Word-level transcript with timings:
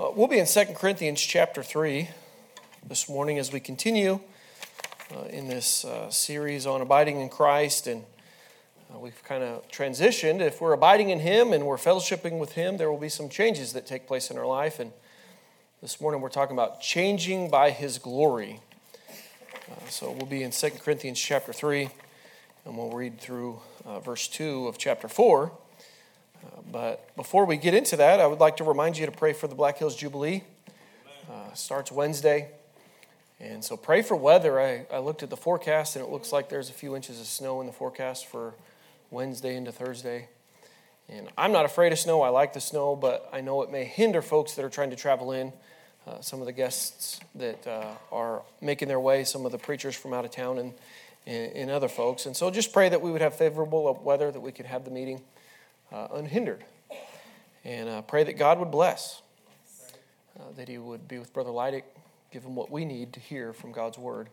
Uh, 0.00 0.10
we'll 0.16 0.26
be 0.26 0.38
in 0.38 0.46
2 0.46 0.64
Corinthians 0.74 1.20
chapter 1.20 1.62
3 1.62 2.08
this 2.88 3.10
morning 3.10 3.38
as 3.38 3.52
we 3.52 3.60
continue 3.60 4.20
uh, 5.14 5.24
in 5.24 5.48
this 5.48 5.84
uh, 5.84 6.08
series 6.08 6.66
on 6.66 6.80
abiding 6.80 7.20
in 7.20 7.28
Christ. 7.28 7.86
And 7.86 8.02
uh, 8.90 8.98
we've 8.98 9.22
kind 9.22 9.44
of 9.44 9.68
transitioned. 9.68 10.40
If 10.40 10.62
we're 10.62 10.72
abiding 10.72 11.10
in 11.10 11.20
Him 11.20 11.52
and 11.52 11.66
we're 11.66 11.76
fellowshipping 11.76 12.38
with 12.38 12.52
Him, 12.52 12.78
there 12.78 12.90
will 12.90 12.98
be 12.98 13.10
some 13.10 13.28
changes 13.28 13.74
that 13.74 13.86
take 13.86 14.06
place 14.06 14.30
in 14.30 14.38
our 14.38 14.46
life. 14.46 14.80
And 14.80 14.92
this 15.82 16.00
morning 16.00 16.22
we're 16.22 16.30
talking 16.30 16.56
about 16.56 16.80
changing 16.80 17.50
by 17.50 17.70
His 17.70 17.98
glory. 17.98 18.60
Uh, 19.70 19.88
so 19.90 20.10
we'll 20.10 20.24
be 20.24 20.42
in 20.42 20.52
2 20.52 20.70
Corinthians 20.82 21.20
chapter 21.20 21.52
3, 21.52 21.90
and 22.64 22.78
we'll 22.78 22.92
read 22.92 23.20
through 23.20 23.60
uh, 23.84 24.00
verse 24.00 24.26
2 24.26 24.68
of 24.68 24.78
chapter 24.78 25.06
4. 25.06 25.52
But 26.70 27.14
before 27.16 27.44
we 27.44 27.58
get 27.58 27.74
into 27.74 27.96
that, 27.96 28.18
I 28.18 28.26
would 28.26 28.40
like 28.40 28.56
to 28.56 28.64
remind 28.64 28.96
you 28.96 29.04
to 29.04 29.12
pray 29.12 29.34
for 29.34 29.46
the 29.46 29.54
Black 29.54 29.76
Hills 29.78 29.94
Jubilee. 29.94 30.42
Uh, 31.30 31.52
starts 31.52 31.92
Wednesday. 31.92 32.48
And 33.38 33.62
so 33.62 33.76
pray 33.76 34.02
for 34.02 34.16
weather. 34.16 34.60
I, 34.60 34.86
I 34.92 34.98
looked 34.98 35.22
at 35.22 35.30
the 35.30 35.36
forecast 35.36 35.96
and 35.96 36.04
it 36.04 36.10
looks 36.10 36.32
like 36.32 36.48
there's 36.48 36.70
a 36.70 36.72
few 36.72 36.96
inches 36.96 37.20
of 37.20 37.26
snow 37.26 37.60
in 37.60 37.66
the 37.66 37.72
forecast 37.72 38.26
for 38.26 38.54
Wednesday 39.10 39.56
into 39.56 39.70
Thursday. 39.70 40.28
And 41.08 41.28
I'm 41.36 41.52
not 41.52 41.64
afraid 41.64 41.92
of 41.92 41.98
snow. 41.98 42.22
I 42.22 42.30
like 42.30 42.54
the 42.54 42.60
snow, 42.60 42.96
but 42.96 43.28
I 43.32 43.40
know 43.40 43.62
it 43.62 43.70
may 43.70 43.84
hinder 43.84 44.22
folks 44.22 44.54
that 44.54 44.64
are 44.64 44.70
trying 44.70 44.90
to 44.90 44.96
travel 44.96 45.32
in. 45.32 45.52
Uh, 46.06 46.20
some 46.20 46.40
of 46.40 46.46
the 46.46 46.52
guests 46.52 47.20
that 47.34 47.66
uh, 47.66 47.84
are 48.10 48.42
making 48.60 48.88
their 48.88 49.00
way, 49.00 49.24
some 49.24 49.44
of 49.44 49.52
the 49.52 49.58
preachers 49.58 49.94
from 49.94 50.12
out 50.12 50.24
of 50.24 50.30
town, 50.30 50.58
and, 50.58 50.72
and, 51.26 51.52
and 51.52 51.70
other 51.70 51.88
folks. 51.88 52.26
And 52.26 52.36
so 52.36 52.50
just 52.50 52.72
pray 52.72 52.88
that 52.88 53.00
we 53.00 53.12
would 53.12 53.20
have 53.20 53.36
favorable 53.36 54.00
weather, 54.02 54.30
that 54.30 54.40
we 54.40 54.52
could 54.52 54.66
have 54.66 54.84
the 54.84 54.90
meeting 54.90 55.20
uh, 55.92 56.08
unhindered. 56.14 56.64
And 57.64 57.88
uh, 57.88 58.02
pray 58.02 58.24
that 58.24 58.34
God 58.34 58.58
would 58.58 58.70
bless, 58.70 59.22
uh, 60.38 60.44
that 60.56 60.68
He 60.68 60.78
would 60.78 61.06
be 61.06 61.18
with 61.18 61.32
Brother 61.32 61.50
Leidick, 61.50 61.84
give 62.32 62.44
him 62.44 62.54
what 62.54 62.70
we 62.70 62.84
need 62.84 63.12
to 63.12 63.20
hear 63.20 63.52
from 63.52 63.72
God's 63.72 63.98
Word, 63.98 64.28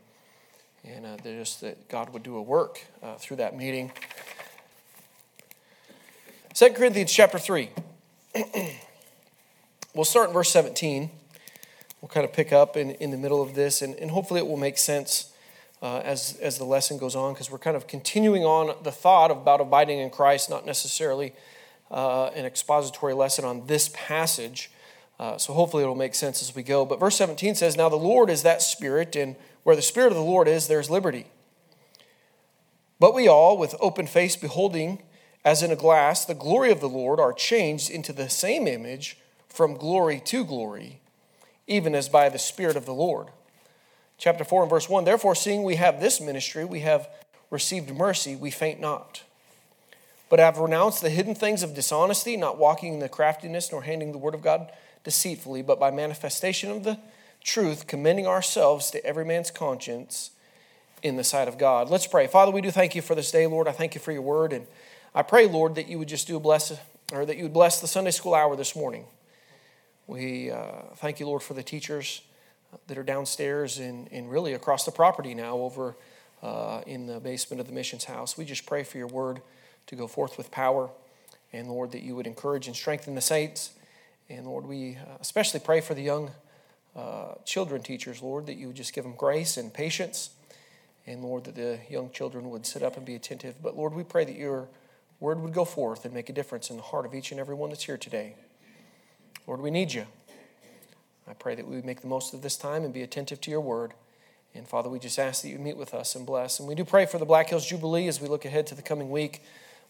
and 0.84 1.06
uh, 1.06 1.18
just 1.24 1.62
that 1.62 1.90
God 1.90 2.12
would 2.14 2.24
do 2.24 2.38
a 2.38 2.42
work 2.42 2.82
uh, 3.04 3.16
through 3.16 3.38
that 3.38 3.56
meeting. 3.56 3.92
2 6.56 6.70
Corinthians 6.72 7.12
chapter 7.12 7.38
3. 7.38 7.70
we'll 9.94 10.06
start 10.06 10.30
in 10.30 10.34
verse 10.34 10.50
17. 10.50 11.12
We'll 12.02 12.10
kind 12.10 12.26
of 12.26 12.34
pick 12.34 12.52
up 12.52 12.78
in, 12.78 12.92
in 12.92 13.12
the 13.12 13.18
middle 13.18 13.42
of 13.42 13.54
this, 13.54 13.82
and, 13.82 13.96
and 13.96 14.12
hopefully 14.12 14.40
it 14.40 14.48
will 14.48 14.58
make 14.58 14.78
sense 14.78 15.29
uh, 15.82 16.00
as, 16.00 16.38
as 16.42 16.58
the 16.58 16.66
lesson 16.66 16.98
goes 16.98 17.16
on, 17.16 17.34
because 17.34 17.50
we're 17.50 17.58
kind 17.58 17.78
of 17.78 17.88
continuing 17.88 18.44
on 18.44 18.76
the 18.84 18.92
thought 18.92 19.32
about 19.32 19.62
abiding 19.62 20.00
in 20.00 20.10
Christ, 20.10 20.50
not 20.50 20.66
necessarily 20.66 21.34
uh, 21.92 22.28
an 22.28 22.46
expository 22.46 23.14
lesson 23.14 23.46
on 23.46 23.66
this 23.68 23.90
passage. 23.94 24.72
Uh, 25.20 25.38
so 25.38 25.54
hopefully 25.54 25.84
it'll 25.84 25.96
make 25.96 26.16
sense 26.16 26.42
as 26.42 26.56
we 26.56 26.64
go. 26.64 26.86
But 26.86 27.00
verse 27.00 27.16
17 27.18 27.56
says, 27.56 27.76
Now 27.76 27.90
the 27.90 27.96
Lord 27.96 28.30
is 28.30 28.44
that 28.44 28.62
Spirit, 28.62 29.16
and 29.16 29.36
where 29.64 29.76
the 29.76 29.82
Spirit 29.82 30.12
of 30.12 30.18
the 30.18 30.24
Lord 30.24 30.48
is, 30.48 30.68
there's 30.68 30.90
liberty. 30.90 31.26
But 33.00 33.14
we 33.14 33.28
all, 33.28 33.58
with 33.58 33.76
open 33.80 34.08
face, 34.08 34.36
beholding 34.36 35.02
as 35.46 35.64
in 35.64 35.72
a 35.72 35.76
glass 35.76 36.26
the 36.26 36.34
glory 36.34 36.72
of 36.72 36.82
the 36.82 36.90
Lord, 36.90 37.20
are 37.20 37.34
changed 37.34 37.90
into 37.90 38.12
the 38.12 38.30
same 38.30 38.68
image 38.68 39.18
from 39.48 39.76
glory 39.76 40.22
to 40.26 40.44
glory, 40.44 41.00
even 41.66 41.96
as 41.96 42.10
by 42.10 42.30
the 42.30 42.40
Spirit 42.40 42.76
of 42.76 42.86
the 42.86 42.94
Lord. 42.94 43.28
Chapter 44.20 44.44
4 44.44 44.64
and 44.64 44.70
verse 44.70 44.88
1 44.88 45.06
Therefore, 45.06 45.34
seeing 45.34 45.64
we 45.64 45.78
have 45.78 46.00
this 46.00 46.22
ministry, 46.22 46.64
we 46.64 46.81
have 46.81 47.09
received 47.50 47.95
mercy, 47.95 48.36
we 48.36 48.52
faint 48.52 48.80
not 48.80 49.23
but 50.30 50.39
have 50.39 50.59
renounced 50.59 51.02
the 51.02 51.09
hidden 51.09 51.34
things 51.34 51.64
of 51.64 51.73
dishonesty, 51.73 52.38
not 52.38 52.58
walking 52.58 52.94
in 52.94 53.00
the 53.00 53.09
craftiness, 53.09 53.72
nor 53.72 53.81
handing 53.81 54.11
the 54.11 54.17
word 54.17 54.36
of 54.36 54.44
God 54.44 54.72
deceitfully, 55.03 55.64
but 55.64 55.80
by 55.80 55.89
manifestation 55.89 56.70
of 56.70 56.84
the 56.84 57.00
truth, 57.44 57.88
commending 57.88 58.28
ourselves 58.28 58.92
to 58.92 59.03
every 59.03 59.26
man's 59.26 59.50
conscience 59.50 60.31
in 61.02 61.16
the 61.16 61.23
sight 61.23 61.48
of 61.48 61.58
God. 61.58 61.89
Let's 61.89 62.06
pray. 62.06 62.28
Father, 62.28 62.52
we 62.52 62.61
do 62.61 62.70
thank 62.70 62.94
you 62.94 63.02
for 63.02 63.15
this 63.15 63.32
day, 63.32 63.48
Lord. 63.48 63.67
I 63.67 63.71
thank 63.71 63.95
you 63.95 64.02
for 64.02 64.11
your 64.11 64.21
word. 64.21 64.54
And 64.54 64.67
I 65.15 65.23
pray, 65.23 65.48
Lord, 65.48 65.76
that 65.76 65.88
you 65.88 65.98
would 65.98 66.10
just 66.10 66.27
do 66.27 66.38
a 66.38 66.39
bless, 66.39 66.77
or 67.11 67.26
that 67.26 67.38
you 67.38 67.44
would 67.44 67.54
bless 67.54 67.82
the 67.82 67.88
Sunday 67.88 68.11
school 68.11 68.36
hour 68.36 68.55
this 68.55 68.76
morning. 68.76 69.05
We 70.05 70.52
uh, 70.52 70.94
thank 70.98 71.20
you, 71.20 71.26
Lord, 71.26 71.42
for 71.42 71.55
the 71.55 71.64
teachers 71.64 72.21
that 72.88 72.98
are 72.98 73.04
downstairs 73.04 73.80
and, 73.80 74.08
and 74.12 74.30
really 74.30 74.54
across 74.54 74.86
the 74.86 74.92
property 74.92 75.34
now 75.34 75.58
over 75.58 75.96
uh, 76.42 76.82
in 76.86 77.06
the 77.06 77.20
basement 77.20 77.60
of 77.60 77.68
the 77.68 77.74
missions 77.74 78.06
house. 78.06 78.38
We 78.38 78.46
just 78.46 78.66
pray 78.66 78.84
for 78.84 78.98
your 78.98 79.08
word 79.08 79.42
to 79.88 79.96
go 79.96 80.08
forth 80.08 80.38
with 80.38 80.52
power. 80.52 80.90
And 81.52 81.68
Lord, 81.68 81.92
that 81.92 82.04
you 82.04 82.16
would 82.16 82.28
encourage 82.28 82.68
and 82.68 82.76
strengthen 82.76 83.16
the 83.16 83.22
saints. 83.22 83.72
And 84.30 84.46
Lord, 84.46 84.66
we 84.66 84.98
uh, 84.98 85.18
especially 85.20 85.60
pray 85.60 85.82
for 85.82 85.94
the 85.96 86.04
young 86.04 86.32
uh, 86.96 87.36
children 87.46 87.82
teachers, 87.82 88.22
Lord, 88.22 88.46
that 88.48 88.56
you 88.56 88.68
would 88.68 88.76
just 88.76 88.94
give 88.94 89.04
them 89.04 89.16
grace 89.16 89.58
and 89.58 89.74
patience. 89.74 90.32
And 91.08 91.24
Lord, 91.24 91.46
that 91.46 91.56
the 91.56 91.80
young 91.90 92.12
children 92.12 92.50
would 92.52 92.66
sit 92.66 92.84
up 92.84 92.98
and 92.98 93.06
be 93.06 93.16
attentive. 93.16 93.56
But 93.64 93.76
Lord, 93.76 93.94
we 93.94 94.04
pray 94.04 94.26
that 94.26 94.36
your 94.36 94.68
word 95.20 95.42
would 95.42 95.54
go 95.54 95.66
forth 95.66 96.06
and 96.06 96.14
make 96.14 96.30
a 96.30 96.34
difference 96.34 96.70
in 96.70 96.78
the 96.78 96.84
heart 96.84 97.06
of 97.06 97.16
each 97.16 97.32
and 97.32 97.40
every 97.40 97.56
one 97.56 97.70
that's 97.70 97.84
here 97.84 97.98
today. 97.98 98.36
Lord, 99.48 99.62
we 99.62 99.72
need 99.72 99.92
you. 99.92 100.06
I 101.30 101.34
pray 101.34 101.54
that 101.56 101.67
we 101.67 101.76
would 101.76 101.86
make 101.86 102.02
the 102.02 102.08
most 102.08 102.34
of 102.34 102.42
this 102.42 102.58
time 102.58 102.84
and 102.84 102.94
be 102.94 103.04
attentive 103.04 103.40
to 103.42 103.52
your 103.52 103.62
word. 103.62 103.94
And 104.56 104.67
Father, 104.67 104.90
we 104.90 104.98
just 104.98 105.20
ask 105.20 105.44
that 105.44 105.50
you 105.50 105.60
meet 105.60 105.78
with 105.78 105.94
us 105.94 106.16
and 106.16 106.26
bless. 106.26 106.60
And 106.60 106.67
we 106.67 106.73
do 106.73 106.84
pray 106.84 107.06
for 107.06 107.20
the 107.20 107.26
Black 107.26 107.50
Hills 107.50 107.67
Jubilee 107.67 108.08
as 108.08 108.20
we 108.20 108.28
look 108.28 108.45
ahead 108.45 108.66
to 108.67 108.76
the 108.76 108.82
coming 108.82 109.12
week. 109.12 109.44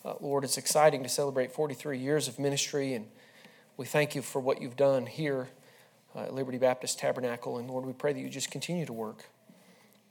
Uh, 0.03 0.15
Lord, 0.19 0.43
it's 0.43 0.57
exciting 0.57 1.01
to 1.03 1.09
celebrate 1.09 1.51
43 1.51 1.97
years 1.97 2.27
of 2.27 2.39
ministry, 2.39 2.93
and 2.93 3.07
we 3.77 3.85
thank 3.85 4.15
you 4.15 4.21
for 4.21 4.39
what 4.41 4.61
you've 4.61 4.75
done 4.75 5.05
here 5.05 5.49
uh, 6.15 6.23
at 6.23 6.33
Liberty 6.33 6.57
Baptist 6.57 6.99
Tabernacle. 6.99 7.57
And 7.57 7.69
Lord, 7.69 7.85
we 7.85 7.93
pray 7.93 8.11
that 8.11 8.19
you 8.19 8.29
just 8.29 8.51
continue 8.51 8.85
to 8.85 8.93
work. 8.93 9.29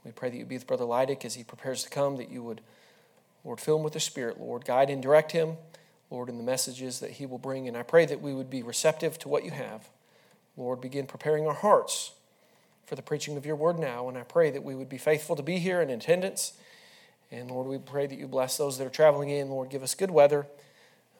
We 0.05 0.13
pray 0.13 0.31
that 0.31 0.37
you 0.37 0.47
be 0.47 0.57
with 0.57 0.67
Brother 0.67 0.85
Leidick 0.85 1.25
as 1.25 1.35
he 1.35 1.45
prepares 1.45 1.85
to 1.85 1.91
come, 1.91 2.17
that 2.17 2.31
you 2.31 2.43
would, 2.43 2.63
Lord, 3.45 3.61
fill 3.61 3.77
him 3.77 3.83
with 3.83 3.93
the 3.93 4.01
Spirit, 4.01 4.41
Lord, 4.41 4.65
guide 4.65 4.89
and 4.89 5.03
direct 5.03 5.33
him, 5.33 5.57
Lord, 6.11 6.31
in 6.31 6.39
the 6.39 6.45
messages 6.45 7.01
that 7.01 7.13
he 7.13 7.27
will 7.27 7.39
bring. 7.39 7.69
And 7.69 7.77
I 7.77 7.83
pray 7.83 8.07
that 8.07 8.23
we 8.23 8.33
would 8.33 8.49
be 8.49 8.63
receptive 8.63 9.19
to 9.21 9.29
what 9.29 9.45
you 9.45 9.51
have. 9.51 9.89
Lord, 10.59 10.83
begin 10.83 11.07
preparing 11.07 11.47
our 11.47 11.55
hearts 11.55 12.13
for 12.85 12.97
the 12.97 13.03
preaching 13.03 13.39
of 13.39 13.47
your 13.47 13.57
word 13.57 13.79
now. 13.79 14.09
And 14.11 14.19
I 14.19 14.25
pray 14.25 14.51
that 14.51 14.63
we 14.63 14.75
would 14.75 14.91
be 14.91 14.99
faithful 14.99 15.37
to 15.37 15.43
be 15.43 15.59
here 15.59 15.81
in 15.81 15.89
attendance 15.89 16.53
and 17.31 17.51
Lord, 17.51 17.67
we 17.67 17.79
pray 17.79 18.07
that 18.07 18.19
you 18.19 18.27
bless 18.27 18.57
those 18.57 18.79
that 18.79 18.87
are 18.87 18.91
traveling 18.91 19.29
in. 19.29 19.51
Lord, 19.51 19.69
give 19.69 19.83
us 19.83 19.95
good 19.95 20.11
weather. 20.11 20.47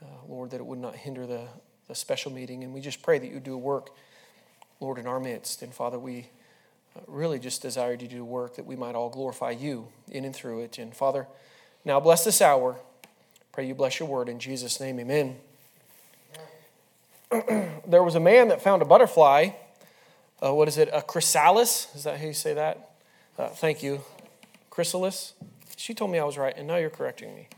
Uh, 0.03 0.07
Lord, 0.27 0.51
that 0.51 0.57
it 0.57 0.67
would 0.67 0.79
not 0.79 0.97
hinder 0.97 1.27
the, 1.27 1.49
the 1.87 1.95
special 1.95 2.33
meeting. 2.33 2.65
And 2.65 2.73
we 2.73 2.81
just 2.81 3.03
pray 3.03 3.19
that 3.19 3.31
you 3.31 3.41
do 3.41 3.59
work, 3.59 3.91
Lord, 4.81 4.99
in 4.99 5.07
our 5.07 5.21
midst. 5.21 5.61
And 5.61 5.75
Father, 5.75 5.99
we 5.99 6.29
uh, 6.97 7.01
really 7.07 7.39
just 7.39 7.61
desire 7.61 7.97
to 7.97 8.07
do 8.07 8.25
work 8.25 8.57
that 8.57 8.65
we 8.65 8.77
might 8.77 8.95
all 8.95 9.11
glorify 9.11 9.51
you 9.51 9.89
in 10.11 10.25
and 10.25 10.35
through 10.35 10.61
it. 10.61 10.79
And 10.79 10.95
Father, 10.95 11.27
now 11.85 12.01
bless 12.01 12.25
this 12.25 12.41
hour. 12.41 12.77
Pray 13.53 13.67
you 13.67 13.75
bless 13.75 13.99
your 13.99 14.09
word 14.09 14.29
in 14.29 14.39
Jesus' 14.39 14.81
name. 14.81 14.99
Amen. 15.01 15.37
there 17.87 18.03
was 18.03 18.15
a 18.15 18.21
man 18.21 18.49
that 18.49 18.63
found 18.63 18.81
a 18.83 18.85
butterfly. 18.85 19.51
Uh, 20.43 20.55
what 20.55 20.69
is 20.69 20.79
it? 20.79 20.89
A 20.93 21.03
chrysalis? 21.03 21.89
Is 21.95 22.05
that 22.05 22.19
how 22.19 22.27
you 22.27 22.33
say 22.33 22.55
that? 22.55 22.93
Uh, 23.39 23.49
thank 23.49 23.83
you. 23.83 24.01
Chrysalis? 24.71 25.35
She 25.77 25.95
told 25.95 26.11
me 26.11 26.19
I 26.19 26.25
was 26.25 26.39
right, 26.39 26.55
and 26.57 26.67
now 26.67 26.77
you're 26.77 26.91
correcting 26.91 27.35
me. 27.35 27.49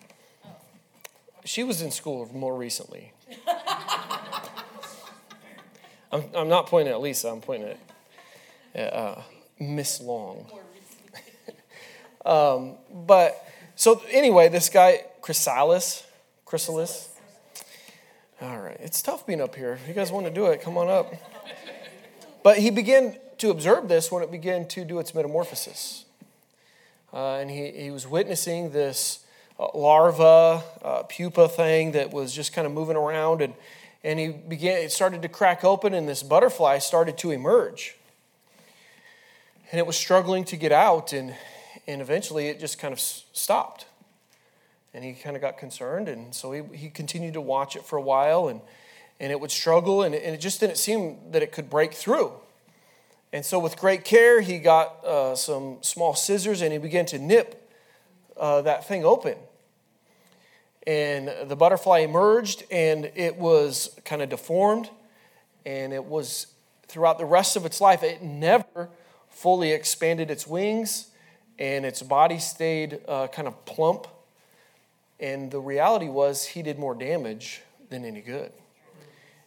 She 1.45 1.63
was 1.63 1.83
in 1.83 1.91
school 1.91 2.29
more 2.35 2.57
recently. 2.57 3.13
I'm, 6.13 6.25
I'm 6.35 6.49
not 6.49 6.67
pointing 6.67 6.93
at 6.93 7.01
Lisa, 7.01 7.29
I'm 7.29 7.41
pointing 7.41 7.77
at 8.75 8.93
uh, 8.93 9.23
Miss 9.61 10.01
Long. 10.01 10.47
um, 12.27 12.75
but 13.07 13.47
so 13.77 14.03
anyway, 14.11 14.49
this 14.49 14.69
guy, 14.69 15.05
Chrysalis, 15.21 16.05
Chrysalis. 16.45 17.10
All 18.43 18.59
right, 18.59 18.77
it's 18.81 19.03
tough 19.03 19.27
being 19.27 19.41
up 19.41 19.55
here. 19.55 19.73
If 19.73 19.87
you 19.87 19.95
guys 19.95 20.11
want 20.11 20.27
to 20.27 20.33
do 20.33 20.47
it, 20.47 20.63
come 20.63 20.79
on 20.79 20.89
up. 20.89 21.13
But 22.43 22.59
he 22.59 22.71
began 22.71 23.17
to 23.39 23.51
observe 23.51 23.89
this 23.89 24.11
when 24.11 24.23
it 24.23 24.31
began 24.31 24.67
to 24.69 24.85
do 24.85 24.99
its 24.99 25.15
metamorphosis 25.15 26.05
uh, 27.13 27.37
and 27.37 27.51
he, 27.51 27.71
he 27.71 27.91
was 27.91 28.07
witnessing 28.07 28.71
this 28.71 29.25
uh, 29.59 29.69
larva, 29.75 30.63
uh, 30.83 31.03
pupa 31.05 31.49
thing 31.49 31.93
that 31.93 32.13
was 32.13 32.35
just 32.35 32.53
kind 32.53 32.67
of 32.67 32.73
moving 32.73 32.97
around, 32.97 33.43
and, 33.43 33.55
and 34.05 34.19
he 34.19 34.29
began, 34.29 34.79
it 34.79 34.93
started 34.93 35.23
to 35.23 35.29
crack 35.29 35.65
open, 35.65 35.93
and 35.93 36.09
this 36.09 36.23
butterfly 36.23 36.79
started 36.79 37.19
to 37.19 37.31
emerge. 37.31 37.97
And 39.73 39.79
it 39.79 39.87
was 39.87 39.97
struggling 39.97 40.45
to 40.45 40.57
get 40.57 40.73
out, 40.73 41.13
and, 41.13 41.35
and 41.87 42.01
eventually 42.01 42.49
it 42.49 42.61
just 42.61 42.79
kind 42.79 42.93
of 42.93 43.01
stopped. 43.01 43.87
And 44.93 45.05
he 45.05 45.13
kind 45.13 45.37
of 45.37 45.43
got 45.43 45.57
concerned, 45.57 46.09
and 46.09 46.35
so 46.35 46.53
he, 46.53 46.63
he 46.77 46.91
continued 46.91 47.35
to 47.35 47.41
watch 47.41 47.77
it 47.77 47.85
for 47.85 47.97
a 47.97 48.03
while, 48.03 48.49
and, 48.49 48.61
and 49.21 49.31
it 49.31 49.41
would 49.41 49.53
struggle, 49.53 50.03
and, 50.03 50.15
and 50.15 50.35
it 50.35 50.39
just 50.41 50.59
didn't 50.59 50.79
seem 50.79 51.19
that 51.31 51.43
it 51.43 51.53
could 51.53 51.71
break 51.71 51.95
through. 51.95 52.33
And 53.33 53.47
so, 53.47 53.61
with 53.61 53.77
great 53.77 54.05
care, 54.05 54.41
he 54.41 54.59
got 54.59 55.05
uh, 55.05 55.37
some 55.37 55.79
small 55.83 56.15
scissors 56.15 56.63
and 56.63 56.73
he 56.73 56.79
began 56.79 57.07
to 57.07 57.19
nip 57.19 57.71
uh, 58.37 58.63
that 58.63 58.89
thing 58.89 59.05
open. 59.05 59.37
And 60.87 61.31
the 61.49 61.55
butterfly 61.55 61.99
emerged 62.01 62.65
and 62.71 63.11
it 63.15 63.37
was 63.37 63.97
kind 64.05 64.23
of 64.23 64.31
deformed 64.31 64.91
and 65.65 65.93
it 65.93 66.05
was 66.05 66.49
throughout 66.89 67.19
the 67.19 67.25
rest 67.25 67.55
of 67.55 67.65
its 67.65 67.81
life, 67.81 68.03
it 68.03 68.23
never 68.23 68.89
fully 69.29 69.71
expanded 69.71 70.31
its 70.31 70.47
wings 70.47 71.09
and 71.59 71.85
its 71.85 72.03
body 72.03 72.39
stayed 72.39 73.01
uh, 73.07 73.29
kind 73.29 73.47
of 73.47 73.65
plump. 73.65 74.09
And 75.21 75.51
the 75.51 75.61
reality 75.61 76.09
was, 76.09 76.47
he 76.47 76.63
did 76.63 76.79
more 76.79 76.95
damage 76.95 77.61
than 77.91 78.05
any 78.05 78.21
good. 78.21 78.53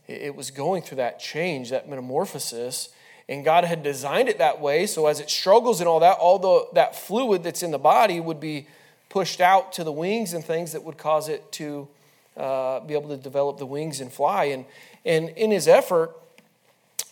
It 0.08 0.36
was 0.36 0.52
going 0.52 0.84
through 0.84 0.98
that 0.98 1.20
change, 1.20 1.70
that 1.70 1.90
metamorphosis, 1.90 2.90
and 3.30 3.46
God 3.46 3.64
had 3.64 3.84
designed 3.84 4.28
it 4.28 4.38
that 4.38 4.60
way. 4.60 4.86
So 4.86 5.08
as 5.08 5.20
it 5.20 5.30
struggles 5.30 5.80
and 5.80 5.88
all 5.88 6.02
that, 6.02 6.18
all 6.18 6.40
the, 6.40 6.68
that 6.74 6.96
fluid 6.96 7.44
that's 7.44 7.64
in 7.64 7.72
the 7.72 7.80
body 7.80 8.20
would 8.20 8.40
be 8.40 8.68
pushed 9.10 9.40
out 9.40 9.72
to 9.74 9.84
the 9.84 9.92
wings 9.92 10.34
and 10.34 10.44
things 10.44 10.74
that 10.74 10.84
would 10.84 10.98
cause 10.98 11.30
it 11.30 11.52
to 11.54 11.88
uh, 12.36 12.82
be 12.82 12.94
able 12.94 13.10
to 13.10 13.18
develop 13.18 13.58
the 13.58 13.66
wings 13.66 14.02
and 14.02 14.12
fly. 14.12 14.46
And, 14.46 14.66
and 15.06 15.30
in 15.30 15.52
his 15.52 15.68
effort 15.68 16.12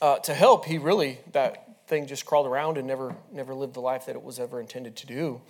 uh, 0.02 0.18
to 0.19 0.34
help, 0.34 0.66
he 0.66 0.78
really, 0.78 1.19
that 1.31 1.88
thing 1.88 2.08
just 2.08 2.25
crawled 2.25 2.48
around 2.48 2.78
and 2.78 2.88
never, 2.88 3.16
never 3.31 3.54
lived 3.54 3.75
the 3.75 3.81
life 3.81 4.06
that 4.08 4.16
it 4.16 4.24
was 4.24 4.40
ever 4.40 4.60
intended 4.60 4.96
to 4.98 5.08
do. 5.08 5.42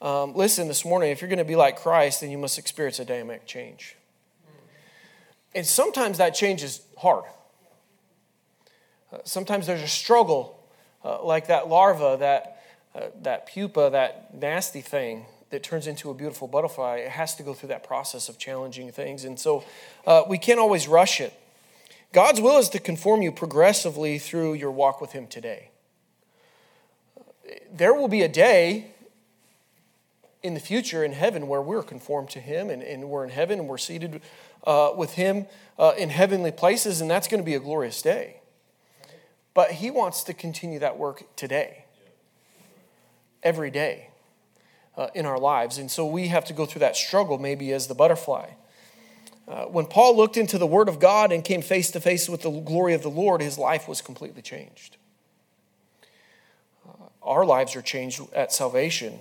Um, 0.00 0.34
listen, 0.34 0.68
this 0.68 0.84
morning, 0.84 1.10
if 1.10 1.20
you're 1.20 1.28
going 1.28 1.38
to 1.38 1.44
be 1.44 1.56
like 1.56 1.80
Christ, 1.80 2.20
then 2.20 2.30
you 2.30 2.38
must 2.38 2.56
experience 2.56 3.00
a 3.00 3.04
dynamic 3.04 3.46
change. 3.46 3.96
And 5.54 5.66
sometimes 5.66 6.18
that 6.18 6.30
change 6.30 6.62
is 6.62 6.82
hard. 6.96 7.24
Uh, 9.12 9.18
sometimes 9.24 9.66
there's 9.66 9.82
a 9.82 9.88
struggle, 9.88 10.62
uh, 11.04 11.24
like 11.24 11.48
that 11.48 11.68
larva, 11.68 12.16
that, 12.20 12.62
uh, 12.94 13.06
that 13.22 13.46
pupa, 13.46 13.88
that 13.90 14.34
nasty 14.34 14.82
thing 14.82 15.26
that 15.50 15.64
turns 15.64 15.86
into 15.86 16.10
a 16.10 16.14
beautiful 16.14 16.46
butterfly, 16.46 16.98
it 16.98 17.10
has 17.10 17.34
to 17.34 17.42
go 17.42 17.54
through 17.54 17.70
that 17.70 17.82
process 17.82 18.28
of 18.28 18.38
challenging 18.38 18.92
things. 18.92 19.24
And 19.24 19.40
so 19.40 19.64
uh, 20.06 20.22
we 20.28 20.38
can't 20.38 20.60
always 20.60 20.86
rush 20.86 21.20
it. 21.20 21.32
God's 22.12 22.40
will 22.40 22.58
is 22.58 22.68
to 22.70 22.78
conform 22.78 23.22
you 23.22 23.32
progressively 23.32 24.18
through 24.18 24.54
your 24.54 24.70
walk 24.70 25.00
with 25.00 25.12
Him 25.12 25.26
today. 25.26 25.70
There 27.72 27.94
will 27.94 28.08
be 28.08 28.22
a 28.22 28.28
day 28.28 28.92
in 30.42 30.54
the 30.54 30.60
future 30.60 31.04
in 31.04 31.12
heaven 31.12 31.48
where 31.48 31.62
we're 31.62 31.82
conformed 31.82 32.30
to 32.30 32.40
Him 32.40 32.70
and, 32.70 32.82
and 32.82 33.08
we're 33.08 33.24
in 33.24 33.30
heaven 33.30 33.58
and 33.58 33.68
we're 33.68 33.78
seated 33.78 34.20
uh, 34.64 34.92
with 34.96 35.14
Him 35.14 35.46
uh, 35.78 35.92
in 35.98 36.10
heavenly 36.10 36.52
places, 36.52 37.00
and 37.00 37.10
that's 37.10 37.28
going 37.28 37.40
to 37.40 37.46
be 37.46 37.54
a 37.54 37.60
glorious 37.60 38.02
day. 38.02 38.40
But 39.54 39.72
He 39.72 39.90
wants 39.90 40.22
to 40.24 40.34
continue 40.34 40.78
that 40.78 40.98
work 40.98 41.24
today, 41.36 41.84
every 43.42 43.70
day 43.70 44.08
uh, 44.96 45.08
in 45.14 45.26
our 45.26 45.38
lives. 45.38 45.78
And 45.78 45.90
so 45.90 46.06
we 46.06 46.28
have 46.28 46.44
to 46.46 46.52
go 46.52 46.66
through 46.66 46.80
that 46.80 46.96
struggle 46.96 47.38
maybe 47.38 47.72
as 47.72 47.86
the 47.86 47.94
butterfly. 47.94 48.50
Uh, 49.46 49.64
when 49.64 49.86
Paul 49.86 50.16
looked 50.16 50.36
into 50.36 50.58
the 50.58 50.66
Word 50.66 50.88
of 50.88 51.00
God 51.00 51.32
and 51.32 51.42
came 51.42 51.62
face 51.62 51.90
to 51.92 52.00
face 52.00 52.28
with 52.28 52.42
the 52.42 52.50
glory 52.50 52.92
of 52.92 53.02
the 53.02 53.08
Lord, 53.08 53.40
his 53.40 53.56
life 53.56 53.88
was 53.88 54.02
completely 54.02 54.42
changed. 54.42 54.98
Uh, 56.86 57.06
our 57.22 57.46
lives 57.46 57.74
are 57.74 57.80
changed 57.80 58.20
at 58.34 58.52
salvation. 58.52 59.20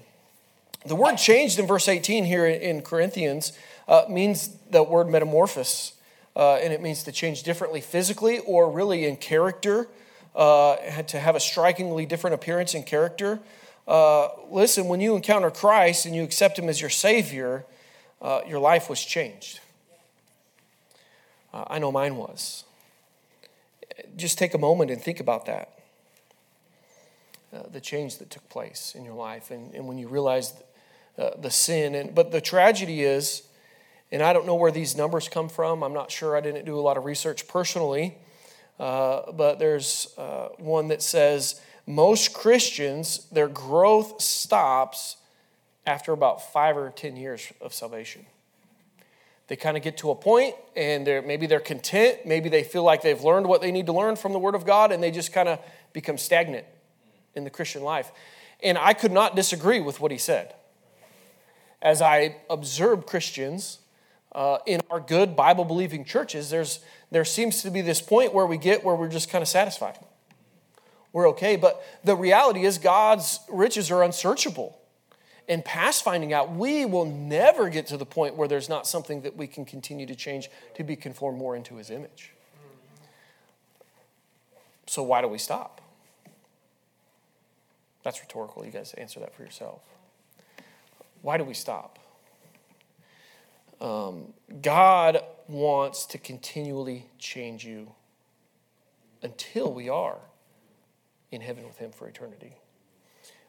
The 0.86 0.96
word 0.96 1.18
changed 1.18 1.60
in 1.60 1.68
verse 1.68 1.88
18 1.88 2.26
here 2.26 2.46
in 2.46 2.82
Corinthians 2.82 3.54
uh, 3.88 4.04
means 4.10 4.50
the 4.70 4.84
word 4.84 5.10
metamorphosis, 5.10 5.94
uh, 6.36 6.56
and 6.56 6.72
it 6.72 6.82
means 6.82 7.04
to 7.04 7.12
change 7.12 7.44
differently 7.44 7.82
physically 7.82 8.40
or 8.40 8.70
really 8.70 9.06
in 9.06 9.18
character, 9.18 9.88
uh, 10.36 10.76
to 11.04 11.20
have 11.20 11.36
a 11.36 11.40
strikingly 11.40 12.06
different 12.06 12.36
appearance 12.36 12.74
and 12.74 12.86
character. 12.86 13.40
Uh, 13.88 14.30
listen, 14.50 14.88
when 14.88 15.00
you 15.00 15.16
encounter 15.16 15.50
Christ 15.50 16.06
and 16.06 16.16
you 16.16 16.24
accept 16.24 16.60
Him 16.60 16.70
as 16.70 16.80
your 16.80 16.90
Savior, 16.90 17.66
uh, 18.22 18.42
your 18.48 18.60
life 18.60 18.90
was 18.90 19.04
changed. 19.04 19.60
Uh, 21.54 21.64
I 21.68 21.80
know 21.80 21.92
mine 21.92 22.18
was. 22.18 22.66
Just 24.16 24.38
take 24.38 24.54
a 24.54 24.58
moment 24.58 24.92
and 24.92 25.02
think 25.02 25.20
about 25.20 25.46
that. 25.46 25.80
Uh, 27.54 27.64
the 27.72 27.80
change 27.80 28.18
that 28.18 28.30
took 28.30 28.48
place 28.50 28.94
in 28.96 29.06
your 29.06 29.14
life, 29.14 29.52
and, 29.52 29.74
and 29.74 29.88
when 29.88 29.98
you 29.98 30.08
realized 30.10 30.56
uh, 31.18 31.32
the 31.38 31.52
sin. 31.52 31.96
And, 31.96 32.14
but 32.14 32.32
the 32.32 32.42
tragedy 32.42 33.04
is, 33.04 33.44
and 34.12 34.22
I 34.22 34.34
don't 34.34 34.46
know 34.46 34.56
where 34.56 34.72
these 34.72 34.96
numbers 34.96 35.28
come 35.28 35.50
from, 35.50 35.84
I'm 35.84 35.94
not 35.94 36.12
sure, 36.12 36.38
I 36.38 36.42
didn't 36.42 36.66
do 36.66 36.80
a 36.80 36.82
lot 36.82 36.98
of 36.98 37.06
research 37.06 37.48
personally, 37.48 38.18
uh, 38.80 39.32
but 39.32 39.60
there's 39.60 40.14
one 40.58 40.90
that 40.90 41.02
says, 41.02 41.60
most 41.88 42.34
Christians, 42.34 43.28
their 43.32 43.48
growth 43.48 44.22
stops 44.22 45.18
after 45.86 46.12
about 46.12 46.52
five 46.52 46.78
or 46.78 46.90
10 46.90 47.16
years 47.16 47.52
of 47.62 47.74
salvation. 47.74 48.26
They 49.48 49.56
kind 49.56 49.78
of 49.78 49.84
get 49.84 49.98
to 50.00 50.12
a 50.12 50.16
point 50.16 50.56
and 50.76 51.08
they're, 51.08 51.22
maybe 51.22 51.48
they're 51.48 51.62
content. 51.62 52.26
Maybe 52.26 52.50
they 52.50 52.64
feel 52.64 52.84
like 52.84 53.02
they've 53.02 53.24
learned 53.24 53.48
what 53.48 53.62
they 53.62 53.72
need 53.72 53.86
to 53.86 53.94
learn 53.94 54.18
from 54.18 54.34
the 54.34 54.40
Word 54.40 54.56
of 54.56 54.66
God 54.66 54.92
and 54.92 55.02
they 55.02 55.12
just 55.12 55.32
kind 55.32 55.48
of 55.48 55.60
become 55.94 56.18
stagnant 56.18 56.66
in 57.34 57.46
the 57.46 57.50
Christian 57.50 57.84
life. 57.84 58.12
And 58.62 58.78
I 58.78 58.94
could 58.94 59.14
not 59.14 59.38
disagree 59.38 59.80
with 59.80 60.02
what 60.02 60.12
he 60.12 60.18
said. 60.18 60.54
As 61.82 62.02
I 62.02 62.38
observe 62.50 63.06
Christians 63.06 63.80
uh, 64.34 64.60
in 64.66 64.82
our 64.90 65.00
good 65.00 65.36
Bible 65.36 65.66
believing 65.66 66.04
churches, 66.04 66.50
there's, 66.50 66.80
there 67.12 67.26
seems 67.26 67.62
to 67.62 67.72
be 67.72 67.82
this 67.82 68.02
point 68.02 68.34
where 68.34 68.46
we 68.46 68.58
get 68.58 68.84
where 68.84 68.96
we're 68.96 69.10
just 69.10 69.30
kind 69.30 69.42
of 69.42 69.48
satisfied 69.48 69.98
we're 71.18 71.30
okay. 71.30 71.56
But 71.56 71.84
the 72.04 72.16
reality 72.16 72.64
is, 72.64 72.78
God's 72.78 73.40
riches 73.50 73.90
are 73.90 74.04
unsearchable. 74.04 74.78
And 75.50 75.66
past 75.66 76.04
finding 76.04 76.32
out, 76.32 76.54
we 76.54 76.86
will 76.86 77.06
never 77.06 77.70
get 77.70 77.88
to 77.88 77.98
the 77.98 78.06
point 78.06 78.36
where 78.36 78.48
there's 78.48 78.70
not 78.70 78.86
something 78.86 79.22
that 79.22 79.36
we 79.36 79.48
can 79.48 79.66
continue 79.66 80.06
to 80.06 80.14
change 80.16 80.50
to 80.76 80.84
be 80.84 80.96
conformed 80.96 81.40
more 81.40 81.56
into 81.56 81.78
His 81.78 81.90
image. 81.90 82.34
So, 84.86 85.02
why 85.02 85.22
do 85.22 85.28
we 85.28 85.40
stop? 85.40 85.82
That's 88.04 88.22
rhetorical. 88.22 88.64
You 88.64 88.72
guys 88.72 88.94
answer 88.94 89.20
that 89.20 89.34
for 89.34 89.42
yourself. 89.42 89.82
Why 91.22 91.38
do 91.38 91.44
we 91.44 91.54
stop? 91.54 92.00
Um, 93.80 94.34
God 94.62 95.20
wants 95.48 96.06
to 96.08 96.18
continually 96.18 97.06
change 97.20 97.64
you 97.66 97.92
until 99.22 99.72
we 99.72 99.90
are 99.90 100.18
in 101.32 101.42
heaven 101.42 101.66
with 101.66 101.78
Him 101.78 101.92
for 101.92 102.08
eternity. 102.08 102.56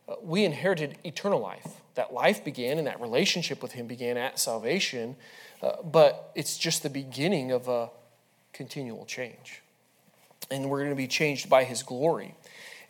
Uh, 0.08 0.14
we 0.22 0.44
inherited 0.44 0.98
eternal 1.04 1.40
life. 1.40 1.66
That 1.94 2.12
life 2.12 2.44
began 2.44 2.78
and 2.78 2.86
that 2.86 3.00
relationship 3.00 3.62
with 3.62 3.72
Him 3.72 3.86
began 3.86 4.16
at 4.16 4.38
salvation, 4.38 5.16
uh, 5.62 5.82
but 5.82 6.30
it's 6.34 6.56
just 6.56 6.82
the 6.82 6.90
beginning 6.90 7.50
of 7.50 7.68
a 7.68 7.90
continual 8.52 9.04
change. 9.04 9.62
And 10.50 10.70
we're 10.70 10.78
going 10.78 10.90
to 10.90 10.96
be 10.96 11.08
changed 11.08 11.50
by 11.50 11.64
His 11.64 11.82
glory. 11.82 12.34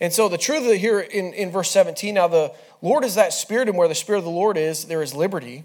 And 0.01 0.13
so 0.13 0.29
the 0.29 0.39
truth 0.39 0.79
here 0.79 1.01
in, 1.01 1.33
in 1.35 1.51
verse 1.51 1.71
17 1.71 2.15
now 2.15 2.29
the 2.29 2.53
Lord 2.81 3.05
is 3.05 3.17
that 3.17 3.33
Spirit, 3.33 3.69
and 3.69 3.77
where 3.77 3.89
the 3.89 3.95
Spirit 3.95 4.19
of 4.19 4.25
the 4.25 4.31
Lord 4.31 4.57
is, 4.57 4.85
there 4.85 5.03
is 5.03 5.15
liberty. 5.15 5.65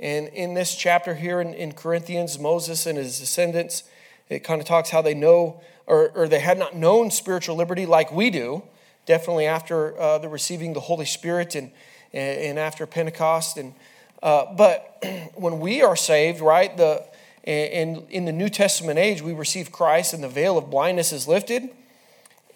And 0.00 0.28
in 0.28 0.54
this 0.54 0.74
chapter 0.74 1.14
here 1.14 1.40
in, 1.40 1.52
in 1.54 1.72
Corinthians, 1.72 2.38
Moses 2.38 2.86
and 2.86 2.96
his 2.96 3.18
descendants, 3.18 3.82
it 4.28 4.40
kind 4.40 4.60
of 4.60 4.66
talks 4.66 4.90
how 4.90 5.02
they 5.02 5.14
know 5.14 5.60
or, 5.86 6.10
or 6.14 6.28
they 6.28 6.40
had 6.40 6.58
not 6.58 6.76
known 6.76 7.10
spiritual 7.10 7.56
liberty 7.56 7.86
like 7.86 8.12
we 8.12 8.30
do, 8.30 8.62
definitely 9.06 9.46
after 9.46 9.98
uh, 9.98 10.18
the 10.18 10.28
receiving 10.28 10.74
the 10.74 10.80
Holy 10.80 11.06
Spirit 11.06 11.54
and, 11.54 11.72
and 12.12 12.58
after 12.58 12.86
Pentecost. 12.86 13.56
And, 13.56 13.74
uh, 14.22 14.54
but 14.54 15.02
when 15.34 15.60
we 15.60 15.82
are 15.82 15.96
saved, 15.96 16.40
right, 16.40 16.76
the, 16.76 17.04
and 17.44 18.06
in 18.10 18.26
the 18.26 18.32
New 18.32 18.50
Testament 18.50 18.98
age, 18.98 19.22
we 19.22 19.32
receive 19.32 19.72
Christ 19.72 20.12
and 20.12 20.22
the 20.22 20.28
veil 20.28 20.58
of 20.58 20.70
blindness 20.70 21.12
is 21.12 21.26
lifted. 21.26 21.70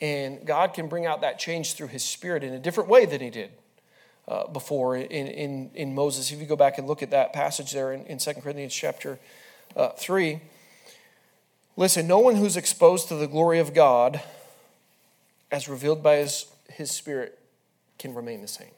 And 0.02 0.44
God 0.44 0.74
can 0.74 0.88
bring 0.88 1.06
out 1.06 1.22
that 1.22 1.38
change 1.38 1.72
through 1.72 1.86
His 1.86 2.04
Spirit 2.04 2.44
in 2.44 2.52
a 2.52 2.58
different 2.58 2.90
way 2.90 3.06
than 3.06 3.22
He 3.22 3.30
did 3.30 3.52
uh, 4.28 4.48
before 4.48 4.96
in, 4.96 5.04
in, 5.28 5.70
in 5.74 5.94
Moses. 5.94 6.30
If 6.30 6.40
you 6.40 6.46
go 6.46 6.56
back 6.56 6.76
and 6.76 6.86
look 6.86 7.02
at 7.02 7.10
that 7.12 7.32
passage 7.32 7.72
there 7.72 7.94
in, 7.94 8.04
in 8.04 8.18
2 8.18 8.34
Corinthians 8.34 8.74
chapter 8.74 9.18
uh, 9.74 9.90
3, 9.90 10.42
Listen, 11.76 12.06
no 12.06 12.18
one 12.18 12.36
who's 12.36 12.56
exposed 12.56 13.08
to 13.08 13.14
the 13.14 13.26
glory 13.26 13.58
of 13.58 13.72
God 13.72 14.20
as 15.50 15.68
revealed 15.68 16.02
by 16.02 16.16
his, 16.16 16.46
his 16.68 16.90
Spirit 16.90 17.38
can 17.98 18.14
remain 18.14 18.42
the 18.42 18.48
same. 18.48 18.70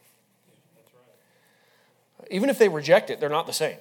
Even 2.31 2.49
if 2.49 2.59
they 2.59 2.69
reject 2.69 3.11
it, 3.11 3.21
they're 3.21 3.29
not 3.29 3.47
the 3.47 3.53
same. 3.53 3.77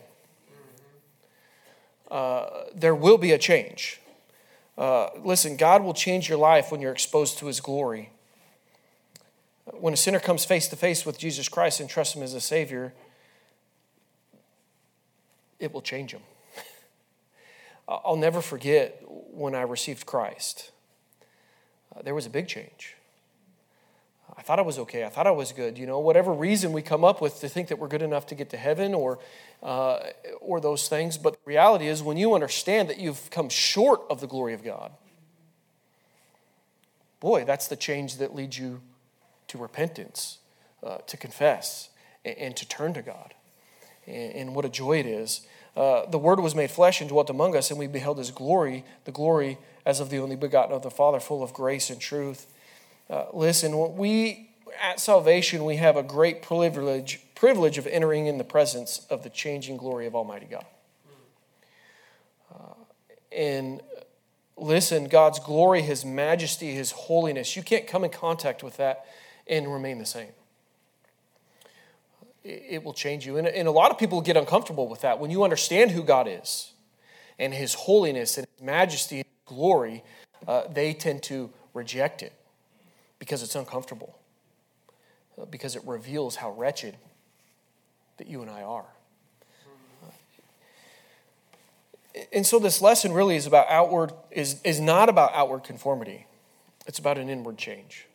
Uh, 2.10 2.64
there 2.76 2.96
will 2.96 3.18
be 3.18 3.32
a 3.32 3.38
change. 3.38 4.02
Uh, 4.78 5.10
listen, 5.24 5.56
God 5.56 5.84
will 5.84 5.94
change 5.94 6.28
your 6.28 6.38
life 6.38 6.72
when 6.72 6.82
you're 6.82 6.92
exposed 6.92 7.38
to 7.40 7.46
his 7.46 7.60
glory. 7.60 8.10
When 9.66 9.94
a 9.94 9.98
sinner 9.98 10.20
comes 10.20 10.46
face 10.46 10.68
to 10.70 10.76
face 10.76 11.06
with 11.06 11.18
Jesus 11.18 11.48
Christ 11.48 11.80
and 11.80 11.90
trusts 11.90 12.16
him 12.16 12.24
as 12.24 12.34
a 12.34 12.42
Savior, 12.42 12.94
it 15.60 15.74
will 15.74 15.82
change 15.82 16.12
him. 16.12 16.22
I'll 17.88 18.18
never 18.18 18.42
forget 18.42 19.02
when 19.08 19.56
I 19.56 19.62
received 19.62 20.06
Christ. 20.06 20.72
Uh, 21.96 22.02
there 22.02 22.16
was 22.16 22.26
a 22.26 22.30
big 22.30 22.48
change. 22.48 22.96
I 24.38 24.42
thought 24.42 24.60
I 24.60 24.64
was 24.64 24.80
okay. 24.80 25.04
I 25.04 25.10
thought 25.10 25.28
I 25.28 25.32
was 25.32 25.52
good. 25.52 25.78
You 25.78 25.86
know, 25.86 26.00
whatever 26.00 26.34
reason 26.34 26.72
we 26.72 26.82
come 26.82 27.04
up 27.04 27.22
with 27.22 27.40
to 27.42 27.50
think 27.50 27.68
that 27.68 27.80
we're 27.80 27.88
good 27.88 28.02
enough 28.02 28.26
to 28.28 28.36
get 28.36 28.50
to 28.52 28.58
heaven 28.58 28.94
or, 28.94 29.20
uh, 29.62 30.00
or 30.42 30.60
those 30.60 30.88
things. 30.88 31.18
But 31.18 31.34
the 31.34 31.40
reality 31.46 31.88
is, 31.88 32.02
when 32.02 32.18
you 32.18 32.34
understand 32.34 32.90
that 32.90 33.00
you've 33.00 33.30
come 33.30 33.50
short 33.50 34.02
of 34.10 34.22
the 34.22 34.28
glory 34.28 34.54
of 34.54 34.64
God, 34.64 34.92
boy, 37.20 37.46
that's 37.46 37.68
the 37.68 37.76
change 37.76 38.18
that 38.18 38.36
leads 38.36 38.58
you 38.58 38.82
to 39.48 39.58
repentance, 39.58 40.40
uh, 40.84 40.98
to 41.08 41.16
confess, 41.16 41.90
and, 42.26 42.38
and, 42.38 42.58
to 42.58 42.68
turn 42.68 42.94
to 42.96 43.02
God. 43.02 43.34
And, 44.08 44.34
and 44.34 44.56
what 44.56 44.66
a 44.66 44.70
joy 44.70 45.00
it 45.00 45.06
is. 45.06 45.42
Uh, 45.76 46.06
the 46.08 46.18
Word 46.18 46.40
was 46.40 46.56
made 46.56 46.72
flesh 46.72 47.02
and 47.02 47.10
dwelt 47.10 47.30
among 47.30 47.56
us, 47.56 47.70
and 47.70 47.80
we 47.80 47.88
beheld 47.88 48.18
His 48.18 48.32
glory, 48.32 48.84
the 49.06 49.12
glory 49.12 49.58
as 49.86 50.00
of 50.00 50.10
the 50.10 50.20
only 50.20 50.36
begotten 50.36 50.76
of 50.76 50.82
the 50.82 50.92
Father, 50.92 51.20
full 51.20 51.44
of 51.44 51.54
grace 51.54 51.90
and 51.90 52.00
truth. 52.00 52.48
Uh, 53.10 53.26
listen, 53.34 53.98
we 53.98 54.50
at 54.82 55.00
salvation 55.00 55.66
we 55.66 55.76
have 55.76 55.96
a 55.96 56.04
great 56.04 56.42
privilege 56.42 57.22
privilege 57.36 57.78
of 57.78 57.86
entering 57.88 58.28
in 58.28 58.38
the 58.38 58.44
presence 58.44 59.06
of 59.10 59.24
the 59.24 59.30
changing 59.30 59.76
glory 59.76 60.08
of 60.08 60.16
Almighty 60.16 60.46
God. 60.50 60.66
Uh, 62.54 62.74
and 63.36 63.82
listen, 64.56 65.10
God's 65.10 65.40
glory, 65.40 65.82
His 65.82 66.06
majesty, 66.06 66.74
His 66.74 66.92
holiness, 66.92 67.58
you 67.58 67.62
can't 67.62 67.86
come 67.86 68.06
in 68.06 68.12
contact 68.12 68.64
with 68.64 68.78
that 68.78 69.06
and 69.46 69.72
remain 69.72 70.00
the 70.00 70.06
same. 70.06 70.30
It 72.46 72.84
will 72.84 72.94
change 72.94 73.26
you. 73.26 73.36
And, 73.36 73.46
and 73.46 73.68
a 73.68 73.72
lot 73.72 73.92
of 73.92 73.98
people 73.98 74.22
get 74.22 74.38
uncomfortable 74.38 74.88
with 74.88 75.02
that. 75.02 75.20
When 75.20 75.30
you 75.30 75.44
understand 75.44 75.92
who 75.92 76.02
God 76.02 76.30
is 76.30 76.72
and 77.38 77.54
His 77.54 77.74
holiness 77.74 78.38
and 78.38 78.48
His 78.56 78.66
majesty 78.66 79.18
and 79.18 79.28
glory, 79.46 80.04
uh, 80.48 80.64
they 80.72 80.94
tend 80.94 81.24
to 81.24 81.50
reject 81.74 82.22
it 82.22 82.32
because 83.24 83.42
it's 83.42 83.56
uncomfortable, 83.56 84.20
uh, 85.42 85.46
because 85.46 85.78
it 85.78 85.82
reveals 85.86 86.36
how 86.36 86.52
wretched 86.52 86.94
that 88.18 88.28
you 88.28 88.42
and 88.42 88.52
I 88.52 88.64
are. 88.64 88.84
And 92.34 92.46
so 92.46 92.60
this 92.60 92.82
lesson 92.82 93.14
really 93.14 93.38
is 93.38 93.48
about 93.48 93.70
outward 93.70 94.12
is, 94.30 94.62
is 94.66 94.82
not 94.82 95.08
about 95.08 95.32
outward 95.34 95.64
conformity. 95.64 96.28
It's 96.86 97.00
about 97.00 97.18
an 97.18 97.30
inward 97.30 97.58
change. 97.58 98.08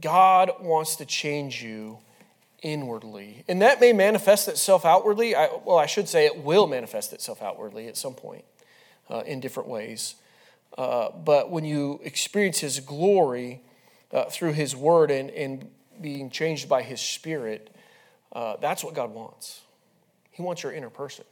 God 0.00 0.52
wants 0.60 0.94
to 0.96 1.04
change 1.04 1.60
you 1.60 1.98
inwardly. 2.62 3.42
And 3.48 3.60
that 3.62 3.80
may 3.80 3.92
manifest 3.92 4.46
itself 4.46 4.84
outwardly. 4.84 5.34
I, 5.34 5.48
well, 5.64 5.76
I 5.76 5.86
should 5.86 6.08
say 6.08 6.24
it 6.24 6.44
will 6.44 6.68
manifest 6.68 7.12
itself 7.12 7.42
outwardly 7.42 7.88
at 7.88 7.96
some 7.96 8.14
point 8.14 8.44
uh, 9.10 9.24
in 9.26 9.40
different 9.40 9.68
ways. 9.68 10.14
Uh, 10.76 11.10
but 11.10 11.50
when 11.50 11.64
you 11.64 12.00
experience 12.02 12.60
His 12.60 12.80
glory 12.80 13.62
uh, 14.12 14.24
through 14.24 14.52
His 14.52 14.74
Word 14.74 15.10
and, 15.10 15.30
and 15.30 15.70
being 16.00 16.30
changed 16.30 16.68
by 16.68 16.82
His 16.82 17.00
Spirit, 17.00 17.74
uh, 18.32 18.56
that's 18.60 18.82
what 18.82 18.94
God 18.94 19.12
wants. 19.12 19.60
He 20.30 20.42
wants 20.42 20.62
your 20.62 20.72
inner 20.72 20.90
person. 20.90 21.24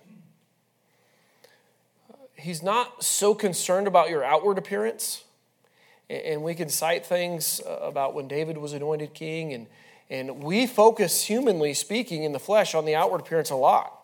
He's 2.34 2.62
not 2.62 3.02
so 3.02 3.34
concerned 3.34 3.86
about 3.86 4.10
your 4.10 4.24
outward 4.24 4.58
appearance. 4.58 5.24
And 6.10 6.42
we 6.42 6.54
can 6.54 6.68
cite 6.68 7.06
things 7.06 7.60
uh, 7.66 7.70
about 7.80 8.14
when 8.14 8.28
David 8.28 8.58
was 8.58 8.74
anointed 8.74 9.14
king, 9.14 9.54
and, 9.54 9.66
and 10.10 10.42
we 10.42 10.66
focus, 10.66 11.24
humanly 11.24 11.72
speaking, 11.72 12.22
in 12.22 12.32
the 12.32 12.38
flesh 12.38 12.74
on 12.74 12.84
the 12.84 12.94
outward 12.94 13.22
appearance 13.22 13.48
a 13.48 13.56
lot. 13.56 14.01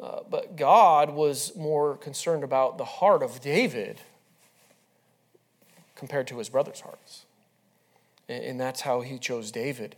Uh, 0.00 0.20
but 0.28 0.56
God 0.56 1.10
was 1.10 1.54
more 1.56 1.96
concerned 1.96 2.42
about 2.42 2.78
the 2.78 2.84
heart 2.84 3.22
of 3.22 3.40
David 3.40 4.00
compared 5.94 6.26
to 6.28 6.38
his 6.38 6.48
brother's 6.48 6.80
hearts. 6.80 7.24
And, 8.28 8.44
and 8.44 8.60
that's 8.60 8.82
how 8.82 9.02
he 9.02 9.18
chose 9.18 9.50
David. 9.50 9.96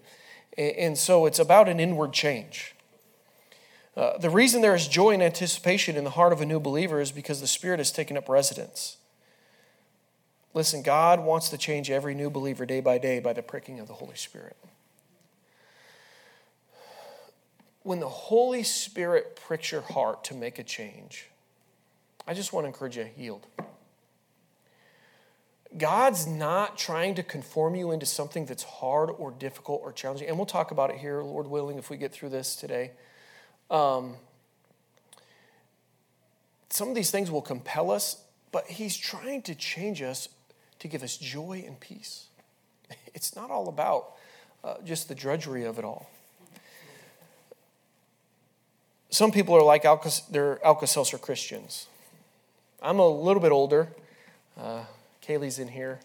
And, 0.57 0.77
and 0.77 0.99
so 0.99 1.27
it's 1.27 1.39
about 1.39 1.69
an 1.69 1.81
inward 1.81 2.13
change. 2.13 2.75
Uh, 3.97 4.19
the 4.19 4.29
reason 4.29 4.61
there 4.61 4.75
is 4.75 4.87
joy 4.89 5.13
and 5.13 5.23
anticipation 5.23 5.97
in 5.97 6.05
the 6.05 6.11
heart 6.11 6.33
of 6.33 6.43
a 6.43 6.47
new 6.47 6.61
believer 6.61 7.01
is 7.01 7.11
because 7.11 7.41
the 7.41 7.47
Spirit 7.47 7.79
has 7.79 7.91
taken 7.91 8.17
up 8.17 8.29
residence. 8.29 8.99
Listen, 10.53 10.83
God 10.83 11.21
wants 11.21 11.49
to 11.51 11.59
change 11.59 11.91
every 11.91 12.15
new 12.15 12.29
believer 12.29 12.67
day 12.67 12.81
by 12.81 12.99
day 12.99 13.21
by 13.21 13.33
the 13.33 13.43
pricking 13.43 13.81
of 13.81 13.89
the 13.89 13.95
Holy 13.95 14.17
Spirit. 14.17 14.57
When 17.87 18.01
the 18.01 18.09
Holy 18.09 18.65
Spirit 18.65 19.37
pricks 19.37 19.71
your 19.71 19.81
heart 19.81 20.25
to 20.25 20.35
make 20.35 20.59
a 20.59 20.65
change, 20.65 21.29
I 22.27 22.35
just 22.35 22.53
want 22.53 22.65
to 22.65 22.67
encourage 22.67 22.97
you 22.97 23.05
to 23.05 23.11
yield. 23.17 23.47
God's 25.79 26.27
not 26.27 26.77
trying 26.77 27.15
to 27.15 27.23
conform 27.23 27.77
you 27.77 27.93
into 27.93 28.05
something 28.05 28.45
that's 28.45 28.65
hard 28.65 29.09
or 29.17 29.31
difficult 29.31 29.83
or 29.85 29.93
challenging. 29.93 30.27
And 30.27 30.37
we'll 30.37 30.47
talk 30.47 30.73
about 30.73 30.91
it 30.91 30.97
here, 30.97 31.23
Lord 31.23 31.47
willing, 31.47 31.79
if 31.79 31.89
we 31.89 31.97
get 31.97 32.11
through 32.11 32.31
this 32.31 32.57
today. 32.57 32.91
Um, 33.71 34.17
some 36.71 36.89
of 36.89 36.97
these 36.97 37.13
things 37.13 37.31
will 37.31 37.41
compel 37.41 37.93
us, 37.93 38.21
but 38.51 38.67
He's 38.67 38.97
trying 38.97 39.43
to 39.43 39.55
change 39.55 40.03
us 40.03 40.29
to 40.81 40.89
give 40.89 41.05
us 41.05 41.17
joy 41.17 41.63
and 41.65 41.79
peace. 41.79 42.27
It's 43.15 43.37
not 43.37 43.53
all 43.53 43.69
about 43.69 44.15
uh, 44.65 44.75
just 44.85 45.09
the 45.09 45.15
drudgery 45.15 45.63
of 45.63 45.79
it 45.79 45.85
all. 45.85 46.11
Some 49.17 49.33
people 49.33 49.55
are 49.57 49.63
like 49.63 49.87
Alka, 49.87 50.11
they're 50.31 50.63
Alka-Seltzer 50.63 51.17
Christians. 51.17 51.87
I'm 52.83 52.99
a 52.99 53.09
little 53.09 53.41
bit 53.41 53.51
older. 53.51 53.89
Uh, 54.61 54.85
Kaylee's 55.27 55.59
in 55.59 55.69
here. 55.69 56.01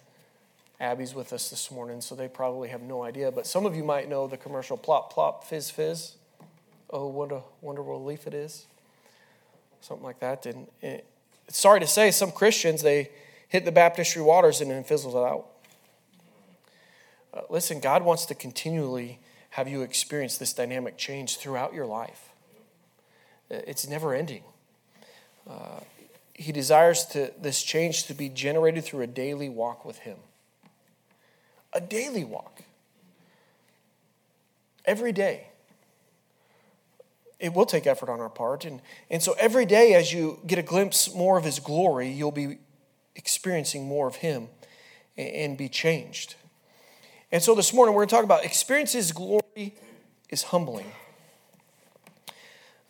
Abby's 0.80 1.14
with 1.14 1.34
us 1.34 1.50
this 1.50 1.70
morning, 1.72 2.00
so 2.00 2.16
they 2.16 2.30
probably 2.30 2.70
have 2.70 2.82
no 2.82 3.04
idea. 3.04 3.30
But 3.30 3.46
some 3.46 3.66
of 3.66 3.76
you 3.76 3.84
might 3.84 4.08
know 4.08 4.28
the 4.28 4.38
commercial 4.38 4.78
plop, 4.78 5.12
plop, 5.12 5.44
fizz, 5.44 5.72
fizz. 5.72 6.14
Oh, 6.90 7.08
what 7.08 7.34
a 7.34 7.42
wonderful 7.60 8.02
leaf 8.02 8.28
it 8.28 8.34
is. 8.34 8.66
Something 9.82 10.06
like 10.06 10.22
that. 10.22 10.46
And 10.46 10.68
it, 10.82 11.06
sorry 11.50 11.82
to 11.82 11.88
say, 11.88 12.12
some 12.12 12.32
Christians, 12.32 12.82
they 12.82 13.10
hit 13.50 13.66
the 13.66 13.74
baptistry 13.74 14.22
waters 14.22 14.62
and 14.62 14.72
then 14.72 14.86
fizzles 14.86 15.16
out. 15.16 15.48
Uh, 17.34 17.42
listen, 17.50 17.82
God 17.82 18.06
wants 18.06 18.26
to 18.28 18.36
continually 18.36 19.20
have 19.50 19.68
you 19.68 19.82
experience 19.82 20.38
this 20.38 20.54
dynamic 20.54 20.98
change 20.98 21.36
throughout 21.40 21.74
your 21.74 21.86
life. 21.86 22.31
Uh, 23.52 23.60
it's 23.68 23.88
never 23.88 24.14
ending. 24.14 24.44
Uh, 25.50 25.80
he 26.34 26.52
desires 26.52 27.06
to, 27.06 27.32
this 27.40 27.62
change 27.62 28.06
to 28.06 28.14
be 28.14 28.30
generated 28.30 28.84
through 28.84 29.02
a 29.02 29.08
daily 29.08 29.50
walk 29.50 29.86
with 29.86 30.00
Him. 30.00 30.18
A 31.74 31.82
daily 31.82 32.24
walk. 32.24 32.64
Every 34.86 35.12
day 35.12 35.48
it 37.40 37.54
will 37.54 37.66
take 37.66 37.88
effort 37.88 38.10
on 38.10 38.20
our 38.20 38.30
part. 38.30 38.66
And, 38.66 38.82
and 39.10 39.22
so 39.22 39.36
every 39.40 39.66
day, 39.66 39.96
as 39.96 40.14
you 40.14 40.40
get 40.46 40.60
a 40.60 40.64
glimpse 40.64 41.14
more 41.14 41.38
of 41.38 41.44
His 41.44 41.60
glory, 41.60 42.08
you'll 42.10 42.32
be 42.32 42.60
experiencing 43.16 43.88
more 43.88 44.08
of 44.08 44.16
Him 44.16 44.48
and, 45.18 45.30
and 45.30 45.58
be 45.58 45.68
changed. 45.68 46.36
And 47.32 47.42
so 47.42 47.56
this 47.56 47.74
morning, 47.74 47.96
we're 47.96 48.02
going 48.02 48.10
to 48.10 48.16
talk 48.16 48.24
about 48.24 48.46
experience 48.46 48.94
His 48.94 49.12
glory 49.12 49.76
is 50.30 50.44
humbling. 50.44 50.92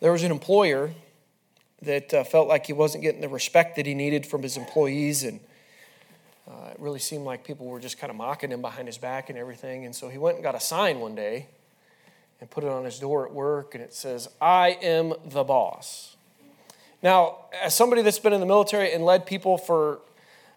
There 0.02 0.10
was 0.10 0.24
an 0.24 0.32
employer 0.32 0.90
that 1.82 2.12
uh, 2.12 2.24
felt 2.24 2.48
like 2.48 2.66
he 2.66 2.72
wasn't 2.72 3.04
getting 3.04 3.20
the 3.20 3.28
respect 3.28 3.76
that 3.76 3.86
he 3.86 3.94
needed 3.94 4.26
from 4.26 4.42
his 4.42 4.56
employees, 4.56 5.22
and 5.22 5.38
uh, 6.50 6.70
it 6.72 6.80
really 6.80 6.98
seemed 6.98 7.24
like 7.24 7.44
people 7.44 7.66
were 7.66 7.78
just 7.78 7.98
kind 7.98 8.10
of 8.10 8.16
mocking 8.16 8.50
him 8.50 8.60
behind 8.60 8.88
his 8.88 8.98
back 8.98 9.30
and 9.30 9.38
everything. 9.38 9.84
And 9.84 9.94
so 9.94 10.08
he 10.08 10.18
went 10.18 10.38
and 10.38 10.42
got 10.42 10.56
a 10.56 10.60
sign 10.60 10.98
one 10.98 11.14
day 11.14 11.46
and 12.40 12.50
put 12.50 12.64
it 12.64 12.70
on 12.70 12.84
his 12.84 12.98
door 12.98 13.24
at 13.24 13.32
work, 13.32 13.76
and 13.76 13.84
it 13.84 13.94
says, 13.94 14.26
I 14.40 14.70
am 14.82 15.14
the 15.24 15.44
boss. 15.44 16.16
Now, 17.00 17.36
as 17.62 17.72
somebody 17.72 18.02
that's 18.02 18.18
been 18.18 18.32
in 18.32 18.40
the 18.40 18.46
military 18.46 18.92
and 18.92 19.04
led 19.04 19.24
people 19.24 19.56
for, 19.56 20.00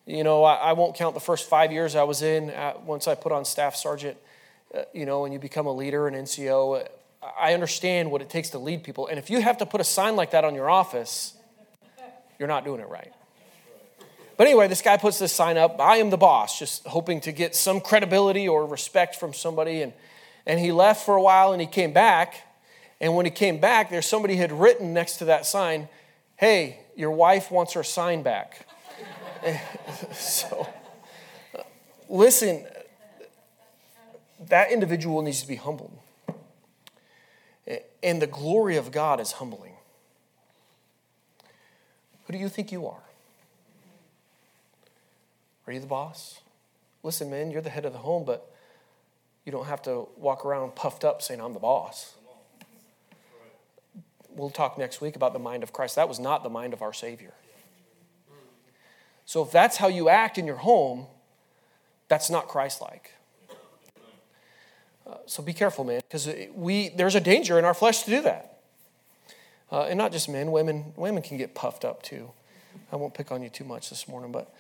you 0.08 0.24
know, 0.24 0.44
I, 0.44 0.56
I 0.56 0.74
won't 0.74 0.96
count 0.96 1.14
the 1.14 1.22
first 1.22 1.48
five 1.48 1.72
years 1.72 1.96
I 1.96 2.02
was 2.02 2.24
in, 2.24 2.50
uh, 2.50 2.78
once 2.84 3.08
I 3.08 3.14
put 3.14 3.32
on 3.32 3.46
staff 3.46 3.76
sergeant, 3.76 4.18
uh, 4.74 4.86
you 4.92 5.06
know, 5.06 5.24
and 5.24 5.32
you 5.36 5.40
become 5.40 5.68
a 5.68 5.72
leader, 5.72 6.08
an 6.08 6.16
NCO, 6.16 6.88
I 7.40 7.54
understand 7.54 8.12
what 8.12 8.22
it 8.22 8.30
takes 8.30 8.50
to 8.52 8.60
lead 8.60 8.84
people. 8.84 9.08
And 9.08 9.18
if 9.20 9.30
you 9.30 9.42
have 9.42 9.58
to 9.60 9.66
put 9.66 9.82
a 9.82 9.86
sign 9.86 10.16
like 10.16 10.32
that 10.32 10.44
on 10.44 10.56
your 10.56 10.70
office, 10.70 11.34
you're 12.40 12.48
not 12.48 12.66
doing 12.66 12.82
it 12.82 12.90
right. 12.90 13.14
But 14.38 14.48
anyway, 14.48 14.68
this 14.68 14.82
guy 14.82 14.98
puts 14.98 15.18
this 15.18 15.32
sign 15.32 15.58
up 15.58 15.80
I 15.80 15.98
am 15.98 16.10
the 16.10 16.18
boss, 16.18 16.60
just 16.60 16.86
hoping 16.86 17.22
to 17.22 17.32
get 17.32 17.56
some 17.56 17.80
credibility 17.80 18.48
or 18.48 18.66
respect 18.66 19.16
from 19.16 19.34
somebody. 19.34 19.82
And 19.82 19.94
and 20.46 20.60
he 20.60 20.72
left 20.72 21.06
for 21.06 21.16
a 21.16 21.22
while 21.22 21.52
and 21.54 21.62
he 21.62 21.68
came 21.68 21.94
back. 21.94 22.36
And 23.02 23.16
when 23.16 23.26
he 23.26 23.32
came 23.32 23.60
back, 23.60 23.90
there's 23.90 24.06
somebody 24.06 24.36
had 24.36 24.52
written 24.52 24.94
next 24.94 25.18
to 25.18 25.26
that 25.26 25.46
sign, 25.46 25.90
Hey, 26.38 26.80
your 26.96 27.12
wife 27.12 27.52
wants 27.52 27.74
her 27.74 27.84
sign 27.84 28.24
back. 28.24 28.68
so, 30.14 30.68
listen, 32.10 32.66
that 34.48 34.72
individual 34.72 35.22
needs 35.22 35.42
to 35.42 35.48
be 35.48 35.56
humbled. 35.56 35.98
And 38.06 38.22
the 38.22 38.28
glory 38.28 38.78
of 38.78 38.92
God 38.92 39.20
is 39.20 39.34
humbling. 39.34 39.74
Who 42.26 42.34
do 42.34 42.40
you 42.40 42.48
think 42.48 42.72
you 42.72 42.88
are? 42.88 43.04
Are 45.68 45.74
you 45.74 45.80
the 45.80 45.88
boss? 45.88 46.40
Listen, 47.02 47.30
man, 47.30 47.52
you're 47.52 47.62
the 47.62 47.70
head 47.70 47.84
of 47.84 47.92
the 47.92 48.00
home, 48.00 48.24
but 48.24 48.50
you 49.44 49.52
don't 49.52 49.66
have 49.66 49.82
to 49.84 50.08
walk 50.18 50.46
around 50.46 50.76
puffed 50.76 51.04
up 51.04 51.22
saying, 51.22 51.42
I'm 51.42 51.54
the 51.54 51.60
boss. 51.60 52.14
We'll 54.30 54.52
talk 54.52 54.78
next 54.78 55.02
week 55.02 55.16
about 55.16 55.34
the 55.34 55.40
mind 55.40 55.64
of 55.64 55.74
Christ. 55.74 55.96
That 55.96 56.08
was 56.08 56.20
not 56.20 56.44
the 56.44 56.50
mind 56.50 56.74
of 56.74 56.82
our 56.82 56.94
Savior. 56.94 57.34
So 59.26 59.42
if 59.42 59.52
that's 59.52 59.78
how 59.78 59.88
you 59.88 60.10
act 60.10 60.38
in 60.38 60.46
your 60.46 60.58
home, 60.58 61.08
That's 62.08 62.30
not 62.30 62.48
Christ 62.48 62.82
like. 62.82 63.15
Uh, 65.08 65.18
so 65.26 65.44
be 65.44 65.54
careful, 65.54 65.84
man, 65.84 66.02
because 66.08 66.30
we 66.56 66.90
there's 66.90 67.16
a 67.16 67.22
danger 67.22 67.60
in 67.60 67.66
our 67.66 67.74
flesh 67.74 68.04
to 68.04 68.10
do 68.10 68.22
that. 68.22 68.60
Uh, 69.72 69.84
and 69.84 69.98
not 69.98 70.12
just 70.12 70.30
men, 70.30 70.52
women 70.52 70.94
women 70.96 71.22
can 71.22 71.38
get 71.38 71.54
puffed 71.54 71.86
up 71.86 72.02
too. 72.02 72.32
I 72.92 72.96
won't 72.96 73.14
pick 73.14 73.32
on 73.32 73.44
you 73.44 73.50
too 73.50 73.64
much 73.64 73.90
this 73.90 74.08
morning, 74.08 74.32
but 74.32 74.54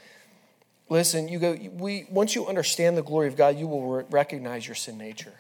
listen, 0.90 1.28
you 1.28 1.40
go. 1.40 1.58
We 1.74 2.06
once 2.10 2.36
you 2.36 2.48
understand 2.48 2.98
the 2.98 3.04
glory 3.04 3.28
of 3.28 3.36
God, 3.36 3.58
you 3.58 3.68
will 3.68 3.88
re- 3.88 4.04
recognize 4.10 4.68
your 4.68 4.76
sin 4.76 4.98
nature. 4.98 5.34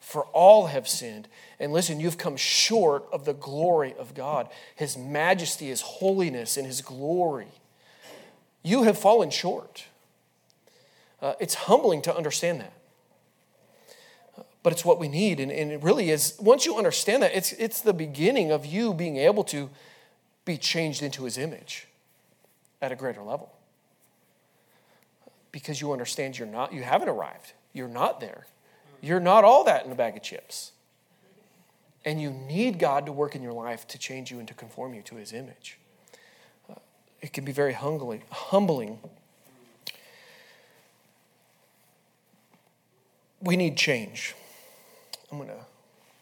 For 0.00 0.24
all 0.26 0.66
have 0.66 0.88
sinned, 0.88 1.28
and 1.60 1.72
listen, 1.72 2.00
you've 2.00 2.18
come 2.18 2.36
short 2.36 3.04
of 3.12 3.26
the 3.26 3.34
glory 3.34 3.94
of 3.98 4.14
God, 4.14 4.48
His 4.74 4.96
majesty, 4.96 5.66
His 5.66 5.82
holiness, 5.82 6.56
and 6.56 6.66
His 6.66 6.80
glory. 6.80 7.48
You 8.62 8.82
have 8.84 8.98
fallen 8.98 9.30
short. 9.30 9.84
Uh, 11.22 11.34
it's 11.38 11.54
humbling 11.54 12.02
to 12.02 12.16
understand 12.16 12.60
that 12.60 12.72
but 14.62 14.72
it's 14.72 14.84
what 14.84 14.98
we 14.98 15.08
need. 15.08 15.40
And, 15.40 15.50
and 15.50 15.72
it 15.72 15.82
really 15.82 16.10
is, 16.10 16.36
once 16.38 16.66
you 16.66 16.76
understand 16.76 17.22
that, 17.22 17.34
it's, 17.34 17.52
it's 17.52 17.80
the 17.80 17.94
beginning 17.94 18.50
of 18.50 18.66
you 18.66 18.92
being 18.92 19.16
able 19.16 19.44
to 19.44 19.70
be 20.44 20.56
changed 20.56 21.02
into 21.02 21.24
his 21.24 21.38
image 21.38 21.86
at 22.82 22.92
a 22.92 22.96
greater 22.96 23.22
level. 23.22 23.52
Because 25.52 25.80
you 25.80 25.92
understand 25.92 26.38
you're 26.38 26.48
not, 26.48 26.72
you 26.72 26.82
haven't 26.82 27.08
arrived. 27.08 27.52
You're 27.72 27.88
not 27.88 28.20
there. 28.20 28.46
You're 29.00 29.20
not 29.20 29.44
all 29.44 29.64
that 29.64 29.86
in 29.86 29.92
a 29.92 29.94
bag 29.94 30.16
of 30.16 30.22
chips. 30.22 30.72
And 32.04 32.20
you 32.20 32.30
need 32.30 32.78
God 32.78 33.06
to 33.06 33.12
work 33.12 33.34
in 33.34 33.42
your 33.42 33.52
life 33.52 33.86
to 33.88 33.98
change 33.98 34.30
you 34.30 34.38
and 34.38 34.48
to 34.48 34.54
conform 34.54 34.94
you 34.94 35.02
to 35.02 35.16
his 35.16 35.32
image. 35.32 35.78
Uh, 36.68 36.74
it 37.20 37.32
can 37.32 37.44
be 37.44 37.52
very 37.52 37.72
humbling. 37.72 38.22
humbling. 38.30 38.98
We 43.42 43.56
need 43.56 43.76
change. 43.76 44.34
I'm 45.30 45.38
going 45.38 45.50
to 45.50 45.64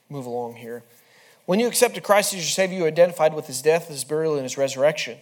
move 0.09 0.27
along 0.27 0.57
here. 0.57 0.83
When 1.47 1.61
you 1.61 1.67
accepted 1.67 2.03
Christ 2.03 2.35
as 2.35 2.41
your 2.41 2.45
Savior, 2.45 2.79
you 2.79 2.87
identified 2.87 3.35
with 3.35 3.47
his 3.47 3.63
death, 3.63 3.89
his 3.89 4.05
burial, 4.05 4.35
and 4.35 4.43
his 4.43 4.59
resurrection. 4.59 5.19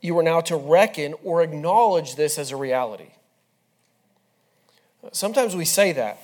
You 0.00 0.18
are 0.18 0.22
now 0.22 0.40
to 0.42 0.56
reckon 0.56 1.14
or 1.22 1.42
acknowledge 1.42 2.16
this 2.16 2.38
as 2.38 2.50
a 2.50 2.56
reality. 2.56 3.10
Sometimes 5.12 5.54
we 5.54 5.64
say 5.64 5.92
that. 5.92 6.18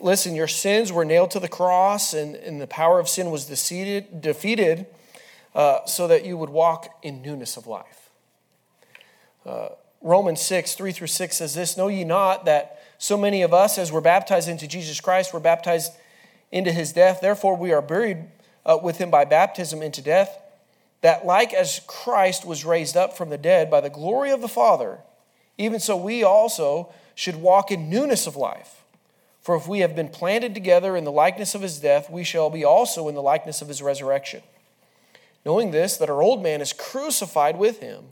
Listen, 0.00 0.34
your 0.34 0.48
sins 0.48 0.92
were 0.92 1.04
nailed 1.04 1.30
to 1.30 1.40
the 1.40 1.48
cross, 1.48 2.12
and, 2.12 2.34
and 2.34 2.60
the 2.60 2.66
power 2.66 2.98
of 2.98 3.08
sin 3.08 3.30
was 3.30 3.46
defeated, 3.46 4.20
defeated 4.20 4.86
uh, 5.54 5.84
so 5.86 6.06
that 6.08 6.26
you 6.26 6.36
would 6.36 6.50
walk 6.50 6.98
in 7.02 7.22
newness 7.22 7.56
of 7.56 7.66
life. 7.66 8.10
Uh, 9.46 9.68
Romans 10.02 10.42
6, 10.42 10.74
3 10.74 10.92
through 10.92 11.06
6 11.06 11.36
says 11.36 11.54
this 11.54 11.76
Know 11.76 11.88
ye 11.88 12.04
not 12.04 12.44
that 12.44 12.83
so 12.98 13.16
many 13.16 13.42
of 13.42 13.52
us, 13.52 13.78
as 13.78 13.92
we're 13.92 14.00
baptized 14.00 14.48
into 14.48 14.66
Jesus 14.66 15.00
Christ, 15.00 15.34
we're 15.34 15.40
baptized 15.40 15.92
into 16.50 16.72
his 16.72 16.92
death. 16.92 17.20
Therefore, 17.20 17.56
we 17.56 17.72
are 17.72 17.82
buried 17.82 18.18
uh, 18.64 18.78
with 18.82 18.98
him 18.98 19.10
by 19.10 19.24
baptism 19.24 19.82
into 19.82 20.00
death, 20.00 20.38
that 21.00 21.26
like 21.26 21.52
as 21.52 21.80
Christ 21.86 22.46
was 22.46 22.64
raised 22.64 22.96
up 22.96 23.16
from 23.16 23.30
the 23.30 23.38
dead 23.38 23.70
by 23.70 23.80
the 23.80 23.90
glory 23.90 24.30
of 24.30 24.40
the 24.40 24.48
Father, 24.48 25.00
even 25.58 25.80
so 25.80 25.96
we 25.96 26.22
also 26.22 26.92
should 27.14 27.36
walk 27.36 27.70
in 27.70 27.90
newness 27.90 28.26
of 28.26 28.36
life. 28.36 28.84
For 29.40 29.54
if 29.54 29.68
we 29.68 29.80
have 29.80 29.94
been 29.94 30.08
planted 30.08 30.54
together 30.54 30.96
in 30.96 31.04
the 31.04 31.12
likeness 31.12 31.54
of 31.54 31.60
his 31.60 31.78
death, 31.78 32.08
we 32.08 32.24
shall 32.24 32.48
be 32.48 32.64
also 32.64 33.08
in 33.08 33.14
the 33.14 33.22
likeness 33.22 33.60
of 33.60 33.68
his 33.68 33.82
resurrection. 33.82 34.42
Knowing 35.44 35.70
this, 35.70 35.98
that 35.98 36.08
our 36.08 36.22
old 36.22 36.42
man 36.42 36.62
is 36.62 36.72
crucified 36.72 37.58
with 37.58 37.80
him, 37.80 38.06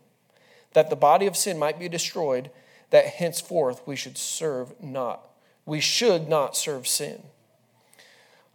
that 0.75 0.91
the 0.91 0.97
body 0.97 1.27
of 1.27 1.37
sin 1.37 1.59
might 1.59 1.79
be 1.79 1.89
destroyed 1.89 2.51
that 2.93 3.07
henceforth 3.07 3.83
we 3.87 3.97
should 3.97 4.17
serve 4.17 4.81
not. 4.81 5.28
We 5.67 5.81
should 5.81 6.28
not 6.28 6.57
serve 6.57 6.87
sin. 6.87 7.23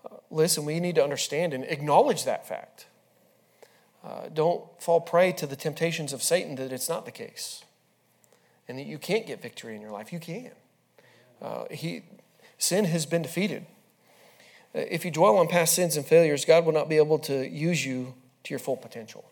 Uh, 0.06 0.18
listen, 0.32 0.64
we 0.64 0.80
need 0.80 0.96
to 0.96 1.04
understand 1.04 1.54
and 1.54 1.66
acknowledge 1.66 2.24
that 2.24 2.48
fact. 2.48 2.86
Uh, 4.04 4.30
don't 4.34 4.64
fall 4.80 5.02
prey 5.02 5.32
to 5.34 5.46
the 5.46 5.56
temptations 5.56 6.14
of 6.14 6.24
Satan 6.24 6.56
that 6.56 6.72
it's 6.72 6.88
not 6.88 7.06
the 7.06 7.12
case 7.12 7.66
and 8.68 8.78
that 8.78 8.86
you 8.86 8.98
can't 8.98 9.26
get 9.26 9.42
victory 9.42 9.76
in 9.76 9.82
your 9.82 9.92
life. 9.92 10.14
You 10.14 10.20
can. 10.20 10.52
Uh, 11.42 11.66
he, 11.72 12.04
sin 12.58 12.86
has 12.86 13.06
been 13.06 13.24
defeated. 13.24 13.66
Uh, 14.76 14.82
if 14.90 15.04
you 15.04 15.12
dwell 15.12 15.38
on 15.38 15.48
past 15.48 15.74
sins 15.74 15.98
and 15.98 16.06
failures, 16.06 16.46
God 16.46 16.66
will 16.66 16.74
not 16.74 16.90
be 16.90 16.98
able 16.98 17.20
to 17.20 17.48
use 17.48 17.86
you 17.86 18.14
to 18.44 18.52
your 18.52 18.60
full 18.60 18.78
potential. 18.78 19.26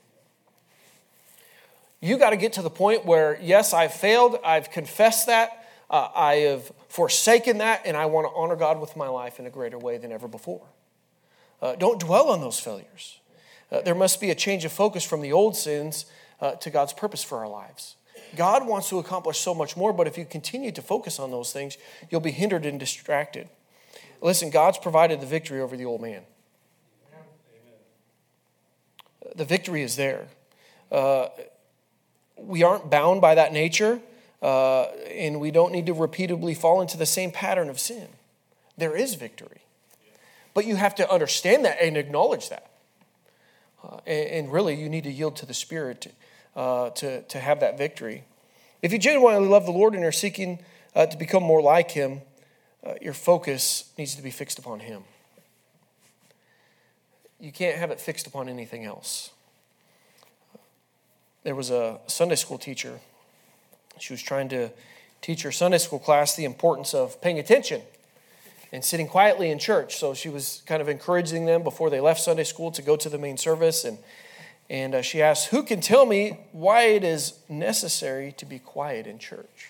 You 2.01 2.17
got 2.17 2.31
to 2.31 2.37
get 2.37 2.53
to 2.53 2.61
the 2.61 2.69
point 2.69 3.05
where, 3.05 3.39
yes, 3.41 3.73
I've 3.73 3.93
failed, 3.93 4.37
I've 4.43 4.69
confessed 4.69 5.27
that, 5.27 5.67
uh, 5.89 6.09
I 6.15 6.35
have 6.35 6.71
forsaken 6.89 7.59
that, 7.59 7.81
and 7.85 7.95
I 7.95 8.05
want 8.05 8.27
to 8.27 8.33
honor 8.35 8.55
God 8.55 8.79
with 8.79 8.95
my 8.95 9.07
life 9.07 9.39
in 9.39 9.45
a 9.45 9.49
greater 9.49 9.77
way 9.77 9.97
than 9.97 10.11
ever 10.11 10.27
before. 10.27 10.65
Uh, 11.61 11.75
don't 11.75 11.99
dwell 11.99 12.29
on 12.29 12.41
those 12.41 12.59
failures. 12.59 13.19
Uh, 13.71 13.81
there 13.81 13.95
must 13.95 14.21
be 14.21 14.29
a 14.29 14.35
change 14.35 14.65
of 14.65 14.71
focus 14.71 15.03
from 15.03 15.21
the 15.21 15.31
old 15.31 15.55
sins 15.55 16.05
uh, 16.41 16.51
to 16.55 16.69
God's 16.69 16.93
purpose 16.93 17.23
for 17.23 17.39
our 17.39 17.49
lives. 17.49 17.95
God 18.35 18.67
wants 18.67 18.89
to 18.89 18.99
accomplish 18.99 19.39
so 19.39 19.53
much 19.53 19.77
more, 19.77 19.93
but 19.93 20.07
if 20.07 20.17
you 20.17 20.25
continue 20.25 20.71
to 20.71 20.81
focus 20.81 21.19
on 21.19 21.31
those 21.31 21.51
things, 21.51 21.77
you'll 22.09 22.21
be 22.21 22.31
hindered 22.31 22.65
and 22.65 22.79
distracted. 22.79 23.49
Listen, 24.21 24.49
God's 24.49 24.77
provided 24.77 25.21
the 25.21 25.25
victory 25.25 25.61
over 25.61 25.77
the 25.77 25.85
old 25.85 26.01
man. 26.01 26.23
The 29.35 29.45
victory 29.45 29.81
is 29.81 29.95
there. 29.95 30.27
We 32.37 32.63
aren't 32.63 32.89
bound 32.89 33.21
by 33.21 33.35
that 33.35 33.53
nature, 33.53 34.01
uh, 34.41 34.83
and 35.11 35.39
we 35.39 35.51
don't 35.51 35.71
need 35.71 35.85
to 35.87 35.93
repeatedly 35.93 36.53
fall 36.53 36.81
into 36.81 36.97
the 36.97 37.05
same 37.05 37.31
pattern 37.31 37.69
of 37.69 37.79
sin. 37.79 38.07
There 38.77 38.95
is 38.95 39.15
victory. 39.15 39.61
But 40.53 40.65
you 40.65 40.75
have 40.75 40.95
to 40.95 41.11
understand 41.11 41.65
that 41.65 41.77
and 41.81 41.97
acknowledge 41.97 42.49
that. 42.49 42.69
Uh, 43.83 43.97
and, 44.07 44.29
and, 44.29 44.51
really, 44.51 44.75
you 44.75 44.89
need 44.89 45.03
to 45.03 45.11
yield 45.11 45.35
to 45.37 45.45
the 45.45 45.53
Spirit 45.53 46.01
to, 46.01 46.09
uh, 46.55 46.89
to, 46.91 47.21
to 47.23 47.39
have 47.39 47.59
that 47.59 47.77
victory. 47.77 48.23
If 48.81 48.91
you 48.91 48.99
genuinely 48.99 49.47
love 49.47 49.65
the 49.65 49.71
Lord 49.71 49.93
and 49.93 50.03
are 50.03 50.11
seeking 50.11 50.59
uh, 50.95 51.05
to 51.05 51.17
become 51.17 51.43
more 51.43 51.61
like 51.61 51.91
Him, 51.91 52.21
uh, 52.85 52.93
your 53.01 53.13
focus 53.13 53.91
needs 53.97 54.15
to 54.15 54.21
be 54.21 54.31
fixed 54.31 54.57
upon 54.59 54.79
Him. 54.79 55.03
You 57.39 57.51
can't 57.51 57.77
have 57.77 57.91
it 57.91 57.99
fixed 57.99 58.25
upon 58.25 58.49
anything 58.49 58.85
else 58.85 59.31
there 61.45 61.55
was 61.55 61.69
a 61.69 61.99
Sunday 62.07 62.35
school 62.35 62.57
teacher. 62.57 62.99
She 63.99 64.11
was 64.11 64.21
trying 64.21 64.49
to 64.49 64.71
teach 65.21 65.43
her 65.43 65.51
Sunday 65.51 65.77
school 65.77 65.99
class 65.99 66.35
the 66.35 66.43
importance 66.43 66.95
of 66.95 67.21
paying 67.21 67.37
attention 67.37 67.83
and 68.73 68.83
sitting 68.83 69.07
quietly 69.07 69.51
in 69.51 69.59
church. 69.59 69.95
So 69.95 70.15
she 70.15 70.27
was 70.27 70.63
kind 70.65 70.81
of 70.81 70.89
encouraging 70.89 71.45
them 71.45 71.61
before 71.61 71.91
they 71.91 72.01
left 72.01 72.19
Sunday 72.19 72.43
school 72.43 72.71
to 72.71 72.81
go 72.81 72.97
to 72.97 73.09
the 73.09 73.19
main 73.19 73.37
service. 73.37 73.85
And, 73.85 73.99
and 74.71 74.95
uh, 74.95 75.01
she 75.03 75.21
asked, 75.21 75.49
Who 75.49 75.61
can 75.61 75.81
tell 75.81 76.07
me 76.07 76.39
why 76.51 76.85
it 76.85 77.03
is 77.03 77.37
necessary 77.47 78.33
to 78.37 78.45
be 78.45 78.57
quiet 78.57 79.05
in 79.05 79.19
church? 79.19 79.69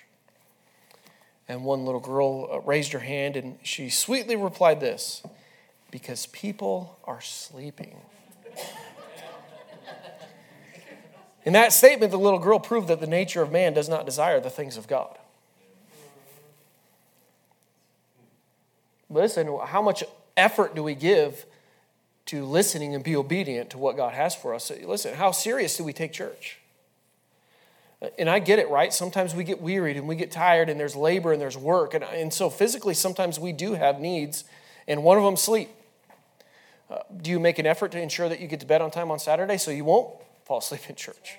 And 1.49 1.65
one 1.65 1.83
little 1.83 1.99
girl 1.99 2.49
uh, 2.51 2.59
raised 2.61 2.93
her 2.93 2.99
hand 2.99 3.35
and 3.35 3.59
she 3.63 3.89
sweetly 3.89 4.38
replied 4.38 4.79
this 4.79 5.23
Because 5.91 6.25
people 6.27 6.97
are 7.03 7.19
sleeping. 7.19 7.97
In 11.45 11.53
that 11.53 11.71
statement, 11.71 12.12
the 12.12 12.17
little 12.17 12.39
girl 12.39 12.60
proved 12.60 12.88
that 12.88 12.99
the 12.99 13.08
nature 13.08 13.43
of 13.43 13.51
man 13.51 13.73
does 13.73 13.88
not 13.88 14.05
desire 14.05 14.39
the 14.39 14.49
things 14.49 14.77
of 14.77 14.88
God. 14.88 15.17
Listen, 19.10 19.60
how 19.65 19.84
much 19.84 20.03
effort 20.36 20.75
do 20.75 20.81
we 20.81 20.95
give 20.95 21.45
to 22.25 22.43
listening 22.43 22.95
and 22.95 23.03
be 23.03 23.15
obedient 23.15 23.69
to 23.69 23.77
what 23.77 23.95
God 23.95 24.15
has 24.15 24.36
for 24.36 24.55
us? 24.55 24.71
Listen, 24.84 25.13
how 25.13 25.31
serious 25.31 25.77
do 25.77 25.84
we 25.84 25.93
take 25.93 26.12
church? 26.12 26.58
And 28.17 28.27
I 28.27 28.39
get 28.39 28.58
it, 28.58 28.67
right? 28.69 28.91
Sometimes 28.91 29.36
we 29.36 29.43
get 29.43 29.62
wearied 29.62 29.97
and 29.97 30.08
we 30.08 30.15
get 30.15 30.31
tired, 30.31 30.67
and 30.69 30.79
there's 30.79 30.95
labor 30.95 31.31
and 31.31 31.39
there's 31.39 31.58
work. 31.58 31.93
And, 31.93 32.03
and 32.03 32.34
so 32.34 32.49
physically, 32.49 32.95
sometimes 32.95 33.39
we 33.39 33.51
do 33.51 33.73
have 33.73 33.99
needs, 33.99 34.43
and 34.88 35.03
one 35.03 35.17
of 35.17 35.23
them 35.23 35.38
sleep. 35.38 35.69
Uh, 36.89 36.99
do 37.21 37.29
you 37.29 37.39
make 37.39 37.60
an 37.60 37.65
effort 37.65 37.91
to 37.91 38.01
ensure 38.01 38.27
that 38.29 38.39
you 38.39 38.47
get 38.47 38.60
to 38.60 38.65
bed 38.65 38.81
on 38.81 38.89
time 38.91 39.12
on 39.12 39.19
Saturday 39.19 39.58
so 39.58 39.71
you 39.71 39.86
won't 39.86 40.10
fall 40.45 40.60
asleep 40.60 40.81
in 40.88 40.95
church. 40.95 41.38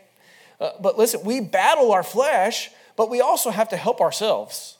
Uh, 0.61 0.71
but 0.81 0.99
listen, 0.99 1.25
we 1.25 1.41
battle 1.41 1.93
our 1.93 2.03
flesh, 2.03 2.71
but 2.97 3.09
we 3.09 3.21
also 3.21 3.51
have 3.51 3.69
to 3.71 3.77
help 3.77 4.01
ourselves 4.01 4.77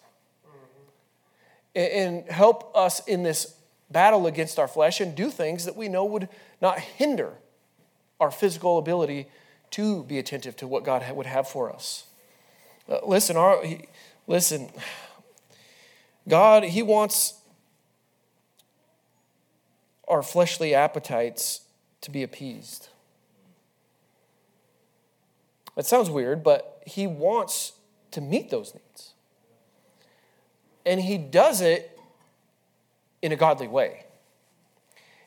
and, 1.75 1.93
and 1.93 2.31
help 2.31 2.75
us 2.77 3.07
in 3.07 3.23
this 3.23 3.55
battle 3.91 4.27
against 4.27 4.59
our 4.59 4.69
flesh 4.69 5.01
and 5.01 5.15
do 5.15 5.31
things 5.31 5.65
that 5.65 5.77
we 5.77 5.89
know 5.89 6.05
would 6.05 6.29
not 6.61 6.81
hinder 6.81 7.33
our 8.19 8.31
physical 8.31 8.79
ability 8.79 9.27
to 9.71 10.03
be 10.05 10.19
attentive 10.19 10.57
to 10.57 10.67
what 10.67 10.85
God 10.85 11.05
would 11.15 11.27
have 11.27 11.49
for 11.49 11.73
us. 11.73 12.07
Uh, 12.89 12.99
listen, 13.05 13.37
our, 13.37 13.65
he, 13.65 13.87
listen, 14.27 14.71
God, 16.29 16.65
He 16.65 16.83
wants 16.83 17.35
our 20.09 20.23
fleshly 20.23 20.75
appetites 20.75 21.63
to 22.01 22.11
be 22.11 22.23
appeased. 22.23 22.89
That 25.77 25.87
sounds 25.87 26.11
weird, 26.11 26.43
but 26.43 26.83
he 26.87 27.07
wants 27.07 27.73
to 28.11 28.21
meet 28.21 28.51
those 28.51 28.75
needs. 28.75 29.13
And 30.85 31.01
he 31.01 31.19
does 31.19 31.61
it 31.61 31.99
in 33.23 33.33
a 33.33 33.37
godly 33.37 33.69
way. 33.69 34.05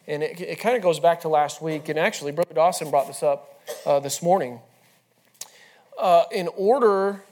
And 0.07 0.23
it, 0.23 0.41
it 0.41 0.59
kind 0.59 0.75
of 0.75 0.81
goes 0.81 0.99
back 0.99 1.21
to 1.21 1.29
last 1.29 1.62
week. 1.62 1.88
And 1.88 1.99
actually, 1.99 2.31
Brother 2.31 2.53
Dawson 2.53 2.89
brought 2.89 3.07
this 3.07 3.21
up 3.21 3.62
uh, 3.85 3.99
this 3.99 4.23
morning. 4.23 4.59
Uh, 5.97 6.23
in 6.31 6.47
order 6.55 7.23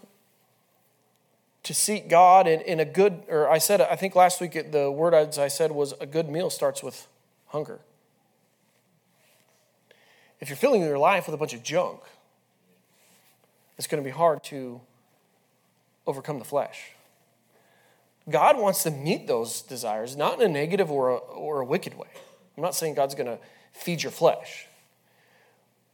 to 1.63 1.73
seek 1.73 2.07
God 2.07 2.47
in, 2.47 2.61
in 2.61 2.79
a 2.79 2.85
good, 2.85 3.23
or 3.27 3.49
I 3.49 3.57
said, 3.57 3.81
I 3.81 3.95
think 3.95 4.15
last 4.15 4.39
week 4.39 4.71
the 4.71 4.91
word 4.91 5.13
I 5.13 5.47
said 5.47 5.71
was 5.71 5.93
a 5.99 6.05
good 6.05 6.29
meal 6.29 6.49
starts 6.49 6.83
with 6.83 7.07
hunger. 7.47 7.79
If 10.39 10.49
you're 10.49 10.57
filling 10.57 10.81
your 10.81 10.99
life 10.99 11.25
with 11.25 11.33
a 11.33 11.37
bunch 11.37 11.53
of 11.53 11.63
junk, 11.63 12.01
it's 13.77 13.87
going 13.87 14.03
to 14.03 14.07
be 14.07 14.13
hard 14.13 14.43
to 14.45 14.81
overcome 16.05 16.39
the 16.39 16.45
flesh. 16.45 16.91
God 18.29 18.57
wants 18.57 18.83
to 18.83 18.91
meet 18.91 19.27
those 19.27 19.61
desires, 19.61 20.15
not 20.15 20.41
in 20.41 20.49
a 20.49 20.53
negative 20.53 20.91
or 20.91 21.09
a, 21.09 21.15
or 21.15 21.61
a 21.61 21.65
wicked 21.65 21.97
way. 21.97 22.07
I'm 22.57 22.63
not 22.63 22.75
saying 22.75 22.95
God's 22.95 23.15
going 23.15 23.27
to 23.27 23.39
feed 23.71 24.03
your 24.03 24.11
flesh. 24.11 24.67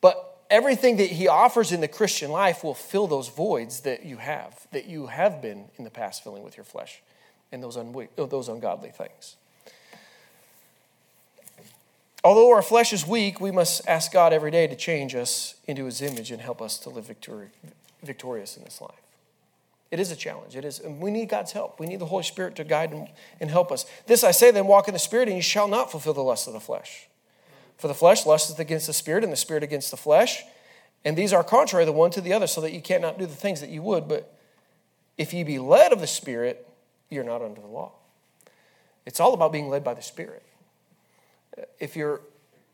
But 0.01 0.43
everything 0.49 0.97
that 0.97 1.09
He 1.09 1.27
offers 1.27 1.71
in 1.71 1.81
the 1.81 1.87
Christian 1.87 2.31
life 2.31 2.63
will 2.63 2.73
fill 2.73 3.07
those 3.07 3.27
voids 3.27 3.81
that 3.81 4.05
you 4.05 4.17
have, 4.17 4.67
that 4.71 4.85
you 4.85 5.07
have 5.07 5.41
been 5.41 5.65
in 5.77 5.83
the 5.83 5.91
past 5.91 6.23
filling 6.23 6.43
with 6.43 6.57
your 6.57 6.63
flesh 6.63 7.01
and 7.51 7.61
those, 7.61 7.77
those 8.15 8.49
ungodly 8.49 8.89
things. 8.89 9.35
Although 12.23 12.51
our 12.51 12.61
flesh 12.61 12.93
is 12.93 13.05
weak, 13.05 13.41
we 13.41 13.51
must 13.51 13.87
ask 13.87 14.11
God 14.11 14.31
every 14.31 14.51
day 14.51 14.65
to 14.67 14.75
change 14.75 15.13
us 15.13 15.55
into 15.67 15.85
His 15.85 16.01
image 16.01 16.31
and 16.31 16.41
help 16.41 16.61
us 16.61 16.77
to 16.79 16.89
live 16.89 17.05
victori- 17.05 17.49
victorious 18.01 18.55
in 18.55 18.63
this 18.63 18.79
life. 18.79 19.01
It 19.91 19.99
is 19.99 20.09
a 20.09 20.15
challenge. 20.15 20.55
It 20.55 20.65
is, 20.65 20.81
we 20.83 21.11
need 21.11 21.29
God's 21.29 21.51
help. 21.51 21.79
We 21.79 21.85
need 21.85 21.99
the 21.99 22.07
Holy 22.07 22.23
Spirit 22.23 22.55
to 22.55 22.63
guide 22.63 22.91
and, 22.91 23.09
and 23.39 23.51
help 23.51 23.71
us. 23.71 23.85
This 24.07 24.23
I 24.23 24.31
say, 24.31 24.51
then 24.51 24.65
walk 24.65 24.87
in 24.87 24.93
the 24.93 24.99
Spirit, 24.99 25.27
and 25.27 25.35
you 25.35 25.43
shall 25.43 25.67
not 25.67 25.91
fulfill 25.91 26.13
the 26.13 26.23
lust 26.23 26.47
of 26.47 26.53
the 26.53 26.59
flesh. 26.59 27.07
For 27.77 27.87
the 27.87 27.93
flesh 27.93 28.25
lusteth 28.25 28.57
against 28.57 28.87
the 28.87 28.93
Spirit, 28.93 29.23
and 29.23 29.31
the 29.31 29.37
Spirit 29.37 29.61
against 29.61 29.91
the 29.91 29.97
flesh. 29.97 30.43
And 31.05 31.17
these 31.17 31.33
are 31.33 31.43
contrary 31.43 31.85
the 31.85 31.91
one 31.91 32.09
to 32.11 32.21
the 32.21 32.33
other, 32.33 32.47
so 32.47 32.61
that 32.61 32.71
you 32.71 32.81
cannot 32.81 33.19
do 33.19 33.25
the 33.25 33.35
things 33.35 33.59
that 33.59 33.69
you 33.69 33.81
would. 33.81 34.07
But 34.07 34.33
if 35.17 35.33
ye 35.33 35.43
be 35.43 35.59
led 35.59 35.91
of 35.91 35.99
the 35.99 36.07
Spirit, 36.07 36.67
you're 37.09 37.23
not 37.23 37.41
under 37.41 37.59
the 37.59 37.67
law. 37.67 37.91
It's 39.05 39.19
all 39.19 39.33
about 39.33 39.51
being 39.51 39.69
led 39.69 39.83
by 39.83 39.93
the 39.93 40.01
Spirit. 40.01 40.43
If 41.79 41.95
you're 41.95 42.21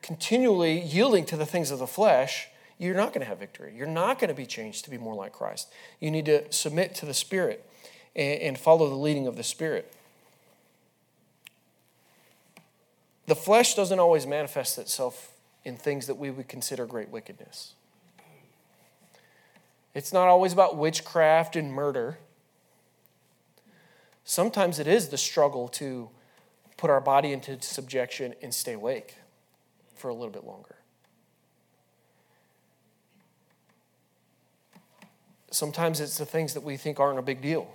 continually 0.01 0.79
yielding 0.79 1.25
to 1.25 1.37
the 1.37 1.45
things 1.45 1.71
of 1.71 1.79
the 1.79 1.87
flesh, 1.87 2.47
you're 2.77 2.95
not 2.95 3.09
going 3.09 3.21
to 3.21 3.27
have 3.27 3.39
victory. 3.39 3.73
You're 3.75 3.87
not 3.87 4.19
going 4.19 4.29
to 4.29 4.33
be 4.33 4.45
changed 4.45 4.85
to 4.85 4.89
be 4.89 4.97
more 4.97 5.13
like 5.13 5.33
Christ. 5.33 5.71
You 5.99 6.09
need 6.11 6.25
to 6.25 6.51
submit 6.51 6.95
to 6.95 7.05
the 7.05 7.13
Spirit 7.13 7.69
and, 8.15 8.57
follow 8.57 8.89
the 8.89 8.95
leading 8.95 9.27
of 9.27 9.35
the 9.35 9.43
Spirit. 9.43 9.93
The 13.27 13.35
flesh 13.35 13.75
doesn't 13.75 13.99
always 13.99 14.25
manifest 14.25 14.77
itself 14.77 15.33
in 15.63 15.77
things 15.77 16.07
that 16.07 16.15
we 16.15 16.31
would 16.31 16.47
consider 16.47 16.85
great 16.85 17.09
wickedness. 17.09 17.73
It's 19.93 20.13
not 20.13 20.27
always 20.27 20.53
about 20.53 20.77
witchcraft 20.77 21.55
and 21.55 21.71
murder. 21.71 22.17
Sometimes 24.23 24.79
it 24.79 24.87
is 24.87 25.09
the 25.09 25.17
struggle 25.17 25.67
to 25.69 26.09
put 26.79 26.89
our 26.89 27.01
body 27.01 27.33
into 27.33 27.61
subjection 27.61 28.33
and 28.41 28.53
stay 28.53 28.71
awake 28.71 29.15
for 29.95 30.07
a 30.07 30.13
little 30.13 30.31
bit 30.31 30.45
longer. 30.45 30.77
Sometimes 35.51 35.99
it's 35.99 36.17
the 36.17 36.25
things 36.25 36.53
that 36.53 36.63
we 36.63 36.77
think 36.77 36.97
aren't 36.97 37.19
a 37.19 37.21
big 37.21 37.41
deal. 37.41 37.69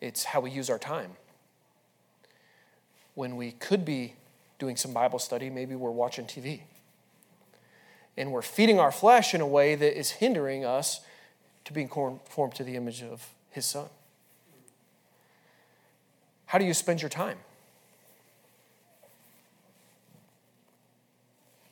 It's 0.00 0.24
how 0.24 0.40
we 0.40 0.50
use 0.50 0.68
our 0.68 0.78
time. 0.78 1.12
When 3.14 3.36
we 3.36 3.52
could 3.52 3.84
be 3.84 4.14
doing 4.58 4.74
some 4.74 4.92
Bible 4.92 5.20
study, 5.20 5.50
maybe 5.50 5.76
we're 5.76 5.92
watching 5.92 6.24
TV. 6.24 6.62
And 8.16 8.32
we're 8.32 8.42
feeding 8.42 8.80
our 8.80 8.90
flesh 8.90 9.34
in 9.34 9.40
a 9.40 9.46
way 9.46 9.76
that 9.76 9.96
is 9.96 10.10
hindering 10.10 10.64
us 10.64 11.00
to 11.64 11.72
being 11.72 11.88
conformed 11.88 12.56
to 12.56 12.64
the 12.64 12.74
image 12.74 13.04
of 13.04 13.28
His 13.50 13.66
Son. 13.66 13.86
How 16.54 16.58
do 16.58 16.66
you 16.66 16.72
spend 16.72 17.02
your 17.02 17.08
time? 17.08 17.38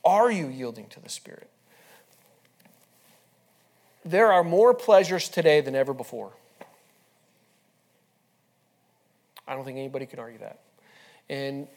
Are 0.04 0.28
you 0.28 0.48
yielding 0.48 0.88
to 0.88 0.98
the 0.98 1.08
Spirit? 1.08 1.48
There 4.04 4.32
are 4.32 4.42
more 4.42 4.74
pleasures 4.74 5.28
today 5.28 5.60
than 5.60 5.76
ever 5.76 5.94
before. 5.94 6.32
I 9.46 9.54
don't 9.54 9.64
think 9.64 9.78
anybody 9.78 10.04
can 10.04 10.18
argue 10.18 10.40
that. 10.40 10.58
And 11.30 11.68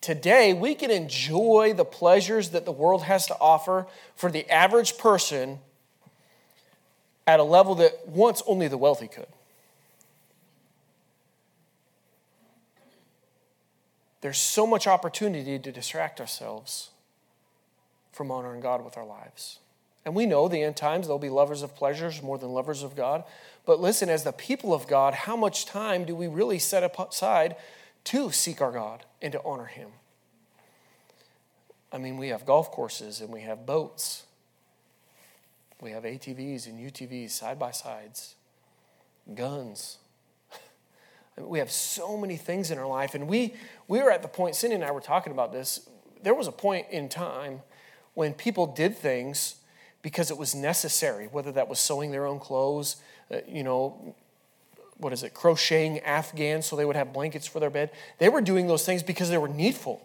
today, 0.00 0.52
we 0.52 0.74
can 0.74 0.90
enjoy 0.90 1.74
the 1.76 1.84
pleasures 1.84 2.50
that 2.50 2.64
the 2.64 2.72
world 2.72 3.04
has 3.04 3.28
to 3.28 3.38
offer 3.38 3.86
for 4.16 4.32
the 4.32 4.50
average 4.50 4.98
person 4.98 5.60
at 7.24 7.38
a 7.38 7.44
level 7.44 7.76
that 7.76 8.08
once 8.08 8.42
only 8.48 8.66
the 8.66 8.78
wealthy 8.78 9.06
could. 9.06 9.28
There's 14.20 14.38
so 14.38 14.66
much 14.66 14.86
opportunity 14.86 15.58
to 15.58 15.72
distract 15.72 16.20
ourselves 16.20 16.90
from 18.12 18.30
honoring 18.30 18.60
God 18.60 18.84
with 18.84 18.96
our 18.96 19.04
lives. 19.04 19.58
And 20.04 20.14
we 20.14 20.24
know 20.24 20.48
the 20.48 20.62
end 20.62 20.76
times, 20.76 21.06
they'll 21.06 21.18
be 21.18 21.28
lovers 21.28 21.62
of 21.62 21.74
pleasures 21.74 22.22
more 22.22 22.38
than 22.38 22.50
lovers 22.50 22.82
of 22.82 22.94
God. 22.94 23.24
But 23.66 23.80
listen, 23.80 24.08
as 24.08 24.22
the 24.22 24.32
people 24.32 24.72
of 24.72 24.86
God, 24.86 25.14
how 25.14 25.36
much 25.36 25.66
time 25.66 26.04
do 26.04 26.14
we 26.14 26.28
really 26.28 26.60
set 26.60 26.88
aside 26.98 27.56
to 28.04 28.30
seek 28.30 28.60
our 28.60 28.70
God 28.70 29.04
and 29.20 29.32
to 29.32 29.42
honor 29.44 29.66
Him? 29.66 29.88
I 31.92 31.98
mean, 31.98 32.16
we 32.16 32.28
have 32.28 32.46
golf 32.46 32.70
courses 32.70 33.20
and 33.20 33.30
we 33.30 33.40
have 33.42 33.66
boats. 33.66 34.24
We 35.80 35.90
have 35.90 36.04
ATVs 36.04 36.66
and 36.66 36.78
UTVs, 36.78 37.30
side 37.30 37.58
by 37.58 37.72
sides, 37.72 38.36
guns. 39.34 39.98
We 41.38 41.58
have 41.58 41.70
so 41.70 42.16
many 42.16 42.36
things 42.36 42.70
in 42.70 42.78
our 42.78 42.86
life. 42.86 43.14
And 43.14 43.28
we, 43.28 43.54
we 43.88 44.02
were 44.02 44.10
at 44.10 44.22
the 44.22 44.28
point, 44.28 44.54
Cindy 44.54 44.76
and 44.76 44.84
I 44.84 44.90
were 44.90 45.00
talking 45.00 45.32
about 45.32 45.52
this. 45.52 45.88
There 46.22 46.34
was 46.34 46.46
a 46.46 46.52
point 46.52 46.86
in 46.90 47.08
time 47.08 47.60
when 48.14 48.32
people 48.32 48.66
did 48.66 48.96
things 48.96 49.56
because 50.00 50.30
it 50.30 50.38
was 50.38 50.54
necessary, 50.54 51.26
whether 51.26 51.52
that 51.52 51.68
was 51.68 51.78
sewing 51.78 52.10
their 52.10 52.26
own 52.26 52.38
clothes, 52.38 52.96
uh, 53.30 53.38
you 53.46 53.62
know, 53.62 54.14
what 54.98 55.12
is 55.12 55.22
it, 55.22 55.34
crocheting 55.34 55.98
afghans 56.00 56.64
so 56.64 56.76
they 56.76 56.84
would 56.84 56.96
have 56.96 57.12
blankets 57.12 57.46
for 57.46 57.60
their 57.60 57.70
bed. 57.70 57.90
They 58.18 58.28
were 58.28 58.40
doing 58.40 58.66
those 58.66 58.86
things 58.86 59.02
because 59.02 59.28
they 59.28 59.38
were 59.38 59.48
needful. 59.48 60.00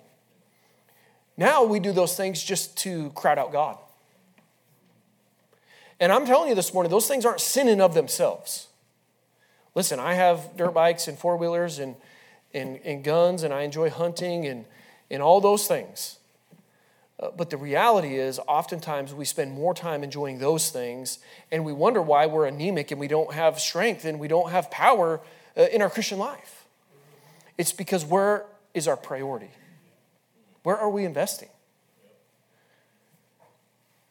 Now 1.37 1.63
we 1.63 1.79
do 1.79 1.91
those 1.91 2.15
things 2.15 2.43
just 2.43 2.77
to 2.79 3.09
crowd 3.11 3.39
out 3.39 3.51
God. 3.51 3.77
And 5.99 6.11
I'm 6.11 6.25
telling 6.25 6.49
you 6.49 6.55
this 6.55 6.73
morning, 6.73 6.89
those 6.89 7.07
things 7.07 7.25
aren't 7.25 7.39
sinning 7.39 7.79
of 7.79 7.93
themselves. 7.93 8.67
Listen, 9.73 9.99
I 9.99 10.15
have 10.15 10.57
dirt 10.57 10.73
bikes 10.73 11.07
and 11.07 11.17
four 11.17 11.37
wheelers 11.37 11.79
and, 11.79 11.95
and, 12.53 12.79
and 12.83 13.03
guns, 13.03 13.43
and 13.43 13.53
I 13.53 13.61
enjoy 13.61 13.89
hunting 13.89 14.45
and, 14.45 14.65
and 15.09 15.21
all 15.21 15.39
those 15.39 15.67
things. 15.67 16.17
Uh, 17.19 17.29
but 17.37 17.49
the 17.49 17.57
reality 17.57 18.17
is, 18.17 18.39
oftentimes 18.47 19.13
we 19.13 19.25
spend 19.25 19.53
more 19.53 19.73
time 19.73 20.03
enjoying 20.03 20.39
those 20.39 20.69
things, 20.71 21.19
and 21.51 21.63
we 21.63 21.71
wonder 21.71 22.01
why 22.01 22.25
we're 22.25 22.47
anemic 22.47 22.91
and 22.91 22.99
we 22.99 23.07
don't 23.07 23.33
have 23.33 23.59
strength 23.59 24.05
and 24.05 24.19
we 24.19 24.27
don't 24.27 24.49
have 24.49 24.71
power 24.71 25.21
uh, 25.55 25.67
in 25.71 25.81
our 25.81 25.89
Christian 25.89 26.17
life. 26.17 26.65
It's 27.57 27.71
because 27.71 28.03
where 28.03 28.45
is 28.73 28.87
our 28.87 28.97
priority? 28.97 29.51
Where 30.63 30.77
are 30.77 30.89
we 30.89 31.05
investing? 31.05 31.49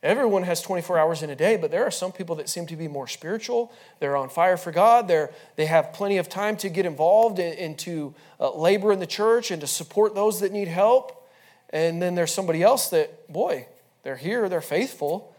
Everyone 0.03 0.45
has 0.45 0.63
24 0.63 0.99
hours 0.99 1.23
in 1.23 1.29
a 1.29 1.37
day, 1.37 1.57
but 1.57 1.71
there 1.71 1.85
are 1.85 1.91
some 1.91 2.11
people 2.11 2.37
that 2.37 2.49
seem 2.49 2.67
to 2.67 2.77
be 2.77 2.89
more 2.89 3.07
spiritual. 3.07 3.71
They're 3.99 4.17
on 4.17 4.31
fire 4.31 4.57
for 4.57 4.73
God. 4.73 5.09
They're, 5.09 5.31
they 5.57 5.67
have 5.67 5.93
plenty 5.93 6.17
of 6.17 6.29
time 6.29 6.57
to 6.59 6.71
get 6.71 6.87
involved 6.87 7.39
and, 7.39 7.79
to 7.81 8.15
uh, 8.39 8.57
labor 8.57 8.93
in 8.93 8.99
the 8.99 9.07
church 9.07 9.51
and 9.51 9.61
to 9.61 9.67
support 9.67 10.15
those 10.15 10.41
that 10.41 10.53
need 10.53 10.69
help. 10.69 11.29
And 11.69 12.01
then 12.01 12.15
there's 12.15 12.33
somebody 12.33 12.63
else 12.63 12.89
that, 12.91 13.31
boy, 13.31 13.67
they're 14.03 14.17
here, 14.17 14.49
they're 14.49 14.63
faithful, 14.63 15.37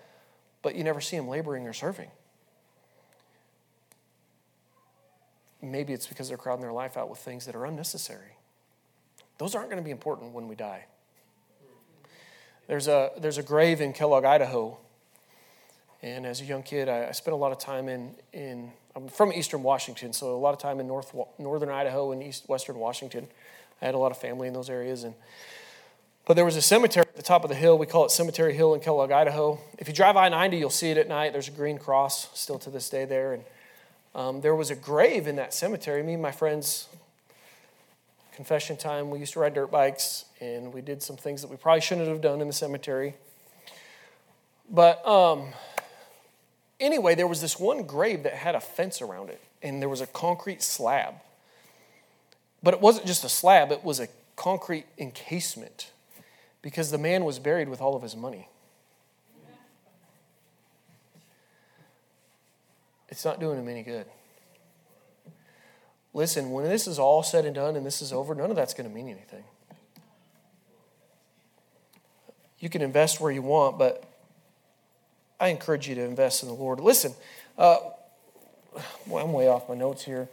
but 0.61 0.75
you 0.75 0.83
never 0.83 1.01
see 1.01 1.17
them 1.17 1.27
laboring 1.27 1.67
or 1.67 1.73
serving. 1.73 2.11
Maybe 5.63 5.93
it's 5.93 6.05
because 6.05 6.27
they're 6.27 6.37
crowding 6.37 6.61
their 6.61 6.71
life 6.71 6.97
out 6.97 7.09
with 7.09 7.19
things 7.19 7.47
that 7.47 7.55
are 7.55 7.65
unnecessary. 7.65 8.37
Those 9.39 9.55
aren't 9.55 9.69
going 9.69 9.81
to 9.81 9.85
be 9.85 9.91
important 9.91 10.33
when 10.33 10.47
we 10.47 10.55
die. 10.55 10.85
There's 12.71 12.87
a, 12.87 13.11
there's 13.17 13.37
a 13.37 13.43
grave 13.43 13.81
in 13.81 13.91
Kellogg, 13.91 14.23
Idaho. 14.23 14.77
And 16.01 16.25
as 16.25 16.39
a 16.39 16.45
young 16.45 16.63
kid, 16.63 16.87
I, 16.87 17.09
I 17.09 17.11
spent 17.11 17.33
a 17.33 17.35
lot 17.35 17.51
of 17.51 17.59
time 17.59 17.89
in, 17.89 18.15
in, 18.31 18.71
I'm 18.95 19.09
from 19.09 19.33
eastern 19.33 19.61
Washington, 19.61 20.13
so 20.13 20.33
a 20.33 20.39
lot 20.39 20.53
of 20.53 20.59
time 20.59 20.79
in 20.79 20.87
north, 20.87 21.13
northern 21.37 21.67
Idaho 21.67 22.13
and 22.13 22.23
east, 22.23 22.47
western 22.47 22.77
Washington. 22.77 23.27
I 23.81 23.87
had 23.87 23.93
a 23.93 23.97
lot 23.97 24.13
of 24.13 24.17
family 24.19 24.47
in 24.47 24.53
those 24.53 24.69
areas. 24.69 25.03
And 25.03 25.15
But 26.25 26.35
there 26.35 26.45
was 26.45 26.55
a 26.55 26.61
cemetery 26.61 27.05
at 27.05 27.17
the 27.17 27.21
top 27.21 27.43
of 27.43 27.49
the 27.49 27.57
hill. 27.57 27.77
We 27.77 27.87
call 27.87 28.05
it 28.05 28.11
Cemetery 28.11 28.53
Hill 28.53 28.73
in 28.73 28.79
Kellogg, 28.79 29.11
Idaho. 29.11 29.59
If 29.77 29.89
you 29.89 29.93
drive 29.93 30.15
I 30.15 30.29
90, 30.29 30.55
you'll 30.55 30.69
see 30.69 30.91
it 30.91 30.97
at 30.97 31.09
night. 31.09 31.33
There's 31.33 31.49
a 31.49 31.51
green 31.51 31.77
cross 31.77 32.29
still 32.39 32.59
to 32.59 32.69
this 32.69 32.89
day 32.89 33.03
there. 33.03 33.33
And 33.33 33.43
um, 34.15 34.39
there 34.39 34.55
was 34.55 34.71
a 34.71 34.75
grave 34.77 35.27
in 35.27 35.35
that 35.35 35.53
cemetery. 35.53 36.03
Me 36.03 36.13
and 36.13 36.21
my 36.21 36.31
friends, 36.31 36.87
confession 38.33 38.77
time, 38.77 39.09
we 39.09 39.19
used 39.19 39.33
to 39.33 39.39
ride 39.39 39.53
dirt 39.53 39.71
bikes 39.71 40.25
and 40.39 40.73
we 40.73 40.81
did 40.81 41.03
some 41.03 41.17
things 41.17 41.41
that 41.41 41.49
we 41.49 41.57
probably 41.57 41.81
shouldn't 41.81 42.07
have 42.07 42.21
done 42.21 42.41
in 42.41 42.47
the 42.47 42.53
cemetery. 42.53 43.15
But 44.69 45.05
um, 45.05 45.49
anyway, 46.79 47.15
there 47.15 47.27
was 47.27 47.41
this 47.41 47.59
one 47.59 47.83
grave 47.83 48.23
that 48.23 48.33
had 48.33 48.55
a 48.55 48.61
fence 48.61 49.01
around 49.01 49.29
it 49.29 49.41
and 49.61 49.81
there 49.81 49.89
was 49.89 50.01
a 50.01 50.07
concrete 50.07 50.63
slab. 50.63 51.15
But 52.63 52.73
it 52.73 52.81
wasn't 52.81 53.05
just 53.05 53.23
a 53.23 53.29
slab, 53.29 53.71
it 53.71 53.83
was 53.83 53.99
a 53.99 54.07
concrete 54.35 54.85
encasement 54.97 55.91
because 56.61 56.91
the 56.91 56.97
man 56.97 57.25
was 57.25 57.39
buried 57.39 57.69
with 57.69 57.81
all 57.81 57.95
of 57.95 58.01
his 58.01 58.15
money. 58.15 58.47
It's 63.09 63.25
not 63.25 63.39
doing 63.39 63.59
him 63.59 63.67
any 63.67 63.83
good. 63.83 64.05
Listen, 66.13 66.51
when 66.51 66.65
this 66.65 66.87
is 66.87 66.99
all 66.99 67.23
said 67.23 67.45
and 67.45 67.55
done 67.55 67.75
and 67.75 67.85
this 67.85 68.01
is 68.01 68.11
over, 68.11 68.35
none 68.35 68.49
of 68.49 68.55
that's 68.55 68.73
going 68.73 68.89
to 68.89 68.93
mean 68.93 69.07
anything. 69.07 69.43
You 72.59 72.69
can 72.69 72.81
invest 72.81 73.19
where 73.19 73.31
you 73.31 73.41
want, 73.41 73.79
but 73.79 74.03
I 75.39 75.47
encourage 75.47 75.87
you 75.87 75.95
to 75.95 76.03
invest 76.03 76.43
in 76.43 76.49
the 76.49 76.55
Lord. 76.55 76.79
Listen, 76.79 77.13
uh, 77.57 77.77
I'm 79.07 79.33
way 79.33 79.47
off 79.47 79.69
my 79.69 79.75
notes 79.75 80.03
here 80.03 80.29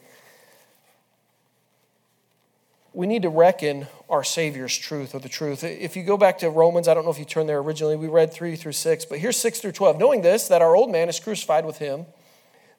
we 2.99 3.07
need 3.07 3.23
to 3.23 3.29
reckon 3.29 3.87
our 4.09 4.25
Savior's 4.25 4.77
truth 4.77 5.14
or 5.14 5.21
the 5.21 5.29
truth. 5.29 5.62
If 5.62 5.97
you 5.97 6.03
go 6.03 6.17
back 6.17 6.38
to 6.38 6.51
Romans, 6.51 6.88
I 6.88 6.95
don't 6.95 7.05
know 7.05 7.12
if 7.12 7.19
you 7.21 7.25
turned 7.25 7.49
there 7.49 7.59
originally, 7.59 7.95
we 7.95 8.09
read 8.09 8.33
3 8.33 8.57
through 8.57 8.73
6, 8.73 9.05
but 9.05 9.19
here's 9.19 9.37
6 9.37 9.61
through 9.61 9.71
12. 9.71 10.01
Knowing 10.01 10.23
this, 10.23 10.49
that 10.49 10.62
our 10.62 10.75
old 10.75 10.91
man 10.91 11.09
is 11.09 11.21
crucified 11.21 11.64
with 11.64 11.79
him, 11.79 12.07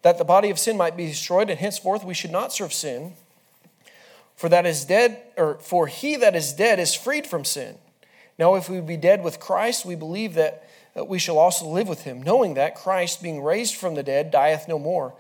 that 0.01 0.17
the 0.17 0.25
body 0.25 0.49
of 0.49 0.59
sin 0.59 0.77
might 0.77 0.95
be 0.95 1.07
destroyed, 1.07 1.49
and 1.49 1.59
henceforth 1.59 2.03
we 2.03 2.13
should 2.13 2.31
not 2.31 2.53
serve 2.53 2.73
sin. 2.73 3.13
For 4.35 4.47
that 4.49 4.65
is 4.65 4.85
dead, 4.85 5.21
or 5.37 5.55
for 5.55 5.87
he 5.87 6.15
that 6.15 6.35
is 6.35 6.53
dead 6.53 6.79
is 6.79 6.95
freed 6.95 7.27
from 7.27 7.43
sin. 7.43 7.77
Now, 8.37 8.55
if 8.55 8.69
we 8.69 8.79
be 8.79 8.95
dead 8.95 9.21
with 9.21 9.39
Christ, 9.39 9.85
we 9.85 9.95
believe 9.95 10.35
that 10.35 10.63
uh, 10.97 11.03
we 11.03 11.19
shall 11.19 11.37
also 11.37 11.67
live 11.67 11.89
with 11.89 12.03
him, 12.03 12.23
knowing 12.23 12.53
that 12.53 12.75
Christ, 12.75 13.21
being 13.21 13.43
raised 13.43 13.75
from 13.75 13.95
the 13.95 14.03
dead, 14.03 14.31
dieth 14.31 14.67
no 14.67 14.79
more. 14.79 15.13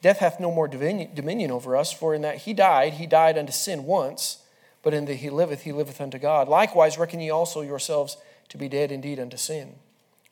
Death 0.00 0.18
hath 0.18 0.40
no 0.40 0.50
more 0.50 0.66
dominion 0.66 1.52
over 1.52 1.76
us, 1.76 1.92
for 1.92 2.14
in 2.14 2.22
that 2.22 2.38
he 2.38 2.52
died, 2.52 2.94
he 2.94 3.06
died 3.06 3.38
unto 3.38 3.52
sin 3.52 3.84
once, 3.84 4.38
but 4.82 4.92
in 4.92 5.04
that 5.04 5.14
he 5.14 5.30
liveth, 5.30 5.62
he 5.62 5.70
liveth 5.70 6.00
unto 6.00 6.18
God. 6.18 6.48
Likewise, 6.48 6.98
reckon 6.98 7.20
ye 7.20 7.30
also 7.30 7.60
yourselves 7.60 8.16
to 8.48 8.58
be 8.58 8.68
dead 8.68 8.90
indeed 8.90 9.20
unto 9.20 9.36
sin, 9.36 9.76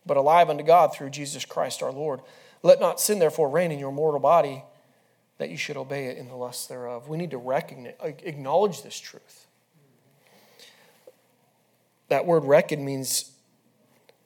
but 0.04 0.16
alive 0.16 0.50
unto 0.50 0.64
God 0.64 0.92
through 0.92 1.10
Jesus 1.10 1.44
Christ 1.44 1.80
our 1.80 1.92
Lord. 1.92 2.20
Let 2.62 2.80
not 2.80 3.00
sin 3.00 3.18
therefore 3.18 3.48
reign 3.48 3.72
in 3.72 3.78
your 3.78 3.92
mortal 3.92 4.20
body, 4.20 4.62
that 5.38 5.50
you 5.50 5.56
should 5.56 5.76
obey 5.76 6.06
it 6.06 6.18
in 6.18 6.28
the 6.28 6.36
lust 6.36 6.68
thereof. 6.68 7.08
We 7.08 7.16
need 7.16 7.30
to 7.30 7.38
recognize, 7.38 7.94
acknowledge 8.02 8.82
this 8.82 8.98
truth. 8.98 9.46
That 12.08 12.26
word 12.26 12.44
reckon 12.44 12.84
means 12.84 13.30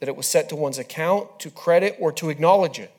that 0.00 0.08
it 0.08 0.16
was 0.16 0.26
set 0.26 0.48
to 0.48 0.56
one's 0.56 0.78
account, 0.78 1.38
to 1.40 1.50
credit, 1.50 1.96
or 2.00 2.10
to 2.12 2.30
acknowledge 2.30 2.78
it. 2.78 2.90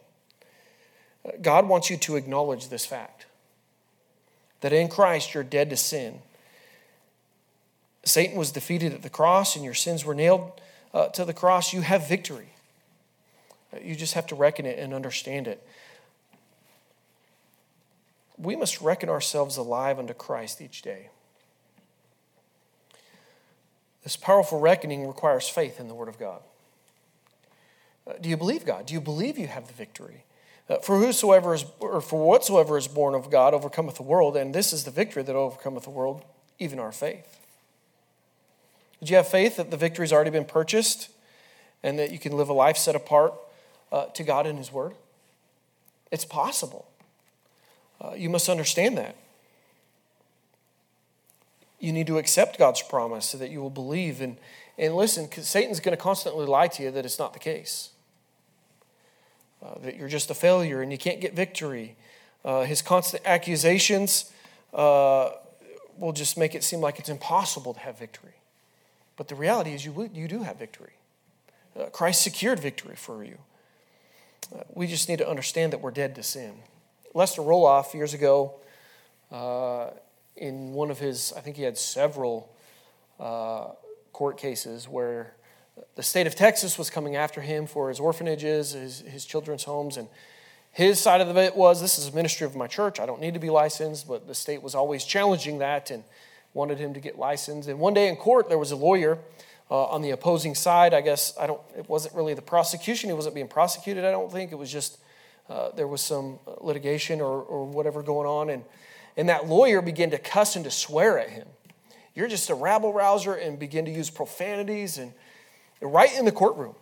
God 1.42 1.68
wants 1.68 1.90
you 1.90 1.98
to 1.98 2.16
acknowledge 2.16 2.70
this 2.70 2.86
fact 2.86 3.26
that 4.62 4.74
in 4.74 4.88
Christ 4.88 5.34
you're 5.34 5.44
dead 5.44 5.70
to 5.70 5.78
sin. 5.78 6.20
Satan 8.04 8.38
was 8.38 8.52
defeated 8.52 8.94
at 8.94 9.02
the 9.02 9.10
cross 9.10 9.56
and 9.56 9.66
your 9.66 9.74
sins 9.74 10.06
were 10.06 10.16
nailed 10.16 10.52
uh, 10.94 11.08
to 11.10 11.26
the 11.26 11.34
cross. 11.34 11.74
You 11.74 11.82
have 11.82 12.08
victory. 12.08 12.50
You 13.84 13.96
just 13.96 14.14
have 14.14 14.28
to 14.28 14.36
reckon 14.36 14.66
it 14.66 14.80
and 14.80 14.94
understand 14.94 15.48
it. 15.48 15.66
We 18.38 18.56
must 18.56 18.82
reckon 18.82 19.10
ourselves 19.10 19.58
alive 19.58 19.98
unto 19.98 20.14
Christ 20.14 20.62
each 20.62 20.82
day. 20.82 21.10
This 24.04 24.16
powerful 24.16 24.60
reckoning 24.60 25.08
requires 25.08 25.50
faith 25.50 25.80
in 25.80 25.88
the 25.88 25.96
Word 25.96 26.10
of 26.10 26.20
God. 26.20 26.42
Uh, 28.08 28.14
do 28.22 28.30
you 28.30 28.38
believe 28.38 28.66
God? 28.66 28.86
Do 28.86 28.94
you 28.94 29.02
believe 29.02 29.38
you 29.38 29.48
have 29.48 29.68
the 29.68 29.74
victory? 29.74 30.26
Uh, 30.70 30.78
for 30.78 31.00
whosoever 31.00 31.54
is, 31.54 31.66
or 31.80 32.02
for 32.02 32.24
whatsoever 32.24 32.78
is 32.78 32.88
born 32.88 33.16
of 33.16 33.32
God 33.32 33.54
overcometh 33.54 33.96
the 33.96 34.04
world, 34.04 34.38
and 34.38 34.54
this 34.54 34.74
is 34.74 34.84
the 34.84 34.92
victory 34.92 35.24
that 35.24 35.36
overcometh 35.36 35.84
the 35.84 35.90
world, 35.90 36.24
even 36.60 36.80
our 36.80 36.92
faith. 36.92 37.40
Did 39.00 39.10
you 39.10 39.16
have 39.18 39.28
faith 39.28 39.58
that 39.58 39.72
the 39.72 39.78
victory 39.78 40.04
has 40.04 40.14
already 40.14 40.30
been 40.30 40.46
purchased 40.46 41.10
and 41.84 42.00
that 42.00 42.12
you 42.12 42.20
can 42.20 42.34
live 42.34 42.50
a 42.50 42.54
life 42.54 42.78
set 42.78 42.96
apart 42.96 43.34
uh, 43.92 44.06
to 44.06 44.24
God 44.24 44.48
and 44.48 44.58
His 44.58 44.72
Word? 44.72 44.94
It's 46.12 46.26
possible. 46.26 46.88
Uh, 48.00 48.14
you 48.16 48.30
must 48.30 48.50
understand 48.50 48.98
that. 48.98 49.16
You 51.80 51.92
need 51.92 52.08
to 52.08 52.18
accept 52.18 52.58
God's 52.58 52.82
promise 52.82 53.26
so 53.26 53.38
that 53.38 53.50
you 53.50 53.62
will 53.62 53.70
believe. 53.70 54.22
And, 54.22 54.38
and 54.78 54.96
listen, 54.96 55.30
Satan's 55.32 55.80
going 55.80 55.96
to 55.96 56.02
constantly 56.02 56.46
lie 56.46 56.68
to 56.70 56.84
you 56.84 56.92
that 56.92 57.06
it's 57.06 57.20
not 57.20 57.34
the 57.34 57.40
case 57.40 57.92
uh, 59.66 59.80
that 59.80 59.96
you're 59.96 60.10
just 60.10 60.30
a 60.30 60.34
failure 60.34 60.82
and 60.82 60.92
you 60.92 60.98
can't 60.98 61.22
get 61.22 61.34
victory. 61.34 61.96
Uh, 62.44 62.64
his 62.64 62.82
constant 62.82 63.24
accusations 63.26 64.32
uh, 64.74 65.32
will 65.98 66.14
just 66.14 66.38
make 66.38 66.54
it 66.56 66.64
seem 66.64 66.82
like 66.82 67.00
it's 67.00 67.10
impossible 67.10 67.74
to 67.74 67.80
have 67.80 67.98
victory. 67.98 68.34
But 69.18 69.28
the 69.28 69.36
reality 69.36 69.74
is, 69.74 69.86
you, 69.86 70.10
you 70.14 70.28
do 70.28 70.44
have 70.44 70.60
victory. 70.60 70.94
Uh, 71.80 71.86
Christ 71.86 72.22
secured 72.22 72.60
victory 72.60 72.96
for 72.96 73.24
you. 73.24 73.38
Uh, 74.54 74.64
we 74.74 74.88
just 74.88 75.10
need 75.10 75.20
to 75.20 75.30
understand 75.30 75.74
that 75.74 75.82
we're 75.82 75.92
dead 75.92 76.16
to 76.16 76.24
sin. 76.24 76.54
Lester 77.14 77.42
Roloff, 77.42 77.94
years 77.94 78.14
ago, 78.14 78.56
uh, 79.32 79.90
in 80.36 80.74
one 80.74 80.92
of 80.92 81.00
his, 81.00 81.34
I 81.36 81.40
think 81.40 81.56
he 81.56 81.64
had 81.64 81.78
several 81.78 82.52
court 84.12 84.38
cases 84.38 84.88
where 84.88 85.36
the 85.96 86.04
state 86.04 86.28
of 86.28 86.36
Texas 86.36 86.78
was 86.78 86.90
coming 86.90 87.16
after 87.16 87.42
him 87.42 87.68
for 87.68 87.90
his 87.90 88.00
orphanages, 88.00 88.72
his, 88.72 89.00
his 89.02 89.26
children's 89.26 89.64
homes, 89.64 89.98
and 89.98 90.08
his 90.72 91.00
side 91.00 91.22
of 91.22 91.38
it 91.38 91.56
was 91.56 91.82
this 91.82 91.98
is 91.98 92.10
a 92.10 92.12
ministry 92.14 92.46
of 92.46 92.56
my 92.56 92.68
church. 92.68 93.00
I 93.00 93.06
don't 93.06 93.22
need 93.22 93.34
to 93.34 93.40
be 93.40 93.50
licensed, 93.50 94.08
but 94.08 94.28
the 94.28 94.36
state 94.36 94.62
was 94.62 94.76
always 94.76 95.06
challenging 95.06 95.60
that 95.60 95.92
and 95.92 96.04
wanted 96.54 96.80
him 96.80 96.94
to 96.94 97.00
get 97.00 97.18
licensed. 97.18 97.70
And 97.70 97.80
one 97.80 97.94
day 97.94 98.10
in 98.10 98.18
court, 98.18 98.50
there 98.50 98.58
was 98.58 98.72
a 98.72 98.76
lawyer 98.76 99.18
uh, 99.70 99.86
on 99.86 100.02
the 100.02 100.12
opposing 100.12 100.56
side. 100.56 100.94
I 100.94 101.02
guess 101.02 101.34
I 101.40 101.48
don't. 101.48 101.62
It 101.78 101.90
wasn't 101.90 102.16
really 102.16 102.34
the 102.34 102.42
prosecution. 102.42 103.10
He 103.10 103.14
wasn't 103.14 103.36
being 103.36 103.48
prosecuted. 103.48 104.06
I 104.06 104.12
don't 104.12 104.32
think 104.32 104.52
it 104.52 104.56
was 104.56 104.72
just 104.72 105.00
uh, 105.50 105.70
there 105.76 105.88
was 105.88 106.02
some 106.02 106.40
litigation 106.62 107.22
or, 107.22 107.42
or 107.42 107.66
whatever 107.66 108.02
going 108.04 108.28
on, 108.28 108.50
and 108.50 108.64
and 109.18 109.30
that 109.30 109.48
lawyer 109.48 109.82
began 109.82 110.12
to 110.12 110.18
cuss 110.18 110.56
and 110.56 110.66
to 110.66 110.72
swear 110.72 111.20
at 111.20 111.30
him. 111.30 111.48
You're 112.14 112.28
just 112.28 112.50
a 112.50 112.56
rabble 112.56 112.94
rouser, 112.94 113.34
and 113.34 113.60
begin 113.60 113.86
to 113.86 113.92
use 113.92 114.10
profanities 114.10 114.98
and 114.98 115.14
right 115.82 116.16
in 116.18 116.26
the 116.26 116.32
courtroom. 116.32 116.76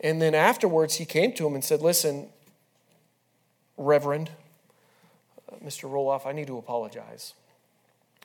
And 0.00 0.20
then 0.20 0.34
afterwards, 0.34 0.94
he 0.94 1.04
came 1.04 1.32
to 1.34 1.46
him 1.46 1.54
and 1.54 1.64
said, 1.64 1.82
Listen, 1.82 2.28
Reverend, 3.76 4.30
uh, 5.50 5.56
Mr. 5.56 5.90
Roloff, 5.90 6.26
I 6.26 6.32
need 6.32 6.46
to 6.46 6.58
apologize. 6.58 7.34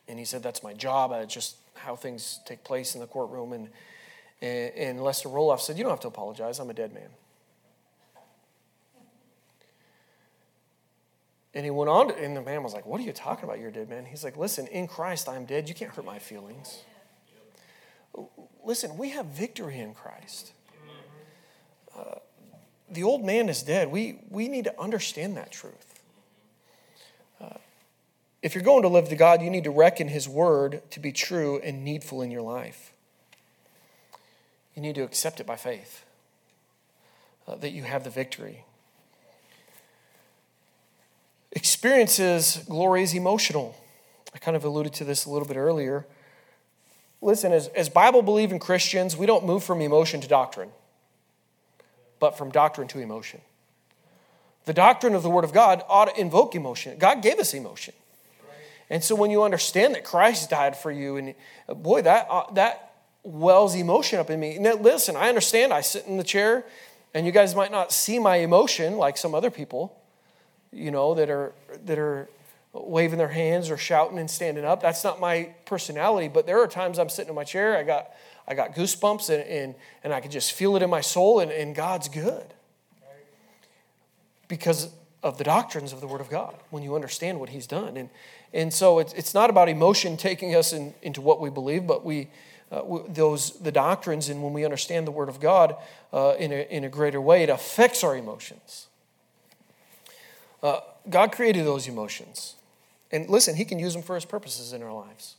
And 0.07 0.17
he 0.17 0.25
said, 0.25 0.41
That's 0.41 0.63
my 0.63 0.73
job. 0.73 1.11
It's 1.13 1.33
just 1.33 1.57
how 1.85 1.95
things 1.95 2.39
take 2.45 2.63
place 2.63 2.95
in 2.95 3.01
the 3.01 3.07
courtroom. 3.07 3.53
And, 3.53 3.69
and, 4.41 4.73
and 4.75 5.03
Lester 5.03 5.29
Roloff 5.29 5.61
said, 5.61 5.77
You 5.77 5.83
don't 5.83 5.91
have 5.91 6.01
to 6.01 6.07
apologize. 6.07 6.59
I'm 6.59 6.69
a 6.69 6.73
dead 6.73 6.93
man. 6.93 7.09
And 11.53 11.63
he 11.63 11.71
went 11.71 11.89
on, 11.89 12.09
to, 12.09 12.17
and 12.21 12.35
the 12.35 12.41
man 12.41 12.63
was 12.63 12.73
like, 12.73 12.85
What 12.85 12.99
are 12.99 13.03
you 13.03 13.13
talking 13.13 13.45
about? 13.45 13.59
You're 13.59 13.69
a 13.69 13.73
dead 13.73 13.89
man. 13.89 14.05
He's 14.05 14.23
like, 14.23 14.35
Listen, 14.35 14.67
in 14.67 14.87
Christ, 14.87 15.29
I'm 15.29 15.45
dead. 15.45 15.69
You 15.69 15.75
can't 15.75 15.91
hurt 15.91 16.05
my 16.05 16.19
feelings. 16.19 16.83
Listen, 18.63 18.97
we 18.97 19.09
have 19.11 19.27
victory 19.27 19.79
in 19.79 19.93
Christ. 19.93 20.51
Uh, 21.95 22.15
the 22.89 23.03
old 23.03 23.23
man 23.23 23.47
is 23.47 23.63
dead. 23.63 23.91
We, 23.91 24.19
we 24.29 24.47
need 24.47 24.65
to 24.65 24.81
understand 24.81 25.37
that 25.37 25.51
truth. 25.51 25.94
If 28.45 28.53
you're 28.53 28.63
going 28.63 28.83
to 28.83 28.89
live 28.89 29.09
to 29.09 29.15
God, 29.15 29.41
you 29.41 29.49
need 29.49 29.63
to 29.63 29.71
reckon 29.71 30.07
His 30.07 30.29
word 30.29 30.83
to 30.91 30.99
be 30.99 31.11
true 31.11 31.59
and 31.63 31.83
needful 31.83 32.21
in 32.21 32.29
your 32.29 32.43
life. 32.43 32.93
You 34.75 34.83
need 34.83 34.93
to 34.93 35.01
accept 35.01 35.39
it 35.39 35.47
by 35.47 35.55
faith 35.55 36.05
uh, 37.47 37.55
that 37.55 37.71
you 37.71 37.81
have 37.81 38.03
the 38.03 38.11
victory. 38.11 38.63
Experiences 41.53 42.63
glory 42.69 43.01
is 43.01 43.15
emotional. 43.15 43.75
I 44.31 44.37
kind 44.37 44.55
of 44.55 44.63
alluded 44.63 44.93
to 44.93 45.03
this 45.03 45.25
a 45.25 45.31
little 45.31 45.47
bit 45.47 45.57
earlier 45.57 46.05
listen, 47.21 47.51
as, 47.51 47.69
as 47.69 47.89
Bible 47.89 48.21
believing 48.21 48.59
Christians, 48.59 49.17
we 49.17 49.25
don't 49.25 49.43
move 49.43 49.63
from 49.63 49.81
emotion 49.81 50.21
to 50.21 50.27
doctrine, 50.27 50.69
but 52.19 52.37
from 52.37 52.51
doctrine 52.51 52.87
to 52.89 52.99
emotion. 52.99 53.41
The 54.65 54.73
doctrine 54.73 55.15
of 55.15 55.23
the 55.23 55.31
Word 55.31 55.45
of 55.45 55.51
God 55.51 55.83
ought 55.89 56.13
to 56.13 56.21
invoke 56.21 56.53
emotion. 56.53 56.99
God 56.99 57.23
gave 57.23 57.39
us 57.39 57.55
emotion. 57.55 57.95
And 58.89 59.03
so 59.03 59.15
when 59.15 59.31
you 59.31 59.43
understand 59.43 59.95
that 59.95 60.03
Christ 60.03 60.49
died 60.49 60.77
for 60.77 60.91
you, 60.91 61.17
and 61.17 61.35
boy, 61.67 62.03
that, 62.03 62.27
uh, 62.29 62.51
that 62.53 62.93
wells 63.23 63.75
emotion 63.75 64.19
up 64.19 64.29
in 64.29 64.39
me. 64.39 64.57
Now, 64.59 64.75
listen, 64.75 65.15
I 65.15 65.29
understand. 65.29 65.73
I 65.73 65.81
sit 65.81 66.05
in 66.05 66.17
the 66.17 66.23
chair, 66.23 66.63
and 67.13 67.25
you 67.25 67.31
guys 67.31 67.55
might 67.55 67.71
not 67.71 67.91
see 67.91 68.19
my 68.19 68.37
emotion 68.37 68.97
like 68.97 69.17
some 69.17 69.33
other 69.33 69.49
people, 69.49 69.97
you 70.71 70.91
know, 70.91 71.15
that 71.15 71.29
are 71.29 71.53
that 71.85 71.97
are 71.97 72.29
waving 72.73 73.17
their 73.17 73.29
hands 73.29 73.69
or 73.69 73.77
shouting 73.77 74.19
and 74.19 74.29
standing 74.29 74.65
up. 74.65 74.81
That's 74.81 75.03
not 75.03 75.19
my 75.19 75.55
personality. 75.65 76.27
But 76.27 76.45
there 76.45 76.61
are 76.61 76.67
times 76.67 76.99
I'm 76.99 77.09
sitting 77.09 77.29
in 77.29 77.35
my 77.35 77.45
chair. 77.45 77.77
I 77.77 77.83
got 77.83 78.11
I 78.47 78.53
got 78.53 78.75
goosebumps, 78.75 79.33
and 79.33 79.43
and, 79.43 79.75
and 80.03 80.13
I 80.13 80.19
can 80.21 80.29
just 80.29 80.51
feel 80.51 80.75
it 80.75 80.83
in 80.83 80.89
my 80.89 81.01
soul. 81.01 81.39
And, 81.39 81.51
and 81.51 81.73
God's 81.73 82.07
good 82.07 82.53
because 84.47 84.89
of 85.25 85.39
the 85.39 85.43
doctrines 85.43 85.91
of 85.91 86.01
the 86.01 86.07
Word 86.07 86.21
of 86.21 86.29
God. 86.29 86.55
When 86.69 86.83
you 86.83 86.93
understand 86.93 87.39
what 87.39 87.49
He's 87.49 87.65
done, 87.65 87.97
and 87.97 88.09
and 88.53 88.71
so 88.71 88.99
it's 88.99 89.11
it's 89.13 89.33
not 89.33 89.49
about 89.49 89.67
emotion 89.67 90.17
taking 90.17 90.55
us 90.55 90.71
in, 90.71 90.93
into 91.01 91.19
what 91.19 91.41
we 91.41 91.49
believe, 91.49 91.87
but 91.87 92.05
we 92.05 92.29
uh, 92.71 92.83
those 93.09 93.59
the 93.59 93.71
doctrines, 93.71 94.29
and 94.29 94.43
when 94.43 94.53
we 94.53 94.63
understand 94.63 95.07
the 95.07 95.11
Word 95.11 95.27
of 95.27 95.39
God 95.39 95.75
uh, 96.13 96.35
in, 96.37 96.51
a, 96.51 96.67
in 96.69 96.83
a 96.83 96.89
greater 96.89 97.19
way, 97.19 97.41
it 97.41 97.49
affects 97.49 98.03
our 98.03 98.15
emotions. 98.15 98.85
Uh, 100.61 100.79
God 101.09 101.31
created 101.31 101.65
those 101.65 101.87
emotions. 101.87 102.55
And 103.11 103.27
listen, 103.27 103.55
He 103.55 103.65
can 103.65 103.79
use 103.79 103.93
them 103.93 104.03
for 104.03 104.13
His 104.13 104.25
purposes 104.25 104.73
in 104.73 104.83
our 104.83 104.93
lives. 104.93 105.35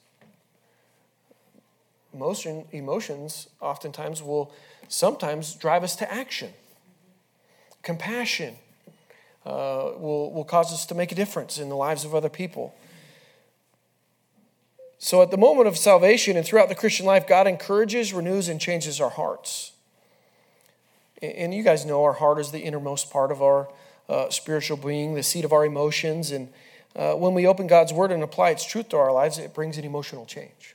Emotion, 2.12 2.64
emotions 2.72 3.48
oftentimes 3.60 4.20
will 4.20 4.52
sometimes 4.88 5.54
drive 5.54 5.84
us 5.84 5.94
to 5.96 6.12
action. 6.12 6.50
Compassion 7.82 8.56
uh, 9.46 9.92
will, 9.96 10.32
will 10.32 10.44
cause 10.44 10.72
us 10.72 10.84
to 10.86 10.94
make 10.94 11.12
a 11.12 11.14
difference 11.14 11.58
in 11.58 11.68
the 11.68 11.76
lives 11.76 12.04
of 12.04 12.14
other 12.14 12.28
people. 12.28 12.74
So, 14.98 15.22
at 15.22 15.30
the 15.30 15.36
moment 15.36 15.68
of 15.68 15.76
salvation 15.76 16.36
and 16.36 16.44
throughout 16.44 16.68
the 16.68 16.74
Christian 16.74 17.06
life, 17.06 17.28
God 17.28 17.46
encourages, 17.46 18.12
renews, 18.12 18.48
and 18.48 18.60
changes 18.60 19.00
our 19.00 19.10
hearts. 19.10 19.72
And 21.22 21.54
you 21.54 21.62
guys 21.62 21.86
know 21.86 22.02
our 22.02 22.14
heart 22.14 22.40
is 22.40 22.50
the 22.50 22.58
innermost 22.60 23.10
part 23.10 23.30
of 23.30 23.40
our 23.40 23.68
uh, 24.08 24.30
spiritual 24.30 24.76
being, 24.78 25.14
the 25.14 25.22
seat 25.22 25.44
of 25.44 25.52
our 25.52 25.64
emotions. 25.64 26.32
And 26.32 26.48
uh, 26.96 27.12
when 27.12 27.32
we 27.34 27.46
open 27.46 27.68
God's 27.68 27.92
word 27.92 28.10
and 28.10 28.22
apply 28.22 28.50
its 28.50 28.64
truth 28.64 28.88
to 28.90 28.96
our 28.96 29.12
lives, 29.12 29.38
it 29.38 29.54
brings 29.54 29.78
an 29.78 29.84
emotional 29.84 30.26
change. 30.26 30.74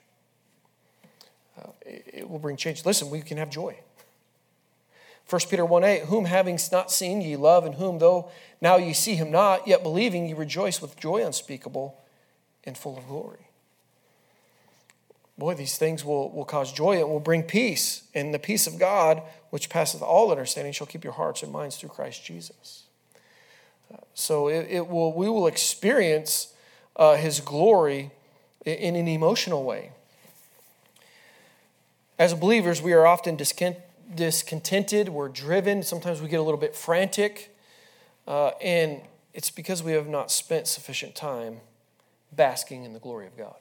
Uh, 1.60 1.72
it, 1.86 2.12
it 2.14 2.30
will 2.30 2.40
bring 2.40 2.56
change. 2.56 2.86
Listen, 2.86 3.10
we 3.10 3.22
can 3.22 3.38
have 3.38 3.50
joy. 3.50 3.76
1 5.32 5.42
Peter 5.50 5.66
1 5.66 5.84
8, 5.84 6.04
whom 6.04 6.26
having 6.26 6.60
not 6.72 6.92
seen 6.92 7.22
ye 7.22 7.36
love, 7.36 7.66
and 7.66 7.76
whom 7.76 8.00
though 8.00 8.30
now 8.60 8.76
ye 8.76 8.94
see 8.94 9.16
him 9.16 9.32
not, 9.32 9.68
yet 9.68 9.82
believing 9.82 10.28
ye 10.28 10.34
rejoice 10.34 10.82
with 10.82 11.00
joy 11.00 11.26
unspeakable 11.26 11.98
and 12.66 12.78
full 12.78 12.98
of 12.98 13.08
glory 13.08 13.48
boy, 15.42 15.56
these 15.56 15.76
things 15.76 16.06
will, 16.06 16.30
will 16.30 16.46
cause 16.46 16.72
joy 16.72 17.00
and 17.00 17.10
will 17.10 17.20
bring 17.20 17.42
peace. 17.42 18.04
And 18.14 18.32
the 18.32 18.40
peace 18.40 18.68
of 18.68 18.78
God, 18.78 19.24
which 19.50 19.72
passeth 19.72 20.04
all 20.04 20.30
understanding, 20.30 20.72
shall 20.72 20.86
keep 20.86 21.04
your 21.04 21.14
hearts 21.14 21.42
and 21.42 21.52
minds 21.52 21.78
through 21.78 21.90
Christ 21.90 22.24
Jesus. 22.24 22.84
Uh, 23.92 23.98
so 24.14 24.48
it, 24.48 24.68
it, 24.70 24.88
will, 24.88 25.12
we 25.14 25.28
will 25.28 25.48
experience 25.48 26.54
uh, 26.96 27.16
his 27.16 27.40
glory 27.40 28.12
in, 28.66 28.76
in 28.76 28.96
an 28.96 29.08
emotional 29.08 29.64
way. 29.64 29.92
As 32.20 32.36
believers, 32.36 32.80
we 32.80 32.94
are 32.94 33.08
often 33.08 33.36
discontented, 34.16 35.10
we're 35.10 35.30
driven, 35.30 35.84
sometimes 35.84 36.22
we 36.22 36.28
get 36.28 36.40
a 36.40 36.44
little 36.44 36.60
bit 36.60 36.76
frantic, 36.76 37.56
uh, 38.28 38.50
and 38.62 39.02
it's 39.34 39.50
because 39.50 39.82
we 39.82 39.94
have 39.94 40.08
not 40.08 40.32
spent 40.32 40.68
sufficient 40.68 41.16
time 41.16 41.62
basking 42.32 42.84
in 42.84 42.94
the 42.94 43.00
glory 43.00 43.28
of 43.28 43.38
God. 43.38 43.56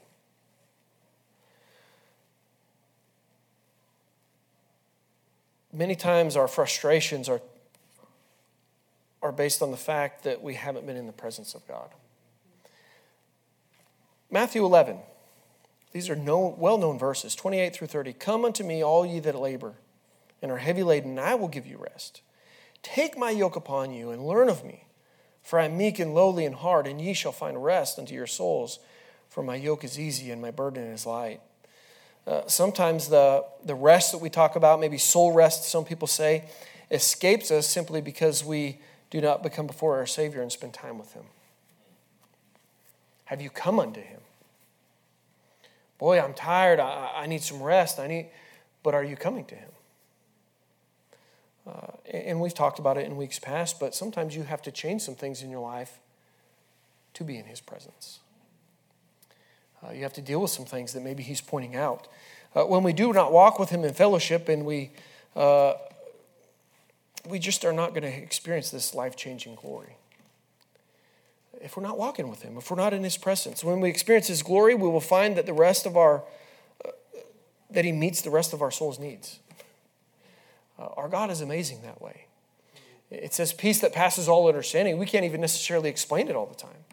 many 5.73 5.95
times 5.95 6.37
our 6.37 6.49
frustrations 6.49 7.29
are, 7.29 7.41
are 9.23 9.33
based 9.33 9.63
on 9.63 9.71
the 9.71 9.77
fact 9.77 10.25
that 10.25 10.43
we 10.43 10.55
haven't 10.55 10.87
been 10.87 10.97
in 10.97 11.07
the 11.07 11.13
presence 11.13 11.55
of 11.55 11.67
God. 11.67 11.91
Matthew 14.31 14.65
11. 14.65 14.99
These 15.93 16.09
are 16.09 16.17
no, 16.17 16.55
well 16.57 16.79
known 16.79 16.99
verses 16.99 17.35
28 17.35 17.75
through 17.75 17.89
30. 17.89 18.13
Come 18.15 18.45
unto 18.45 18.63
me, 18.63 18.83
all 18.83 19.05
ye 19.05 19.19
that 19.21 19.35
labor 19.35 19.75
and 20.43 20.51
are 20.51 20.59
heavy 20.59 20.83
laden, 20.83 21.19
I 21.19 21.35
will 21.35 21.49
give 21.49 21.67
you 21.67 21.79
rest. 21.79 22.23
Take 22.83 23.19
my 23.19 23.31
yoke 23.31 23.57
upon 23.57 23.93
you 23.93 24.11
and 24.11 24.27
learn 24.27 24.49
of 24.49 24.65
me, 24.65 24.85
for 25.43 25.59
I 25.59 25.67
am 25.67 25.77
meek 25.77 25.99
and 25.99 26.15
lowly 26.15 26.45
in 26.45 26.55
heart, 26.55 26.87
and 26.87 27.01
ye 27.01 27.13
shall 27.13 27.33
find 27.33 27.63
rest 27.63 27.99
unto 27.99 28.15
your 28.15 28.27
souls. 28.27 28.79
For 29.29 29.43
my 29.43 29.55
yoke 29.55 29.85
is 29.85 29.99
easy 29.99 30.31
and 30.31 30.43
my 30.43 30.51
burden 30.51 30.85
is 30.85 31.07
light. 31.07 31.41
Uh, 32.27 32.43
sometimes 32.47 33.09
the, 33.09 33.45
the 33.65 33.75
rest 33.75 34.13
that 34.13 34.19
we 34.19 34.29
talk 34.29 34.57
about, 34.57 34.81
maybe 34.81 34.99
soul 34.99 35.33
rest, 35.33 35.65
some 35.65 35.85
people 35.85 36.09
say, 36.09 36.45
escapes 36.91 37.51
us 37.51 37.69
simply 37.69 38.01
because 38.01 38.45
we 38.45 38.79
do 39.11 39.21
not 39.21 39.43
become 39.43 39.67
before 39.67 39.97
our 39.97 40.07
Savior 40.07 40.43
and 40.43 40.51
spend 40.51 40.75
time 40.75 40.99
with 40.99 41.13
Him. 41.13 41.25
Have 43.25 43.41
you 43.41 43.51
come 43.51 43.79
unto 43.79 44.01
Him? 44.01 44.21
Boy, 45.99 46.21
I'm 46.21 46.35
tired. 46.35 46.81
I, 46.81 47.13
I 47.17 47.27
need 47.27 47.43
some 47.43 47.63
rest. 47.63 47.99
I 47.99 48.07
need, 48.07 48.31
but 48.83 48.95
are 48.95 49.05
you 49.05 49.17
coming 49.17 49.45
to 49.47 49.55
Him? 49.55 49.71
Uh, 51.67 51.93
and 52.11 52.41
we've 52.41 52.55
talked 52.55 52.79
about 52.79 52.97
it 52.97 53.07
in 53.07 53.17
weeks 53.17 53.39
past, 53.39 53.79
but 53.79 53.95
sometimes 53.95 54.35
you 54.35 54.45
have 54.45 54.63
to 54.63 54.71
change 54.71 55.03
some 55.03 55.15
things 55.15 55.43
in 55.43 55.51
your 55.51 55.61
life 55.61 55.99
to 57.15 57.25
be 57.25 57.37
in 57.37 57.45
His 57.45 57.61
presence. 57.61 58.21
Uh, 59.83 59.93
you 59.93 60.03
have 60.03 60.13
to 60.13 60.23
deal 60.23 60.41
with 60.41 60.51
some 60.51 60.65
things 60.65 60.93
that 60.93 61.03
maybe 61.03 61.23
he's 61.23 61.41
pointing 61.41 61.75
out. 61.75 62.07
Uh, 62.55 62.65
when 62.65 62.83
we 62.83 62.93
do 62.93 63.13
not 63.13 63.33
walk 63.33 63.59
with 63.59 63.71
him 63.71 63.85
in 63.85 63.95
fellowship 63.95 64.49
and 64.49 64.65
we, 64.65 64.91
uh, 65.37 65.75
we 67.29 67.39
just 67.39 67.65
are 67.65 67.73
not 67.73 67.91
going 67.91 68.03
to 68.03 68.09
experience 68.09 68.71
this 68.71 68.95
life 68.95 69.17
changing 69.17 69.55
glory. 69.55 69.97
If 71.63 71.77
we're 71.77 71.83
not 71.83 71.99
walking 71.99 72.29
with 72.29 72.43
him, 72.43 72.57
if 72.57 72.71
we're 72.71 72.77
not 72.77 72.93
in 72.93 73.05
his 73.05 73.17
presence, 73.17 73.63
when 73.63 73.81
we 73.81 73.89
experience 73.89 74.27
his 74.29 74.43
glory, 74.43 74.75
we 74.75 74.89
will 74.89 75.01
find 75.01 75.37
that 75.37 75.47
the 75.47 75.53
rest 75.53 75.87
of 75.87 75.97
our, 75.97 76.25
uh, 76.85 76.91
that 77.71 77.85
he 77.85 77.93
meets 77.93 78.23
the 78.23 78.31
rest 78.31 78.53
of 78.53 78.63
our 78.63 78.71
soul's 78.71 78.99
needs. 78.99 79.39
Uh, 80.81 80.89
our 80.97 81.09
God 81.09 81.31
is 81.31 81.41
amazing 81.41 81.83
that 81.83 82.01
way. 82.01 82.27
It 83.11 83.35
says 83.35 83.53
peace 83.53 83.81
that 83.81 83.93
passes 83.93 84.29
all 84.29 84.49
understanding. 84.49 84.99
We 84.99 85.07
can't 85.07 85.25
even 85.25 85.41
necessarily 85.41 85.91
explain 85.91 86.29
it 86.29 86.37
all 86.37 86.47
the 86.47 86.55
time. 86.55 86.85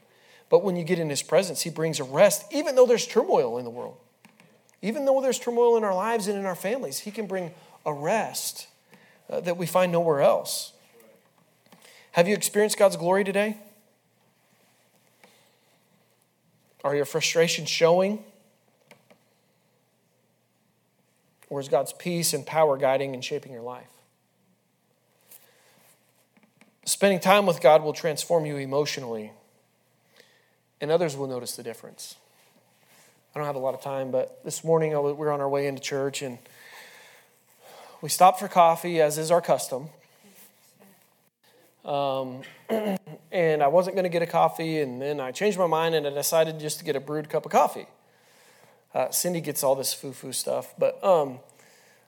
But 0.50 0.63
when 0.63 0.76
you 0.76 0.84
get 0.84 1.00
in 1.00 1.10
his 1.10 1.23
presence, 1.23 1.62
he 1.62 1.69
brings 1.69 2.00
a 2.00 2.04
rest, 2.04 2.45
even 2.52 2.76
though 2.76 2.86
there's 2.86 3.06
turmoil 3.06 3.58
in 3.58 3.63
the 3.63 3.69
world. 3.69 3.97
Even 4.82 5.06
though 5.06 5.21
there's 5.21 5.39
turmoil 5.39 5.78
in 5.78 5.84
our 5.84 5.95
lives 5.95 6.28
and 6.28 6.38
in 6.38 6.45
our 6.45 6.56
families, 6.56 7.00
he 7.00 7.12
can 7.12 7.28
bring 7.28 7.52
a 7.86 7.93
rest 7.93 8.67
uh, 9.30 9.39
that 9.41 9.58
we 9.58 9.65
find 9.65 9.91
nowhere 9.91 10.21
else. 10.21 10.73
Have 12.12 12.28
you 12.28 12.36
experienced 12.36 12.78
God's 12.80 12.97
glory 12.97 13.23
today? 13.23 13.58
Are 16.84 16.95
your 16.95 17.06
frustrations 17.06 17.69
showing? 17.69 18.23
Or 21.49 21.60
is 21.60 21.69
God's 21.69 21.93
peace 21.93 22.33
and 22.33 22.45
power 22.45 22.77
guiding 22.77 23.13
and 23.13 23.23
shaping 23.23 23.51
your 23.51 23.62
life? 23.62 23.89
Spending 26.86 27.19
time 27.19 27.45
with 27.45 27.62
God 27.62 27.83
will 27.83 27.93
transform 27.93 28.45
you 28.45 28.57
emotionally 28.57 29.31
and 30.79 30.91
others 30.91 31.15
will 31.15 31.27
notice 31.27 31.55
the 31.55 31.63
difference. 31.63 32.15
I 33.33 33.39
don't 33.39 33.47
have 33.47 33.55
a 33.55 33.60
lot 33.60 33.73
of 33.73 33.81
time, 33.81 34.12
but 34.12 34.43
this 34.43 34.63
morning 34.63 34.91
we 34.91 35.13
were 35.13 35.31
on 35.31 35.41
our 35.41 35.49
way 35.49 35.67
into 35.67 35.81
church 35.81 36.21
and 36.21 36.38
we 38.01 38.10
stopped 38.10 38.39
for 38.39 38.47
coffee, 38.47 39.01
as 39.01 39.17
is 39.17 39.31
our 39.31 39.41
custom. 39.41 39.89
Um, 41.83 42.41
and 43.31 43.63
I 43.63 43.67
wasn't 43.67 43.95
going 43.95 44.03
to 44.03 44.10
get 44.10 44.21
a 44.21 44.27
coffee, 44.27 44.81
and 44.81 45.01
then 45.01 45.19
I 45.19 45.31
changed 45.31 45.57
my 45.57 45.67
mind 45.67 45.95
and 45.95 46.05
I 46.05 46.12
decided 46.12 46.60
just 46.60 46.79
to 46.79 46.86
get 46.86 46.95
a 46.95 46.99
brewed 46.99 47.29
cup 47.29 47.45
of 47.45 47.51
coffee. 47.51 47.88
Uh, 48.97 49.12
Cindy 49.12 49.41
gets 49.41 49.63
all 49.63 49.75
this 49.75 49.93
foo 49.93 50.12
foo 50.12 50.33
stuff, 50.33 50.73
but 50.79 51.03
um, 51.03 51.38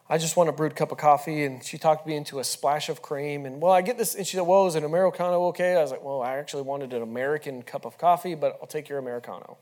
I 0.10 0.18
just 0.18 0.36
want 0.36 0.50
a 0.50 0.52
brewed 0.52 0.76
cup 0.76 0.92
of 0.92 0.98
coffee. 0.98 1.44
And 1.46 1.64
she 1.64 1.78
talked 1.78 2.08
me 2.08 2.16
into 2.16 2.40
a 2.40 2.44
splash 2.44 2.90
of 2.90 3.04
cream. 3.04 3.46
And 3.46 3.62
well, 3.62 3.72
I 3.72 3.84
get 3.84 4.00
this. 4.00 4.16
And 4.16 4.26
she 4.26 4.38
said, 4.38 4.48
well, 4.48 4.66
is 4.66 4.74
an 4.74 4.84
Americano 4.84 5.46
okay? 5.50 5.76
I 5.76 5.84
was 5.84 5.92
like, 5.92 6.04
well, 6.04 6.24
I 6.24 6.38
actually 6.38 6.64
wanted 6.64 6.94
an 6.94 7.04
American 7.04 7.62
cup 7.62 7.86
of 7.86 8.00
coffee, 8.00 8.34
but 8.34 8.58
I'll 8.60 8.68
take 8.68 8.90
your 8.90 8.98
Americano. 8.98 9.60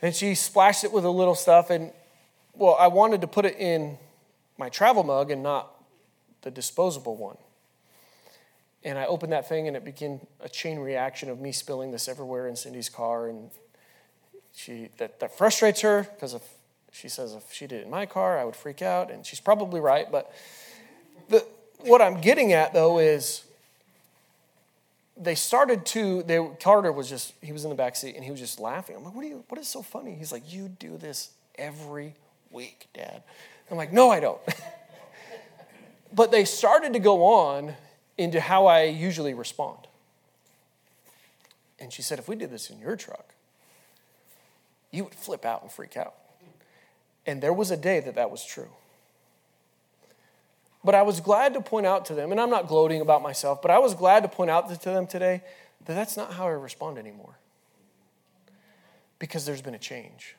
And 0.00 0.14
she 0.14 0.36
splashed 0.36 0.84
it 0.84 0.92
with 0.92 1.04
a 1.04 1.10
little 1.10 1.34
stuff. 1.34 1.70
And 1.70 1.90
well, 2.54 2.76
I 2.78 2.86
wanted 2.86 3.20
to 3.22 3.26
put 3.26 3.44
it 3.44 3.56
in 3.58 3.98
my 4.58 4.68
travel 4.68 5.02
mug 5.02 5.32
and 5.32 5.42
not 5.42 5.74
the 6.42 6.52
disposable 6.52 7.16
one. 7.16 7.38
And 8.84 8.96
I 8.96 9.06
opened 9.06 9.32
that 9.32 9.48
thing 9.48 9.66
and 9.66 9.76
it 9.76 9.84
began 9.84 10.20
a 10.40 10.48
chain 10.48 10.78
reaction 10.78 11.30
of 11.30 11.40
me 11.40 11.50
spilling 11.50 11.90
this 11.90 12.06
everywhere 12.06 12.46
in 12.46 12.54
Cindy's 12.54 12.88
car. 12.88 13.26
And 13.28 13.50
she 14.54 14.88
that, 14.98 15.20
that 15.20 15.36
frustrates 15.36 15.80
her 15.80 16.08
because 16.14 16.34
if 16.34 16.42
she 16.92 17.08
says 17.08 17.34
if 17.34 17.52
she 17.52 17.66
did 17.66 17.80
it 17.80 17.84
in 17.84 17.90
my 17.90 18.06
car, 18.06 18.38
I 18.38 18.44
would 18.44 18.56
freak 18.56 18.82
out, 18.82 19.10
and 19.10 19.24
she's 19.24 19.40
probably 19.40 19.80
right. 19.80 20.10
But 20.12 20.32
the, 21.28 21.44
what 21.80 22.02
I'm 22.02 22.20
getting 22.20 22.52
at, 22.52 22.74
though, 22.74 22.98
is 22.98 23.44
they 25.16 25.34
started 25.34 25.86
to. 25.86 26.22
They, 26.22 26.46
Carter 26.60 26.92
was 26.92 27.08
just 27.08 27.32
he 27.42 27.52
was 27.52 27.64
in 27.64 27.70
the 27.70 27.76
back 27.76 27.96
seat 27.96 28.14
and 28.14 28.24
he 28.24 28.30
was 28.30 28.40
just 28.40 28.60
laughing. 28.60 28.96
I'm 28.96 29.04
like, 29.04 29.14
what 29.14 29.24
are 29.24 29.28
you? 29.28 29.44
What 29.48 29.60
is 29.60 29.68
so 29.68 29.82
funny? 29.82 30.14
He's 30.14 30.32
like, 30.32 30.52
you 30.52 30.68
do 30.68 30.96
this 30.96 31.30
every 31.56 32.14
week, 32.50 32.88
Dad. 32.94 33.22
I'm 33.70 33.76
like, 33.76 33.92
no, 33.92 34.10
I 34.10 34.20
don't. 34.20 34.40
but 36.12 36.30
they 36.30 36.44
started 36.44 36.92
to 36.92 36.98
go 36.98 37.24
on 37.24 37.74
into 38.18 38.40
how 38.40 38.66
I 38.66 38.84
usually 38.84 39.32
respond. 39.32 39.78
And 41.80 41.92
she 41.92 42.02
said, 42.02 42.18
if 42.18 42.28
we 42.28 42.36
did 42.36 42.50
this 42.50 42.70
in 42.70 42.78
your 42.78 42.96
truck, 42.96 43.31
you 44.92 45.02
would 45.02 45.14
flip 45.14 45.44
out 45.44 45.62
and 45.62 45.72
freak 45.72 45.96
out. 45.96 46.14
And 47.26 47.42
there 47.42 47.52
was 47.52 47.70
a 47.72 47.76
day 47.76 47.98
that 48.00 48.14
that 48.14 48.30
was 48.30 48.44
true. 48.44 48.68
But 50.84 50.94
I 50.94 51.02
was 51.02 51.20
glad 51.20 51.54
to 51.54 51.60
point 51.60 51.86
out 51.86 52.06
to 52.06 52.14
them, 52.14 52.32
and 52.32 52.40
I'm 52.40 52.50
not 52.50 52.68
gloating 52.68 53.00
about 53.00 53.22
myself, 53.22 53.62
but 53.62 53.70
I 53.70 53.78
was 53.78 53.94
glad 53.94 54.22
to 54.22 54.28
point 54.28 54.50
out 54.50 54.68
to 54.68 54.90
them 54.90 55.06
today 55.06 55.42
that 55.86 55.94
that's 55.94 56.16
not 56.16 56.32
how 56.32 56.46
I 56.46 56.50
respond 56.50 56.98
anymore. 56.98 57.38
Because 59.18 59.46
there's 59.46 59.62
been 59.62 59.74
a 59.74 59.78
change. 59.78 60.36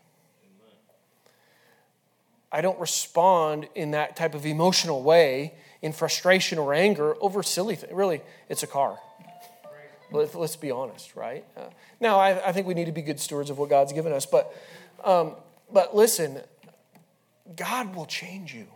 I 2.51 2.62
don't 2.62 2.80
respond 2.80 3.68
in 3.74 3.91
that 3.91 4.16
type 4.16 4.36
of 4.36 4.45
emotional 4.45 5.01
way, 5.01 5.54
in 5.82 5.91
frustration 5.91 6.60
or 6.60 6.74
anger 6.74 7.16
over 7.20 7.41
silly 7.41 7.76
things. 7.76 7.91
Really, 7.93 8.22
it's 8.49 8.64
a 8.64 8.68
car. 8.68 8.99
Let's 10.14 10.55
be 10.55 10.72
honest, 10.72 11.16
right? 11.16 11.43
Uh, 11.57 11.70
now, 11.99 12.20
I, 12.20 12.49
I, 12.49 12.51
think 12.51 12.68
we 12.68 12.76
need 12.76 12.86
to 12.86 12.91
be 12.91 13.01
good 13.01 13.20
stewards 13.20 13.49
of 13.49 13.57
what 13.57 13.70
God's 13.70 13.93
given 13.93 14.14
us, 14.14 14.26
but, 14.26 14.55
um, 15.03 15.34
but 15.72 15.95
listen, 15.95 16.39
God 17.55 17.95
will 17.95 18.05
change 18.05 18.53
you 18.53 18.68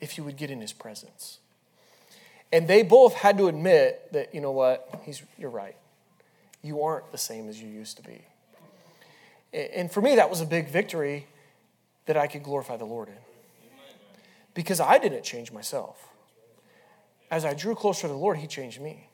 if 0.00 0.18
you 0.18 0.24
would 0.24 0.36
get 0.36 0.50
in 0.50 0.60
his 0.60 0.72
presence. 0.72 1.38
And 2.52 2.66
they 2.66 2.82
both 2.82 3.14
had 3.14 3.38
to 3.38 3.48
admit 3.48 4.12
that, 4.12 4.34
you 4.34 4.40
know 4.40 4.50
what, 4.50 5.02
He's, 5.04 5.22
you're 5.38 5.50
right. 5.50 5.76
You 6.62 6.82
aren't 6.82 7.10
the 7.12 7.18
same 7.18 7.48
as 7.48 7.60
you 7.60 7.68
used 7.68 7.96
to 7.98 8.02
be. 8.02 8.24
And 9.52 9.90
for 9.90 10.00
me, 10.00 10.16
that 10.16 10.30
was 10.30 10.40
a 10.40 10.46
big 10.46 10.68
victory 10.68 11.26
that 12.06 12.16
I 12.16 12.26
could 12.26 12.42
glorify 12.42 12.76
the 12.76 12.84
Lord 12.84 13.08
in. 13.08 13.14
Because 14.54 14.80
I 14.80 14.98
didn't 14.98 15.22
change 15.22 15.52
myself. 15.52 16.08
As 17.30 17.44
I 17.44 17.54
drew 17.54 17.74
closer 17.74 18.02
to 18.02 18.08
the 18.08 18.14
Lord, 18.14 18.38
He 18.38 18.46
changed 18.46 18.80
me. 18.80 19.09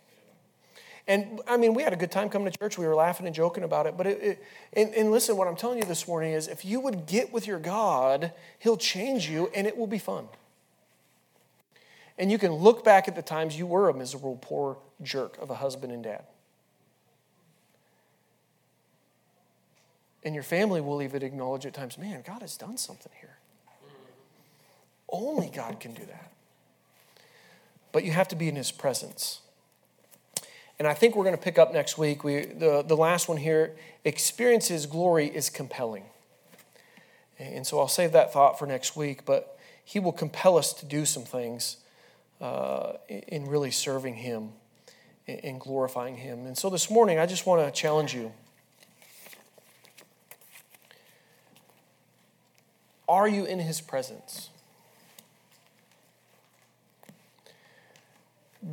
And 1.09 1.41
I 1.47 1.57
mean, 1.57 1.75
we 1.75 1.83
had 1.83 1.93
a 1.93 1.97
good 1.97 2.11
time 2.11 2.29
coming 2.29 2.51
to 2.51 2.59
church. 2.59 2.79
We 2.79 2.87
were 2.87 2.97
laughing 2.97 3.27
and 3.27 3.35
joking 3.35 3.63
about 3.63 3.87
it. 3.87 3.97
But 3.97 4.09
it, 4.09 4.23
it, 4.23 4.45
and, 4.73 4.93
and 4.95 5.11
listen, 5.13 5.37
what 5.37 5.47
I'm 5.47 5.55
telling 5.55 5.79
you 5.79 5.85
this 5.85 6.09
morning 6.09 6.33
is 6.33 6.49
if 6.49 6.65
you 6.65 6.81
would 6.81 7.07
get 7.07 7.33
with 7.33 7.47
your 7.47 7.61
God, 7.61 8.33
He'll 8.59 8.77
change 8.77 9.29
you 9.31 9.51
and 9.55 9.67
it 9.67 9.77
will 9.77 9.87
be 9.87 9.99
fun. 9.99 10.29
And 12.19 12.33
you 12.33 12.39
can 12.39 12.53
look 12.53 12.83
back 12.83 13.09
at 13.09 13.15
the 13.15 13.23
times 13.23 13.59
you 13.59 13.67
were 13.67 13.89
a 13.89 13.95
miserable, 13.95 14.39
poor 14.41 14.79
jerk 15.03 15.39
of 15.39 15.51
a 15.51 15.55
husband 15.55 15.93
and 15.93 16.03
dad. 16.03 16.25
And 20.25 20.35
your 20.35 20.43
family 20.43 20.81
will 20.81 21.03
even 21.03 21.23
acknowledge 21.23 21.67
at 21.67 21.75
times, 21.75 21.99
man, 21.99 22.25
God 22.27 22.41
has 22.41 22.57
done 22.57 22.79
something 22.79 23.13
here. 23.21 23.37
Only 25.09 25.51
God 25.55 25.79
can 25.79 25.95
do 25.95 26.05
that. 26.07 26.33
But 27.93 28.03
you 28.03 28.11
have 28.11 28.27
to 28.29 28.37
be 28.37 28.49
in 28.49 28.57
His 28.57 28.73
presence. 28.73 29.41
And 30.79 30.87
I 30.87 30.95
think 30.95 31.17
we're 31.17 31.25
going 31.25 31.37
to 31.37 31.43
pick 31.43 31.59
up 31.59 31.73
next 31.73 31.97
week. 31.97 32.23
We, 32.23 32.45
the, 32.45 32.83
the 32.83 32.97
last 32.97 33.29
one 33.29 33.39
here 33.39 33.75
experiences 34.05 34.87
glory 34.87 35.27
is 35.27 35.49
compelling. 35.49 36.05
And 37.39 37.67
so 37.67 37.79
I'll 37.79 37.89
save 37.89 38.13
that 38.13 38.33
thought 38.33 38.59
for 38.59 38.67
next 38.67 38.97
week, 38.97 39.25
but 39.25 39.59
He 39.85 39.99
will 39.99 40.13
compel 40.13 40.57
us 40.57 40.73
to 40.75 40.87
do 40.87 41.05
some 41.05 41.25
things 41.25 41.79
uh, 42.41 42.95
in 43.09 43.47
really 43.47 43.71
serving 43.71 44.17
Him 44.17 44.51
and 45.27 45.61
glorifying 45.61 46.17
Him. 46.17 46.47
And 46.47 46.57
so 46.57 46.71
this 46.71 46.91
morning, 46.91 47.19
I 47.19 47.27
just 47.27 47.47
want 47.47 47.65
to 47.65 47.71
challenge 47.71 48.15
you. 48.15 48.33
Are 53.09 53.29
you 53.29 53.45
in 53.45 53.61
His 53.61 53.81
presence? 53.81 54.51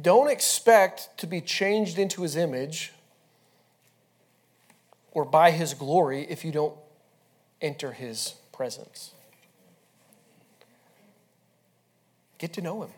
Don't 0.01 0.29
expect 0.29 1.17
to 1.17 1.27
be 1.27 1.41
changed 1.41 1.97
into 1.99 2.21
his 2.23 2.35
image 2.35 2.93
or 5.11 5.25
by 5.25 5.51
his 5.51 5.73
glory 5.73 6.25
if 6.29 6.43
you 6.43 6.51
don't 6.51 6.75
enter 7.61 7.91
his 7.91 8.35
presence. 8.51 9.11
Get 12.37 12.53
to 12.53 12.61
know 12.61 12.83
him. 12.83 12.89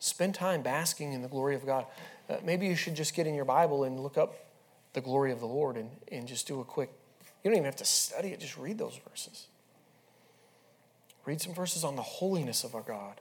Spend 0.00 0.34
time 0.34 0.62
basking 0.62 1.12
in 1.12 1.22
the 1.22 1.28
glory 1.28 1.54
of 1.54 1.66
God. 1.66 1.86
Uh, 2.28 2.36
maybe 2.44 2.66
you 2.66 2.76
should 2.76 2.94
just 2.94 3.14
get 3.14 3.26
in 3.26 3.34
your 3.34 3.44
Bible 3.44 3.84
and 3.84 4.00
look 4.00 4.16
up 4.16 4.34
the 4.92 5.00
glory 5.00 5.32
of 5.32 5.40
the 5.40 5.46
Lord 5.46 5.76
and, 5.76 5.90
and 6.10 6.26
just 6.26 6.46
do 6.46 6.60
a 6.60 6.64
quick, 6.64 6.90
you 7.42 7.50
don't 7.50 7.56
even 7.56 7.64
have 7.64 7.76
to 7.76 7.84
study 7.84 8.28
it, 8.28 8.40
just 8.40 8.56
read 8.56 8.78
those 8.78 8.98
verses. 9.08 9.46
Read 11.24 11.40
some 11.40 11.54
verses 11.54 11.84
on 11.84 11.96
the 11.96 12.02
holiness 12.02 12.64
of 12.64 12.74
our 12.74 12.82
God. 12.82 13.20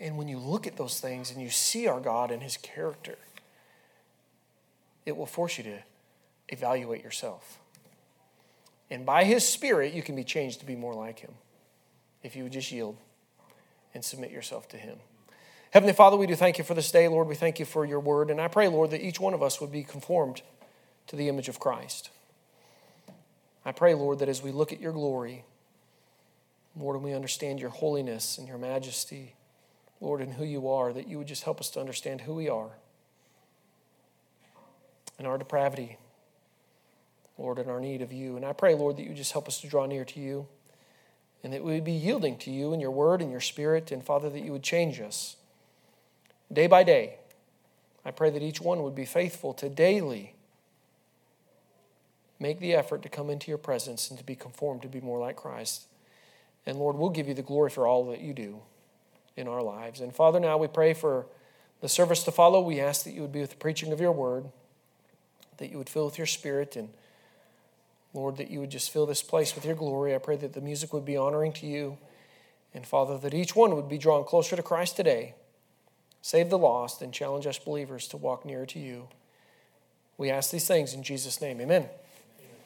And 0.00 0.16
when 0.16 0.28
you 0.28 0.38
look 0.38 0.66
at 0.66 0.76
those 0.76 1.00
things 1.00 1.30
and 1.30 1.40
you 1.40 1.50
see 1.50 1.86
our 1.86 2.00
God 2.00 2.30
and 2.30 2.42
his 2.42 2.56
character, 2.56 3.16
it 5.06 5.16
will 5.16 5.26
force 5.26 5.58
you 5.58 5.64
to 5.64 5.78
evaluate 6.48 7.02
yourself. 7.02 7.58
And 8.90 9.04
by 9.04 9.24
his 9.24 9.46
spirit, 9.46 9.92
you 9.92 10.02
can 10.02 10.16
be 10.16 10.24
changed 10.24 10.60
to 10.60 10.66
be 10.66 10.76
more 10.76 10.94
like 10.94 11.20
him 11.20 11.32
if 12.22 12.34
you 12.34 12.42
would 12.42 12.52
just 12.52 12.72
yield 12.72 12.96
and 13.94 14.04
submit 14.04 14.30
yourself 14.30 14.68
to 14.68 14.76
him. 14.76 14.98
Heavenly 15.70 15.92
Father, 15.92 16.16
we 16.16 16.26
do 16.26 16.34
thank 16.34 16.56
you 16.56 16.64
for 16.64 16.74
this 16.74 16.90
day, 16.90 17.08
Lord. 17.08 17.28
We 17.28 17.34
thank 17.34 17.58
you 17.58 17.66
for 17.66 17.84
your 17.84 18.00
word. 18.00 18.30
And 18.30 18.40
I 18.40 18.48
pray, 18.48 18.68
Lord, 18.68 18.90
that 18.90 19.04
each 19.04 19.20
one 19.20 19.34
of 19.34 19.42
us 19.42 19.60
would 19.60 19.70
be 19.70 19.82
conformed 19.82 20.42
to 21.08 21.16
the 21.16 21.28
image 21.28 21.48
of 21.48 21.60
Christ. 21.60 22.10
I 23.64 23.72
pray, 23.72 23.94
Lord, 23.94 24.20
that 24.20 24.30
as 24.30 24.42
we 24.42 24.50
look 24.50 24.72
at 24.72 24.80
your 24.80 24.92
glory, 24.92 25.44
Lord, 26.74 26.96
and 26.96 27.04
we 27.04 27.12
understand 27.12 27.60
your 27.60 27.70
holiness 27.70 28.38
and 28.38 28.48
your 28.48 28.56
majesty, 28.56 29.34
Lord, 30.00 30.20
and 30.20 30.34
who 30.34 30.44
you 30.44 30.68
are, 30.68 30.92
that 30.92 31.08
you 31.08 31.18
would 31.18 31.26
just 31.26 31.44
help 31.44 31.60
us 31.60 31.70
to 31.70 31.80
understand 31.80 32.22
who 32.22 32.34
we 32.34 32.48
are 32.48 32.70
and 35.18 35.26
our 35.26 35.38
depravity, 35.38 35.98
Lord, 37.36 37.58
and 37.58 37.68
our 37.68 37.80
need 37.80 38.02
of 38.02 38.12
you. 38.12 38.36
And 38.36 38.44
I 38.44 38.52
pray, 38.52 38.74
Lord, 38.74 38.96
that 38.96 39.04
you 39.04 39.14
just 39.14 39.32
help 39.32 39.48
us 39.48 39.60
to 39.60 39.66
draw 39.66 39.86
near 39.86 40.04
to 40.04 40.20
you 40.20 40.46
and 41.42 41.52
that 41.52 41.64
we 41.64 41.74
would 41.74 41.84
be 41.84 41.92
yielding 41.92 42.36
to 42.38 42.50
you 42.50 42.72
and 42.72 42.82
your 42.82 42.90
word 42.90 43.22
and 43.22 43.30
your 43.30 43.40
spirit, 43.40 43.92
and 43.92 44.04
Father, 44.04 44.28
that 44.28 44.40
you 44.40 44.52
would 44.52 44.62
change 44.62 45.00
us 45.00 45.36
day 46.52 46.66
by 46.66 46.82
day. 46.82 47.16
I 48.04 48.10
pray 48.10 48.30
that 48.30 48.42
each 48.42 48.60
one 48.60 48.82
would 48.82 48.94
be 48.94 49.04
faithful 49.04 49.52
to 49.54 49.68
daily 49.68 50.34
make 52.40 52.60
the 52.60 52.74
effort 52.74 53.02
to 53.02 53.08
come 53.08 53.30
into 53.30 53.50
your 53.50 53.58
presence 53.58 54.10
and 54.10 54.18
to 54.18 54.24
be 54.24 54.34
conformed 54.34 54.82
to 54.82 54.88
be 54.88 55.00
more 55.00 55.18
like 55.18 55.36
Christ. 55.36 55.86
And 56.66 56.78
Lord, 56.78 56.96
we'll 56.96 57.10
give 57.10 57.28
you 57.28 57.34
the 57.34 57.42
glory 57.42 57.70
for 57.70 57.86
all 57.86 58.06
that 58.10 58.20
you 58.20 58.32
do 58.32 58.60
in 59.38 59.48
our 59.48 59.62
lives. 59.62 60.00
And 60.00 60.14
Father, 60.14 60.40
now 60.40 60.58
we 60.58 60.66
pray 60.66 60.92
for 60.92 61.26
the 61.80 61.88
service 61.88 62.24
to 62.24 62.32
follow. 62.32 62.60
We 62.60 62.80
ask 62.80 63.04
that 63.04 63.12
you 63.12 63.22
would 63.22 63.32
be 63.32 63.40
with 63.40 63.50
the 63.50 63.56
preaching 63.56 63.92
of 63.92 64.00
your 64.00 64.12
word, 64.12 64.46
that 65.58 65.70
you 65.70 65.78
would 65.78 65.88
fill 65.88 66.06
with 66.06 66.18
your 66.18 66.26
spirit, 66.26 66.76
and 66.76 66.88
Lord, 68.14 68.36
that 68.38 68.50
you 68.50 68.60
would 68.60 68.70
just 68.70 68.90
fill 68.90 69.06
this 69.06 69.22
place 69.22 69.54
with 69.54 69.64
your 69.64 69.76
glory. 69.76 70.14
I 70.14 70.18
pray 70.18 70.36
that 70.36 70.54
the 70.54 70.60
music 70.60 70.92
would 70.92 71.04
be 71.04 71.16
honoring 71.16 71.52
to 71.54 71.66
you. 71.66 71.98
And 72.74 72.86
Father, 72.86 73.16
that 73.18 73.34
each 73.34 73.54
one 73.54 73.76
would 73.76 73.88
be 73.88 73.98
drawn 73.98 74.24
closer 74.24 74.56
to 74.56 74.62
Christ 74.62 74.96
today. 74.96 75.34
Save 76.20 76.50
the 76.50 76.58
lost 76.58 77.00
and 77.00 77.12
challenge 77.12 77.46
us 77.46 77.58
believers 77.58 78.08
to 78.08 78.16
walk 78.16 78.44
nearer 78.44 78.66
to 78.66 78.78
you. 78.78 79.08
We 80.16 80.30
ask 80.30 80.50
these 80.50 80.66
things 80.66 80.94
in 80.94 81.02
Jesus' 81.02 81.40
name. 81.40 81.60
Amen. 81.60 81.88